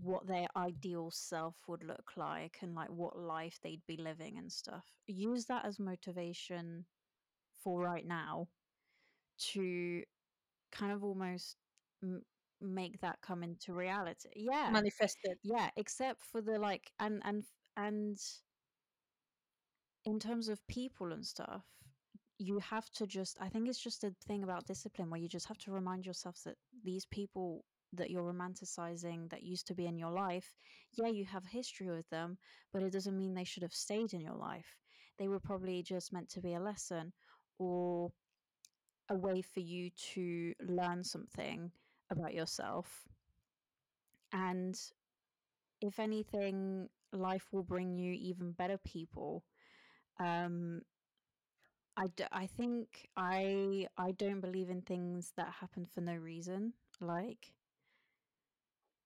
what 0.03 0.27
their 0.27 0.47
ideal 0.57 1.11
self 1.11 1.57
would 1.69 1.83
look 1.83 2.13
like 2.17 2.59
and 2.63 2.75
like 2.75 2.91
what 2.91 3.19
life 3.19 3.59
they'd 3.63 3.83
be 3.87 3.97
living 3.97 4.39
and 4.39 4.53
stuff. 4.53 4.85
Use 5.07 5.47
that 5.47 5.65
as 5.65 5.79
motivation 5.79 6.87
for 7.63 7.81
right 7.83 8.07
now 8.07 8.49
to 9.39 10.03
kind 10.73 10.93
of 10.93 11.05
almost 11.05 11.57
m- 12.03 12.23
make 12.61 13.01
that 13.01 13.21
come 13.23 13.43
into 13.43 13.73
reality. 13.73 14.31
Yeah. 14.35 14.71
Manifested. 14.73 15.39
Yeah, 15.43 15.71
except 15.77 16.23
for 16.23 16.41
the 16.41 16.59
like 16.59 16.91
and 16.99 17.23
and 17.25 17.45
and 17.77 18.19
in 20.05 20.19
terms 20.19 20.49
of 20.49 20.67
people 20.69 21.13
and 21.13 21.25
stuff, 21.25 21.65
you 22.39 22.59
have 22.61 22.89
to 22.91 23.07
just 23.07 23.37
I 23.41 23.49
think 23.49 23.69
it's 23.69 23.83
just 23.83 24.05
a 24.05 24.15
thing 24.27 24.43
about 24.45 24.67
discipline 24.67 25.11
where 25.11 25.21
you 25.21 25.29
just 25.29 25.49
have 25.49 25.59
to 25.59 25.73
remind 25.73 26.07
yourself 26.07 26.37
that 26.45 26.57
these 26.85 27.05
people 27.07 27.65
that 27.93 28.11
you're 28.11 28.22
romanticizing 28.32 29.30
that 29.30 29.43
used 29.43 29.66
to 29.68 29.74
be 29.74 29.86
in 29.86 29.99
your 29.99 30.11
life, 30.11 30.57
yeah, 30.93 31.09
you 31.09 31.24
have 31.24 31.47
history 31.47 31.89
with 31.91 32.09
them, 32.11 32.39
but 32.72 32.82
it 32.82 32.93
doesn't 32.93 33.16
mean 33.16 33.34
they 33.34 33.45
should 33.45 33.62
have 33.62 33.72
stayed 33.74 34.12
in 34.12 34.20
your 34.20 34.34
life. 34.36 34.78
They 35.18 35.28
were 35.28 35.41
probably 35.41 35.82
just 35.82 36.12
meant 36.12 36.28
to 36.30 36.41
be 36.41 36.55
a 36.55 36.61
lesson 36.61 37.12
or 37.59 38.11
a 39.11 39.14
way 39.16 39.43
for 39.43 39.61
you 39.61 39.91
to 40.14 40.55
learn 40.61 41.05
something 41.05 41.72
about 42.11 42.34
yourself. 42.34 43.09
And 44.32 44.78
if 45.80 45.99
anything, 45.99 46.89
life 47.12 47.49
will 47.53 47.62
bring 47.62 47.97
you 47.97 48.12
even 48.12 48.53
better 48.53 48.78
people. 48.78 49.45
Um, 50.20 50.82
I, 51.97 52.07
d- 52.09 52.24
I 52.32 52.47
think 52.47 53.09
I 53.16 53.89
I 53.97 54.12
don't 54.12 54.41
believe 54.41 54.70
in 54.70 54.82
things 54.82 55.32
that 55.36 55.53
happen 55.61 55.84
for 55.84 56.01
no 56.01 56.14
reason. 56.14 56.74
Like 57.01 57.53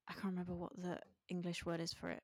I 0.08 0.12
can't 0.14 0.32
remember 0.32 0.54
what 0.54 0.72
the 0.76 0.98
English 1.28 1.64
word 1.64 1.80
is 1.80 1.92
for 1.92 2.10
it. 2.10 2.22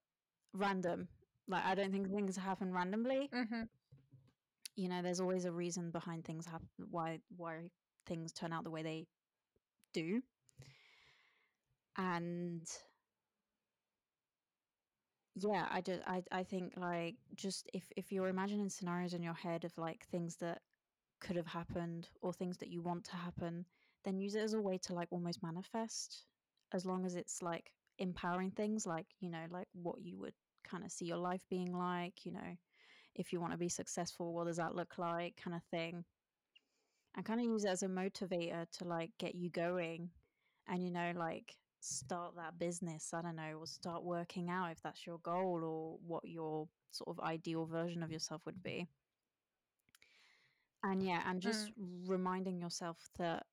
Random. 0.53 1.09
Like 1.47 1.65
I 1.65 1.75
don't 1.75 1.93
think 1.93 2.11
things 2.11 2.37
happen 2.37 2.73
randomly. 2.73 3.29
Mm-hmm. 3.35 3.63
You 4.77 4.89
know, 4.89 5.03
there's 5.03 5.21
always 5.21 5.45
a 5.45 5.53
reason 5.53 5.91
behind 5.91 6.25
things 6.25 6.47
happen. 6.47 6.69
Why 6.91 7.21
why 7.37 7.71
things 8.07 8.33
turn 8.33 8.53
out 8.53 8.65
the 8.65 8.71
way 8.71 8.83
they 8.83 9.07
do. 9.93 10.23
And 11.97 12.63
yeah, 15.35 15.67
I 15.71 15.81
just 15.81 16.01
I 16.07 16.23
I 16.31 16.43
think 16.45 16.75
like 16.77 17.17
just 17.35 17.69
if 17.73 17.85
if 17.97 18.13
you're 18.13 18.29
imagining 18.29 18.69
scenarios 18.69 19.15
in 19.15 19.23
your 19.23 19.35
head 19.35 19.65
of 19.65 19.77
like 19.79 20.07
things 20.11 20.37
that 20.37 20.61
could 21.21 21.37
have 21.37 21.47
happened 21.47 22.09
or 22.23 22.33
things 22.33 22.59
that 22.59 22.71
you 22.71 22.81
want 22.81 23.05
to 23.05 23.17
happen, 23.17 23.65
then 24.05 24.19
use 24.19 24.35
it 24.35 24.43
as 24.43 24.55
a 24.55 24.61
way 24.61 24.79
to 24.79 24.95
like 24.95 25.09
almost 25.11 25.43
manifest 25.43 26.25
as 26.73 26.85
long 26.85 27.05
as 27.07 27.15
it's 27.17 27.43
like 27.43 27.73
empowering 27.99 28.51
things 28.51 28.87
like, 28.87 29.07
you 29.21 29.31
know, 29.31 29.45
like 29.51 29.69
what 29.73 30.01
you 30.01 30.19
would 30.19 30.35
kind 30.65 30.85
of 30.85 30.93
see 30.93 31.07
your 31.07 31.17
life 31.17 31.43
being 31.51 31.73
like, 31.73 32.25
you 32.25 32.33
know, 32.33 32.57
if 33.15 33.33
you 33.33 33.41
want 33.41 33.53
to 33.53 33.59
be 33.59 33.69
successful, 33.69 34.33
what 34.33 34.47
does 34.47 34.59
that 34.59 34.75
look 34.75 34.99
like 34.99 35.37
kind 35.43 35.57
of 35.57 35.63
thing. 35.71 36.05
And 37.17 37.25
kind 37.25 37.41
of 37.41 37.47
use 37.47 37.65
it 37.65 37.71
as 37.71 37.83
a 37.83 37.89
motivator 37.89 38.67
to 38.79 38.85
like 38.85 39.11
get 39.19 39.35
you 39.35 39.51
going 39.51 40.11
and 40.69 40.85
you 40.85 40.93
know 40.93 41.13
like 41.17 41.57
start 41.81 42.35
that 42.37 42.59
business, 42.59 43.13
I 43.13 43.23
don't 43.23 43.37
know, 43.37 43.59
or 43.61 43.67
start 43.67 44.05
working 44.05 44.51
out 44.51 44.71
if 44.71 44.83
that's 44.83 45.07
your 45.07 45.19
goal 45.19 45.63
or 45.65 45.99
what 46.07 46.25
your 46.29 46.69
sort 46.91 47.17
of 47.17 47.25
ideal 47.25 47.67
version 47.67 48.03
of 48.03 48.13
yourself 48.13 48.43
would 48.47 48.63
be. 48.63 48.87
And 50.85 51.03
yeah, 51.03 51.23
and 51.27 51.41
mm. 51.41 51.43
just 51.43 51.73
reminding 52.07 52.61
yourself 52.61 52.99
that 53.19 53.47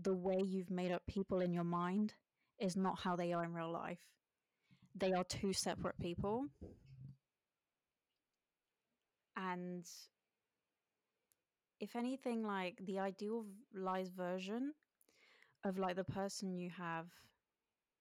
the 0.00 0.14
way 0.14 0.38
you've 0.44 0.70
made 0.70 0.90
up 0.90 1.02
people 1.06 1.40
in 1.40 1.52
your 1.52 1.64
mind 1.64 2.14
is 2.60 2.76
not 2.76 3.00
how 3.00 3.16
they 3.16 3.32
are 3.32 3.44
in 3.44 3.52
real 3.52 3.70
life. 3.72 4.00
They 4.94 5.12
are 5.12 5.24
two 5.24 5.52
separate 5.52 5.98
people. 6.00 6.46
And 9.36 9.86
if 11.80 11.96
anything, 11.96 12.42
like 12.46 12.78
the 12.84 12.98
idealized 12.98 14.12
version 14.14 14.72
of 15.64 15.78
like 15.78 15.96
the 15.96 16.04
person 16.04 16.54
you 16.54 16.70
have 16.70 17.06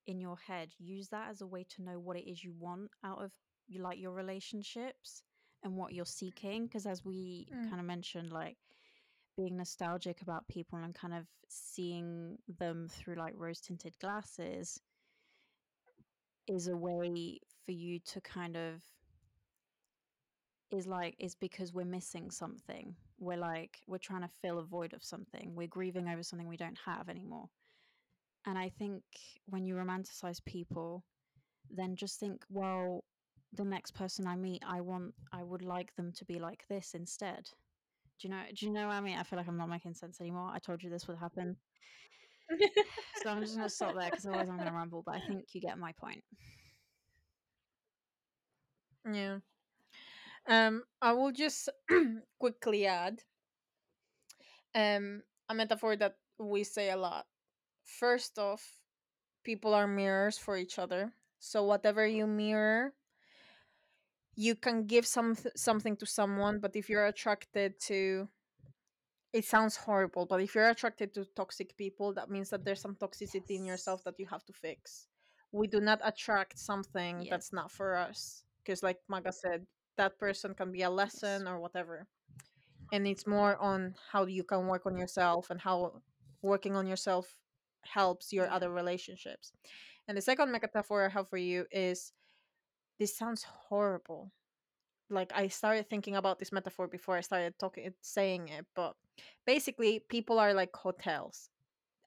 in 0.06 0.20
your 0.20 0.38
head, 0.38 0.74
use 0.78 1.10
that 1.10 1.30
as 1.30 1.42
a 1.42 1.48
way 1.48 1.64
to 1.76 1.82
know 1.84 2.00
what 2.00 2.18
it 2.18 2.30
is 2.30 2.44
you 2.44 2.54
want 2.58 2.90
out 3.04 3.22
of 3.24 3.32
like 3.80 4.00
your 4.00 4.12
relationships 4.12 5.24
and 5.64 5.76
what 5.76 5.94
you're 5.94 6.06
seeking. 6.06 6.66
Because 6.66 6.86
as 6.86 7.04
we 7.06 7.48
Mm. 7.54 7.70
kind 7.70 7.80
of 7.80 7.86
mentioned, 7.86 8.32
like 8.32 8.58
being 9.36 9.58
nostalgic 9.58 10.22
about 10.22 10.48
people 10.48 10.80
and 10.80 10.94
kind 10.94 11.14
of 11.14 11.26
seeing 11.48 12.38
them 12.60 12.88
through 12.90 13.16
like 13.16 13.34
rose 13.38 13.62
tinted 13.62 13.98
glasses 14.00 14.80
is 16.48 16.68
a 16.68 16.76
way 16.76 17.40
for 17.66 17.72
you 17.72 18.00
to 18.00 18.22
kind 18.22 18.58
of 18.58 18.82
is 20.72 20.88
like 20.88 21.16
is 21.20 21.36
because 21.36 21.74
we're 21.74 21.86
missing 21.86 22.32
something. 22.32 22.96
We're 23.20 23.38
like 23.38 23.80
we're 23.88 23.98
trying 24.00 24.22
to 24.24 24.30
fill 24.42 24.60
a 24.60 24.64
void 24.64 24.94
of 24.94 25.04
something. 25.04 25.54
We're 25.56 25.68
grieving 25.68 26.08
over 26.08 26.24
something 26.24 26.48
we 26.48 26.58
don't 26.58 26.80
have 26.86 27.10
anymore. 27.10 27.50
And 28.46 28.58
i 28.58 28.70
think 28.70 29.04
when 29.46 29.66
you 29.66 29.76
romanticize 29.76 30.44
people 30.44 31.04
then 31.70 31.96
just 31.96 32.20
think 32.20 32.44
well 32.50 33.04
the 33.54 33.64
next 33.64 33.92
person 33.92 34.28
i 34.28 34.36
meet 34.36 34.64
i 34.68 34.82
want 34.82 35.14
i 35.32 35.44
would 35.44 35.62
like 35.62 35.96
them 35.96 36.12
to 36.12 36.26
be 36.26 36.40
like 36.40 36.66
this 36.68 36.94
instead 36.94 37.50
do 38.20 38.28
you 38.28 38.34
know 38.34 38.42
do 38.56 38.66
you 38.66 38.72
know 38.72 38.88
what 38.88 38.94
i 38.94 39.02
mean 39.02 39.18
i 39.18 39.24
feel 39.24 39.38
like 39.38 39.48
i'm 39.48 39.58
not 39.58 39.70
making 39.70 39.94
sense 39.94 40.20
anymore 40.22 40.52
i 40.54 40.60
told 40.60 40.82
you 40.84 40.90
this 40.90 41.08
would 41.08 41.18
happen 41.18 41.56
so 43.16 43.30
i'm 43.30 43.42
just 43.42 43.56
going 43.56 43.68
to 43.68 43.74
stop 43.74 43.96
there 43.96 44.10
because 44.10 44.26
otherwise 44.26 44.50
i'm 44.50 44.56
going 44.58 44.68
to 44.68 44.74
ramble 44.74 45.04
but 45.06 45.16
i 45.16 45.20
think 45.20 45.46
you 45.54 45.62
get 45.62 45.78
my 45.78 45.92
point 45.94 46.24
Yeah. 49.12 49.40
Um, 50.48 50.84
I 51.02 51.12
will 51.14 51.32
just 51.32 51.70
quickly 52.40 52.86
add 52.86 53.24
um 54.76 55.22
a 55.50 55.54
metaphor 55.54 55.96
that 55.96 56.16
we 56.40 56.64
say 56.64 56.90
a 56.90 56.98
lot. 56.98 57.26
First 57.86 58.40
off, 58.40 58.80
people 59.44 59.74
are 59.74 59.88
mirrors 59.88 60.38
for 60.38 60.58
each 60.58 60.80
other. 60.80 61.14
So 61.40 61.64
whatever 61.64 62.06
you 62.06 62.28
mirror, 62.28 62.94
you 64.36 64.56
can 64.56 64.86
give 64.86 65.06
some 65.06 65.36
something 65.56 65.96
to 65.98 66.06
someone, 66.06 66.60
but 66.60 66.76
if 66.76 66.90
you're 66.90 67.06
attracted 67.06 67.80
to 67.82 68.28
it 69.34 69.46
sounds 69.46 69.76
horrible, 69.76 70.26
but 70.28 70.42
if 70.42 70.54
you're 70.54 70.70
attracted 70.70 71.14
to 71.16 71.26
toxic 71.36 71.76
people, 71.76 72.14
that 72.14 72.30
means 72.30 72.50
that 72.52 72.64
there's 72.64 72.80
some 72.82 72.96
toxicity 72.96 73.58
in 73.58 73.66
yourself 73.66 74.04
that 74.04 74.20
you 74.20 74.28
have 74.28 74.46
to 74.46 74.54
fix. 74.54 75.08
We 75.52 75.68
do 75.68 75.80
not 75.82 76.00
attract 76.04 76.60
something 76.60 77.22
Yes. 77.22 77.30
that's 77.32 77.54
not 77.54 77.72
for 77.72 77.96
us. 77.96 78.44
Because, 78.64 78.84
like 78.84 79.00
Maga 79.08 79.32
said, 79.32 79.66
that 79.98 80.20
person 80.20 80.54
can 80.54 80.72
be 80.72 80.84
a 80.84 80.90
lesson 80.90 81.48
or 81.48 81.60
whatever. 81.60 82.08
And 82.92 83.08
it's 83.08 83.26
more 83.26 83.58
on 83.58 83.96
how 84.12 84.26
you 84.28 84.44
can 84.44 84.68
work 84.68 84.86
on 84.86 84.98
yourself 84.98 85.50
and 85.50 85.60
how 85.60 86.04
working 86.44 86.76
on 86.76 86.86
yourself 86.86 87.40
helps 87.82 88.32
your 88.32 88.48
other 88.50 88.70
relationships. 88.72 89.52
And 90.08 90.16
the 90.18 90.22
second 90.22 90.52
metaphor 90.52 91.06
I 91.06 91.10
have 91.10 91.28
for 91.30 91.38
you 91.38 91.66
is 91.72 92.14
this 93.00 93.16
sounds 93.18 93.44
horrible. 93.44 94.32
Like 95.10 95.32
I 95.36 95.48
started 95.48 95.90
thinking 95.90 96.16
about 96.16 96.40
this 96.40 96.52
metaphor 96.52 96.88
before 96.88 97.16
I 97.18 97.22
started 97.22 97.54
talking 97.60 97.94
saying 98.02 98.50
it, 98.50 98.66
but 98.76 98.96
basically 99.46 100.00
people 100.00 100.40
are 100.40 100.54
like 100.54 100.76
hotels. 100.76 101.50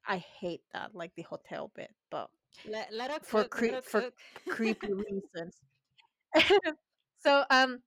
I 0.06 0.18
hate 0.18 0.62
that, 0.72 0.94
like 0.94 1.12
the 1.16 1.22
hotel 1.22 1.70
bit, 1.74 1.90
but 2.10 2.30
let, 2.68 2.92
let 2.92 3.10
her 3.10 3.18
for 3.22 3.42
cook 3.42 3.50
cre- 3.50 3.66
let 3.72 3.84
for 3.84 4.10
creepy 4.48 4.92
reasons. 5.10 5.56
so 7.18 7.44
um 7.50 7.80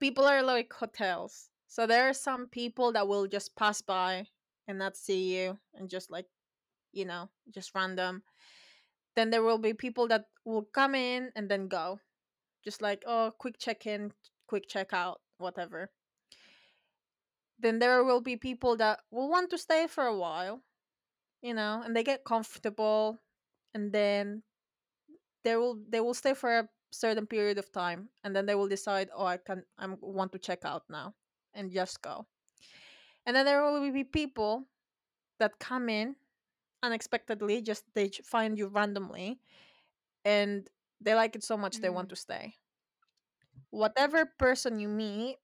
people 0.00 0.24
are 0.24 0.42
like 0.42 0.72
hotels. 0.72 1.50
So 1.68 1.86
there 1.86 2.08
are 2.08 2.14
some 2.14 2.46
people 2.46 2.92
that 2.92 3.06
will 3.06 3.26
just 3.26 3.54
pass 3.56 3.82
by 3.82 4.26
and 4.66 4.78
not 4.78 4.96
see 4.96 5.36
you 5.36 5.58
and 5.74 5.88
just 5.88 6.10
like 6.10 6.26
you 6.92 7.04
know, 7.04 7.28
just 7.52 7.74
random. 7.74 8.22
Then 9.14 9.30
there 9.30 9.42
will 9.42 9.58
be 9.58 9.74
people 9.74 10.08
that 10.08 10.26
will 10.44 10.62
come 10.72 10.94
in 10.94 11.30
and 11.36 11.48
then 11.48 11.68
go. 11.68 12.00
Just 12.64 12.82
like, 12.82 13.02
oh, 13.06 13.32
quick 13.38 13.58
check 13.58 13.86
in, 13.86 14.12
quick 14.46 14.68
check 14.68 14.92
out, 14.92 15.20
whatever. 15.38 15.90
Then 17.58 17.78
there 17.78 18.04
will 18.04 18.20
be 18.20 18.36
people 18.36 18.76
that 18.76 19.00
will 19.10 19.28
want 19.28 19.50
to 19.50 19.58
stay 19.58 19.86
for 19.86 20.04
a 20.04 20.16
while, 20.16 20.62
you 21.42 21.54
know, 21.54 21.82
and 21.84 21.94
they 21.94 22.04
get 22.04 22.24
comfortable 22.24 23.18
and 23.74 23.92
then 23.92 24.42
they 25.44 25.56
will 25.56 25.78
they 25.88 26.00
will 26.00 26.14
stay 26.14 26.34
for 26.34 26.58
a 26.58 26.68
certain 26.90 27.26
period 27.26 27.58
of 27.58 27.70
time 27.72 28.08
and 28.24 28.34
then 28.34 28.46
they 28.46 28.54
will 28.54 28.68
decide, 28.68 29.08
oh, 29.14 29.26
I 29.26 29.38
can 29.38 29.62
I 29.78 29.86
want 30.00 30.32
to 30.32 30.38
check 30.38 30.64
out 30.64 30.84
now 30.88 31.14
and 31.54 31.72
just 31.72 32.02
go. 32.02 32.26
And 33.26 33.36
then 33.36 33.44
there 33.44 33.62
will 33.62 33.92
be 33.92 34.04
people 34.04 34.64
that 35.38 35.58
come 35.58 35.88
in 35.88 36.16
unexpectedly, 36.82 37.62
just 37.62 37.84
they 37.94 38.10
find 38.24 38.56
you 38.56 38.68
randomly 38.68 39.40
and 40.24 40.68
they 41.00 41.14
like 41.14 41.36
it 41.36 41.44
so 41.44 41.56
much 41.56 41.80
they 41.80 41.90
want 41.90 42.08
Mm. 42.08 42.10
to 42.10 42.16
stay. 42.16 42.54
Whatever 43.70 44.26
person 44.26 44.78
you 44.80 44.88
meet 44.88 45.36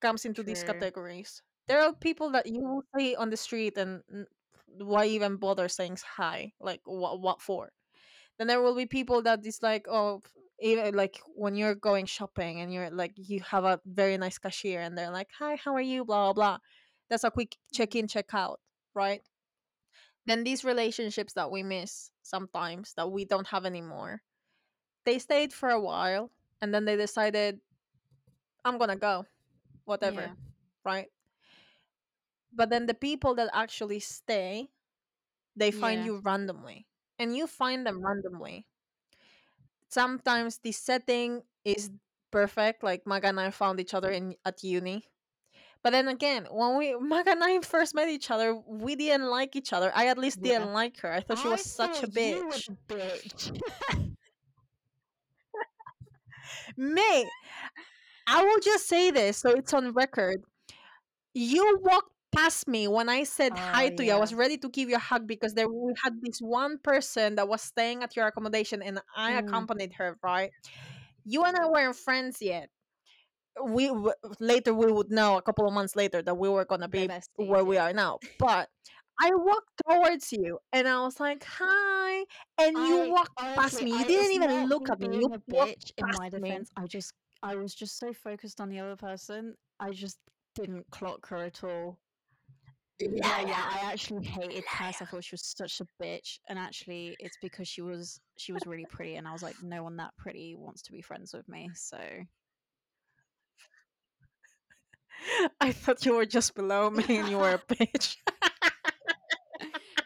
comes 0.00 0.24
into 0.24 0.42
these 0.42 0.62
categories. 0.64 1.42
There 1.68 1.80
are 1.80 1.92
people 1.94 2.30
that 2.32 2.46
you 2.46 2.60
will 2.62 2.84
see 2.96 3.14
on 3.16 3.30
the 3.30 3.36
street 3.36 3.76
and 3.78 4.02
n- 4.12 4.26
why 4.66 5.06
even 5.06 5.36
bother 5.36 5.68
saying 5.68 5.98
hi? 6.16 6.54
Like 6.60 6.82
what 6.86 7.20
what 7.20 7.40
for? 7.42 7.72
then 8.38 8.48
there 8.48 8.62
will 8.62 8.74
be 8.76 8.86
people 8.86 9.22
that 9.22 9.44
is 9.46 9.62
like 9.62 9.86
oh 9.88 10.20
even 10.60 10.94
like 10.94 11.20
when 11.36 11.54
you're 11.56 11.74
going 11.74 12.06
shopping 12.06 12.60
and 12.60 12.72
you're 12.72 12.90
like 12.90 13.12
you 13.16 13.40
have 13.40 13.64
a 13.64 13.80
very 13.86 14.16
nice 14.18 14.38
cashier 14.38 14.80
and 14.80 14.96
they're 14.98 15.10
like 15.10 15.28
hi 15.38 15.56
how 15.56 15.74
are 15.74 15.80
you 15.82 16.04
blah 16.04 16.32
blah 16.32 16.34
blah 16.34 16.58
that's 17.10 17.24
a 17.24 17.30
quick 17.30 17.56
check 17.72 17.94
in 17.96 18.08
check 18.08 18.34
out 18.34 18.60
right 18.94 19.22
then 20.26 20.44
these 20.44 20.64
relationships 20.64 21.32
that 21.34 21.50
we 21.50 21.62
miss 21.62 22.10
sometimes 22.22 22.94
that 22.94 23.10
we 23.10 23.24
don't 23.24 23.48
have 23.48 23.64
anymore 23.66 24.22
they 25.04 25.18
stayed 25.18 25.52
for 25.52 25.70
a 25.70 25.80
while 25.80 26.30
and 26.60 26.72
then 26.74 26.84
they 26.84 26.96
decided 26.96 27.60
i'm 28.64 28.78
gonna 28.78 28.96
go 28.96 29.26
whatever 29.84 30.22
Yeah. 30.22 30.34
right 30.84 31.08
but 32.52 32.70
then 32.70 32.86
the 32.86 32.94
people 32.94 33.34
that 33.34 33.50
actually 33.52 34.00
stay 34.00 34.70
they 35.56 35.70
find 35.70 36.00
Yeah. 36.00 36.06
you 36.06 36.20
randomly 36.20 36.86
and 37.18 37.36
you 37.36 37.46
find 37.46 37.86
them 37.86 38.04
randomly 38.04 38.66
sometimes 39.88 40.58
the 40.58 40.72
setting 40.72 41.42
is 41.64 41.90
perfect 42.30 42.82
like 42.82 43.06
maga 43.06 43.28
and 43.28 43.40
i 43.40 43.50
found 43.50 43.78
each 43.80 43.94
other 43.94 44.10
in 44.10 44.34
at 44.44 44.62
uni 44.64 45.04
but 45.82 45.90
then 45.90 46.08
again 46.08 46.46
when 46.50 46.76
we 46.78 46.94
maga 47.00 47.30
and 47.32 47.44
i 47.44 47.60
first 47.60 47.94
met 47.94 48.08
each 48.08 48.30
other 48.30 48.54
we 48.54 48.96
didn't 48.96 49.28
like 49.28 49.54
each 49.56 49.72
other 49.72 49.92
i 49.94 50.06
at 50.08 50.18
least 50.18 50.42
Yeah. 50.42 50.58
didn't 50.58 50.72
like 50.72 50.98
her 51.00 51.12
i 51.12 51.20
thought 51.20 51.38
she 51.38 51.48
I 51.48 51.50
was 51.50 51.62
such 51.62 52.02
a 52.02 52.06
thought 52.06 52.16
you 52.16 52.46
were 52.46 52.60
bitch 52.60 52.66
the 52.66 52.76
bitch. 52.88 53.52
mate 56.76 57.28
i 58.26 58.42
will 58.42 58.58
just 58.60 58.88
say 58.88 59.10
this 59.10 59.38
so 59.38 59.50
it's 59.50 59.72
on 59.74 59.92
record 59.92 60.42
you 61.34 61.78
walked 61.82 62.10
past 62.34 62.66
me 62.66 62.88
when 62.88 63.08
I 63.08 63.24
said 63.24 63.58
hi 63.58 63.88
Oh, 63.88 63.96
to 63.96 64.04
you. 64.04 64.12
I 64.12 64.16
yeah. 64.16 64.16
was 64.16 64.34
ready 64.34 64.56
to 64.58 64.68
give 64.68 64.88
you 64.88 64.96
a 64.96 64.98
hug 64.98 65.26
because 65.26 65.54
there 65.54 65.68
we 65.68 65.92
had 66.02 66.14
this 66.22 66.38
one 66.40 66.78
person 66.78 67.36
that 67.36 67.48
was 67.48 67.62
staying 67.62 68.02
at 68.02 68.16
your 68.16 68.26
accommodation 68.26 68.82
and 68.82 69.00
I 69.16 69.32
Mm. 69.32 69.38
accompanied 69.38 69.94
her, 69.94 70.18
right? 70.22 70.50
You 71.24 71.44
and 71.44 71.56
I 71.56 71.68
weren't 71.68 71.96
friends 71.96 72.40
yet. 72.42 72.70
We 73.62 73.88
w- 73.88 74.12
later 74.40 74.72
we 74.74 74.90
would 74.90 75.10
know 75.10 75.36
a 75.36 75.42
couple 75.42 75.66
of 75.66 75.72
months 75.74 75.94
later 75.94 76.22
that 76.22 76.36
we 76.38 76.48
were 76.48 76.64
gonna 76.64 76.88
They're 76.88 77.06
be 77.06 77.08
besties, 77.08 77.48
where 77.48 77.64
we 77.64 77.76
yeah. 77.76 77.84
are 77.86 77.92
now. 77.92 78.18
But 78.38 78.70
I 79.20 79.30
walked 79.34 79.70
towards 79.88 80.32
you 80.32 80.58
and 80.72 80.88
I 80.88 81.00
was 81.02 81.20
like, 81.20 81.44
"Hi," 81.44 82.24
and 82.58 82.76
you 82.76 83.02
I- 83.04 83.08
walked 83.08 83.36
past 83.38 83.82
me. 83.82 83.90
You 83.90 83.96
I- 83.98 84.04
didn't 84.04 84.32
even 84.32 84.66
look 84.68 84.88
at 84.90 85.00
me. 85.00 85.18
You 85.18 85.26
a 85.32 85.38
bitch. 85.38 85.92
In 85.96 86.06
my 86.18 86.30
past 86.30 86.32
me. 86.32 86.40
defense, 86.40 86.70
I 86.76 86.86
just 86.86 87.12
I 87.42 87.56
was 87.56 87.74
just 87.74 87.98
so 87.98 88.12
focused 88.12 88.60
on 88.60 88.68
the 88.68 88.78
other 88.80 88.96
person. 88.96 89.54
I 89.80 89.90
just 89.90 90.18
didn't 90.54 90.88
clock 90.90 91.26
her 91.28 91.38
at 91.38 91.62
all. 91.64 91.98
Yeah, 93.00 93.40
yeah. 93.40 93.70
I 93.72 93.90
actually 93.92 94.24
hated 94.26 94.64
Cass. 94.66 95.02
I 95.02 95.06
thought 95.06 95.24
she 95.24 95.34
was 95.34 95.44
such 95.44 95.80
a 95.80 95.86
bitch, 96.02 96.38
and 96.48 96.58
actually, 96.58 97.16
it's 97.18 97.36
because 97.42 97.66
she 97.68 97.82
was 97.82 98.20
she 98.38 98.52
was 98.52 98.62
really 98.66 98.86
pretty, 98.90 99.16
and 99.16 99.26
I 99.26 99.32
was 99.32 99.42
like, 99.42 99.56
no 99.62 99.82
one 99.82 99.96
that 99.96 100.16
pretty 100.16 100.54
wants 100.56 100.82
to 100.82 100.92
be 100.92 101.02
friends 101.02 101.32
with 101.34 101.48
me. 101.48 101.70
So 101.74 101.98
I 105.60 105.72
thought 105.72 106.04
you 106.06 106.14
were 106.14 106.26
just 106.26 106.54
below 106.54 106.90
me 106.90 107.04
and 107.18 107.28
you 107.28 107.38
were 107.38 107.54
a 107.54 107.58
bitch. 107.74 108.16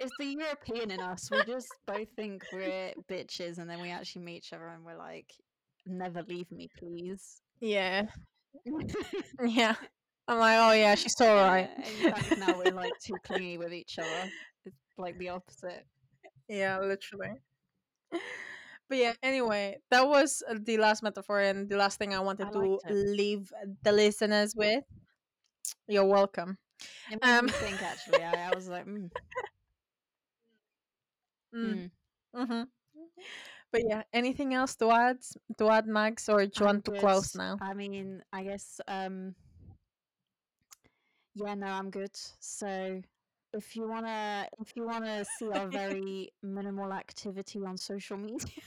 it's 0.06 0.16
the 0.18 0.26
European 0.26 0.90
in 0.90 1.00
us. 1.00 1.28
We 1.30 1.42
just 1.44 1.68
both 1.86 2.08
think 2.16 2.44
we're 2.52 2.92
bitches, 3.10 3.58
and 3.58 3.68
then 3.68 3.80
we 3.80 3.90
actually 3.90 4.22
meet 4.22 4.36
each 4.38 4.52
other, 4.52 4.68
and 4.68 4.84
we're 4.84 4.96
like, 4.96 5.30
never 5.86 6.22
leave 6.22 6.50
me, 6.50 6.68
please. 6.78 7.40
yeah, 7.60 8.06
yeah. 9.44 9.74
I'm 10.28 10.38
like, 10.38 10.58
oh 10.58 10.72
yeah, 10.72 10.94
she's 10.96 11.20
all 11.20 11.36
right. 11.36 11.70
In 12.02 12.10
fact, 12.12 12.38
now 12.38 12.58
we're 12.58 12.72
like 12.72 12.92
too 13.04 13.14
clingy 13.24 13.58
with 13.58 13.72
each 13.72 13.98
other. 13.98 14.30
It's 14.64 14.76
like 14.98 15.16
the 15.18 15.28
opposite. 15.28 15.84
Yeah, 16.48 16.80
literally. 16.80 17.34
But 18.88 18.98
yeah, 18.98 19.12
anyway, 19.22 19.78
that 19.90 20.06
was 20.06 20.42
uh, 20.48 20.54
the 20.62 20.78
last 20.78 21.02
metaphor 21.02 21.40
and 21.40 21.68
the 21.68 21.76
last 21.76 21.98
thing 21.98 22.14
I 22.14 22.20
wanted 22.20 22.48
I 22.48 22.50
to 22.52 22.78
it. 22.84 22.92
leave 22.94 23.52
the 23.82 23.92
listeners 23.92 24.54
with. 24.56 24.84
You're 25.88 26.04
welcome. 26.06 26.58
It 27.10 27.18
made 27.22 27.38
Um, 27.38 27.48
think 27.48 27.82
actually. 27.82 28.22
I, 28.22 28.50
I 28.50 28.54
was 28.54 28.68
like, 28.68 28.86
mm, 28.86 29.10
Mm, 31.54 31.90
mm, 32.34 32.46
hmm 32.46 32.62
But 33.72 33.82
yeah, 33.88 34.02
anything 34.12 34.54
else 34.54 34.76
to 34.76 34.90
add? 34.90 35.18
To 35.58 35.70
add, 35.70 35.86
Mags, 35.86 36.28
or 36.28 36.44
do 36.46 36.52
you 36.60 36.66
want 36.66 36.84
to 36.84 36.92
close 36.92 37.34
now? 37.34 37.58
I 37.60 37.74
mean, 37.74 38.22
I 38.32 38.44
guess. 38.44 38.80
um 38.88 39.34
Yeah, 41.34 41.54
no, 41.54 41.66
I'm 41.66 41.90
good. 41.90 42.14
So, 42.40 43.02
if 43.52 43.76
you 43.76 43.88
wanna, 43.88 44.48
if 44.60 44.76
you 44.76 44.86
wanna 44.86 45.24
see 45.24 45.50
our 45.50 45.68
very 45.80 46.32
minimal 46.42 46.92
activity 46.92 47.60
on 47.64 47.76
social 47.76 48.16
media, 48.16 48.62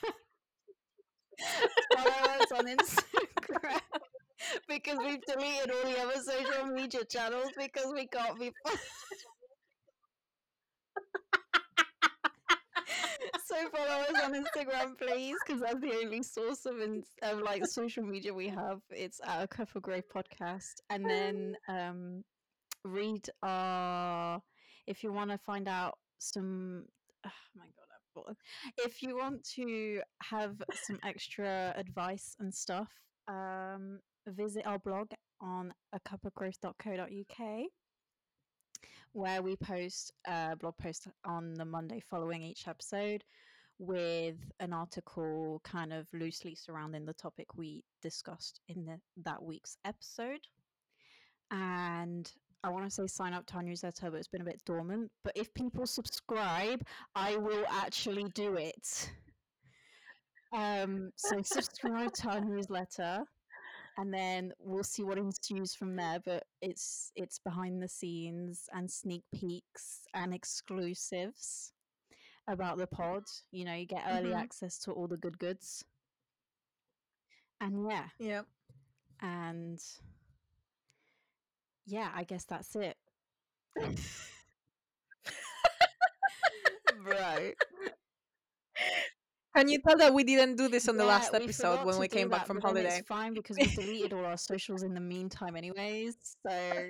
follow 1.95 2.39
us 2.39 2.51
on 2.51 2.65
Instagram 2.67 3.79
because 4.67 4.97
we've 4.99 5.21
deleted 5.25 5.71
all 5.71 5.89
the 5.91 5.99
other 5.99 6.21
social 6.21 6.65
media 6.67 7.03
channels 7.05 7.51
because 7.57 7.91
we 7.93 8.07
can't 8.07 8.39
be. 8.39 8.51
So 13.49 13.69
follow 13.69 14.01
us 14.01 14.23
on 14.23 14.33
Instagram, 14.33 14.97
please, 14.97 15.35
because 15.45 15.61
that's 15.61 15.79
the 15.81 15.93
only 16.03 16.21
source 16.21 16.65
of, 16.65 16.79
ins- 16.79 17.15
of 17.23 17.39
like 17.39 17.65
social 17.65 18.03
media 18.03 18.33
we 18.33 18.47
have. 18.47 18.81
It's 18.91 19.19
at 19.25 19.43
a 19.43 19.47
cup 19.47 19.69
of 19.75 19.81
grey 19.81 20.01
podcast, 20.01 20.81
and 20.89 21.05
then 21.05 21.55
um, 21.67 22.23
read 22.85 23.27
our. 23.41 24.39
If 24.85 25.03
you 25.03 25.11
want 25.11 25.31
to 25.31 25.37
find 25.37 25.67
out 25.67 25.97
some, 26.19 26.85
oh 27.25 27.31
my 27.55 27.65
god, 27.65 27.87
I've 27.95 28.25
got. 28.25 28.35
If 28.77 29.01
you 29.01 29.17
want 29.17 29.43
to 29.55 30.01
have 30.21 30.61
some 30.83 30.99
extra 31.03 31.73
advice 31.75 32.35
and 32.39 32.53
stuff, 32.53 32.89
um, 33.27 33.99
visit 34.27 34.65
our 34.67 34.79
blog 34.79 35.07
on 35.41 35.73
a 35.93 35.99
cup 36.01 36.19
of 36.25 36.33
growth.co.uk 36.35 37.65
where 39.13 39.41
we 39.41 39.55
post 39.55 40.13
a 40.27 40.55
blog 40.55 40.77
post 40.77 41.07
on 41.25 41.53
the 41.55 41.65
Monday 41.65 41.99
following 41.99 42.43
each 42.43 42.67
episode 42.67 43.23
with 43.79 44.35
an 44.59 44.73
article 44.73 45.61
kind 45.63 45.93
of 45.93 46.07
loosely 46.13 46.53
surrounding 46.53 47.05
the 47.05 47.13
topic 47.13 47.47
we 47.55 47.83
discussed 48.01 48.59
in 48.67 48.85
the, 48.85 48.99
that 49.23 49.41
week's 49.41 49.77
episode. 49.85 50.41
And 51.51 52.31
I 52.63 52.69
want 52.69 52.85
to 52.85 52.91
say 52.91 53.07
sign 53.07 53.33
up 53.33 53.45
to 53.47 53.55
our 53.55 53.63
newsletter, 53.63 54.11
but 54.11 54.17
it's 54.17 54.27
been 54.27 54.41
a 54.41 54.45
bit 54.45 54.61
dormant. 54.65 55.09
But 55.23 55.37
if 55.37 55.53
people 55.53 55.87
subscribe, 55.87 56.81
I 57.15 57.37
will 57.37 57.65
actually 57.69 58.25
do 58.35 58.55
it. 58.55 59.11
Um, 60.51 61.11
so 61.15 61.41
subscribe 61.43 62.11
to 62.13 62.29
our 62.29 62.41
newsletter 62.41 63.23
and 63.99 64.13
then 64.13 64.53
we'll 64.59 64.83
see 64.83 65.03
what 65.03 65.17
ensues 65.19 65.75
from 65.75 65.95
there 65.95 66.19
but 66.25 66.43
it's 66.61 67.11
it's 67.15 67.37
behind 67.39 67.83
the 67.83 67.87
scenes 67.87 68.67
and 68.73 68.89
sneak 68.89 69.23
peeks 69.35 70.07
and 70.13 70.33
exclusives 70.33 71.73
about 72.47 72.77
the 72.77 72.87
pod 72.87 73.23
you 73.51 73.65
know 73.65 73.73
you 73.75 73.85
get 73.85 74.03
early 74.09 74.31
Mhm. 74.31 74.39
access 74.41 74.79
to 74.79 74.91
all 74.91 75.07
the 75.07 75.17
good 75.17 75.37
goods 75.37 75.83
and 77.61 77.85
yeah 77.89 78.07
Yeah. 78.19 78.43
and 79.21 79.79
yeah 81.85 82.09
i 82.15 82.23
guess 82.23 82.45
that's 82.45 82.75
it 82.75 82.97
bro 87.03 87.51
Can 89.55 89.67
you 89.67 89.79
tell 89.85 89.97
that 89.97 90.13
we 90.13 90.23
didn't 90.23 90.57
do 90.57 90.67
this 90.67 90.87
on 90.87 90.97
the 90.97 91.03
Yeah, 91.03 91.09
last 91.09 91.33
episode 91.33 91.83
when 91.85 91.97
we 91.97 92.07
came 92.07 92.29
back 92.29 92.41
that, 92.41 92.47
from 92.47 92.61
holiday? 92.61 92.99
It's 92.99 93.07
fine 93.07 93.33
because 93.33 93.57
we 93.57 93.65
deleted 93.65 94.13
all 94.13 94.25
our 94.25 94.37
socials 94.37 94.83
in 94.83 94.93
the 94.93 94.99
meantime, 94.99 95.55
anyways. 95.55 96.15
So, 96.45 96.51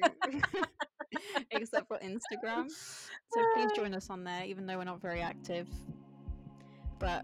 except 1.51 1.88
for 1.88 1.97
Instagram. 1.99 2.70
So 2.70 3.41
please 3.55 3.72
join 3.76 3.93
us 3.93 4.10
on 4.10 4.24
there, 4.26 4.43
even 4.43 4.66
though 4.66 4.78
we're 4.78 4.84
not 4.84 5.01
very 5.01 5.22
active. 5.22 5.68
But 6.99 7.24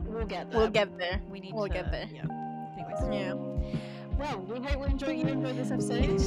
we'll 0.00 0.26
get 0.26 0.50
there. 0.50 0.60
We'll 0.60 0.70
get 0.70 0.98
there. 0.98 1.22
We 1.30 1.40
need 1.40 1.54
we'll 1.54 1.68
to 1.68 1.72
get 1.72 1.90
there. 1.90 2.08
Yeah. 2.12 2.26
Anyways. 2.74 3.00
Yeah. 3.10 3.34
Well, 4.18 4.40
we 4.40 4.60
hope 4.60 4.80
we 4.80 4.86
enjoy 4.86 5.12
you 5.12 5.26
enjoyed 5.26 5.56
this 5.56 5.70
episode. 5.70 6.20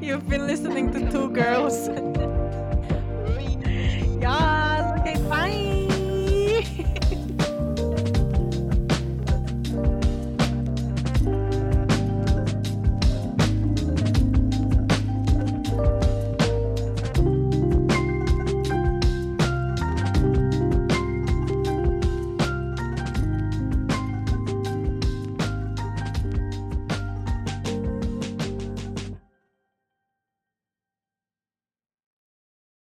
You've 0.02 0.28
been 0.28 0.46
listening 0.46 0.92
to 0.92 1.10
two 1.10 1.30
girls. 1.30 1.88
Yes. 4.20 5.00
Okay, 5.00 5.16
bye. 5.30 5.69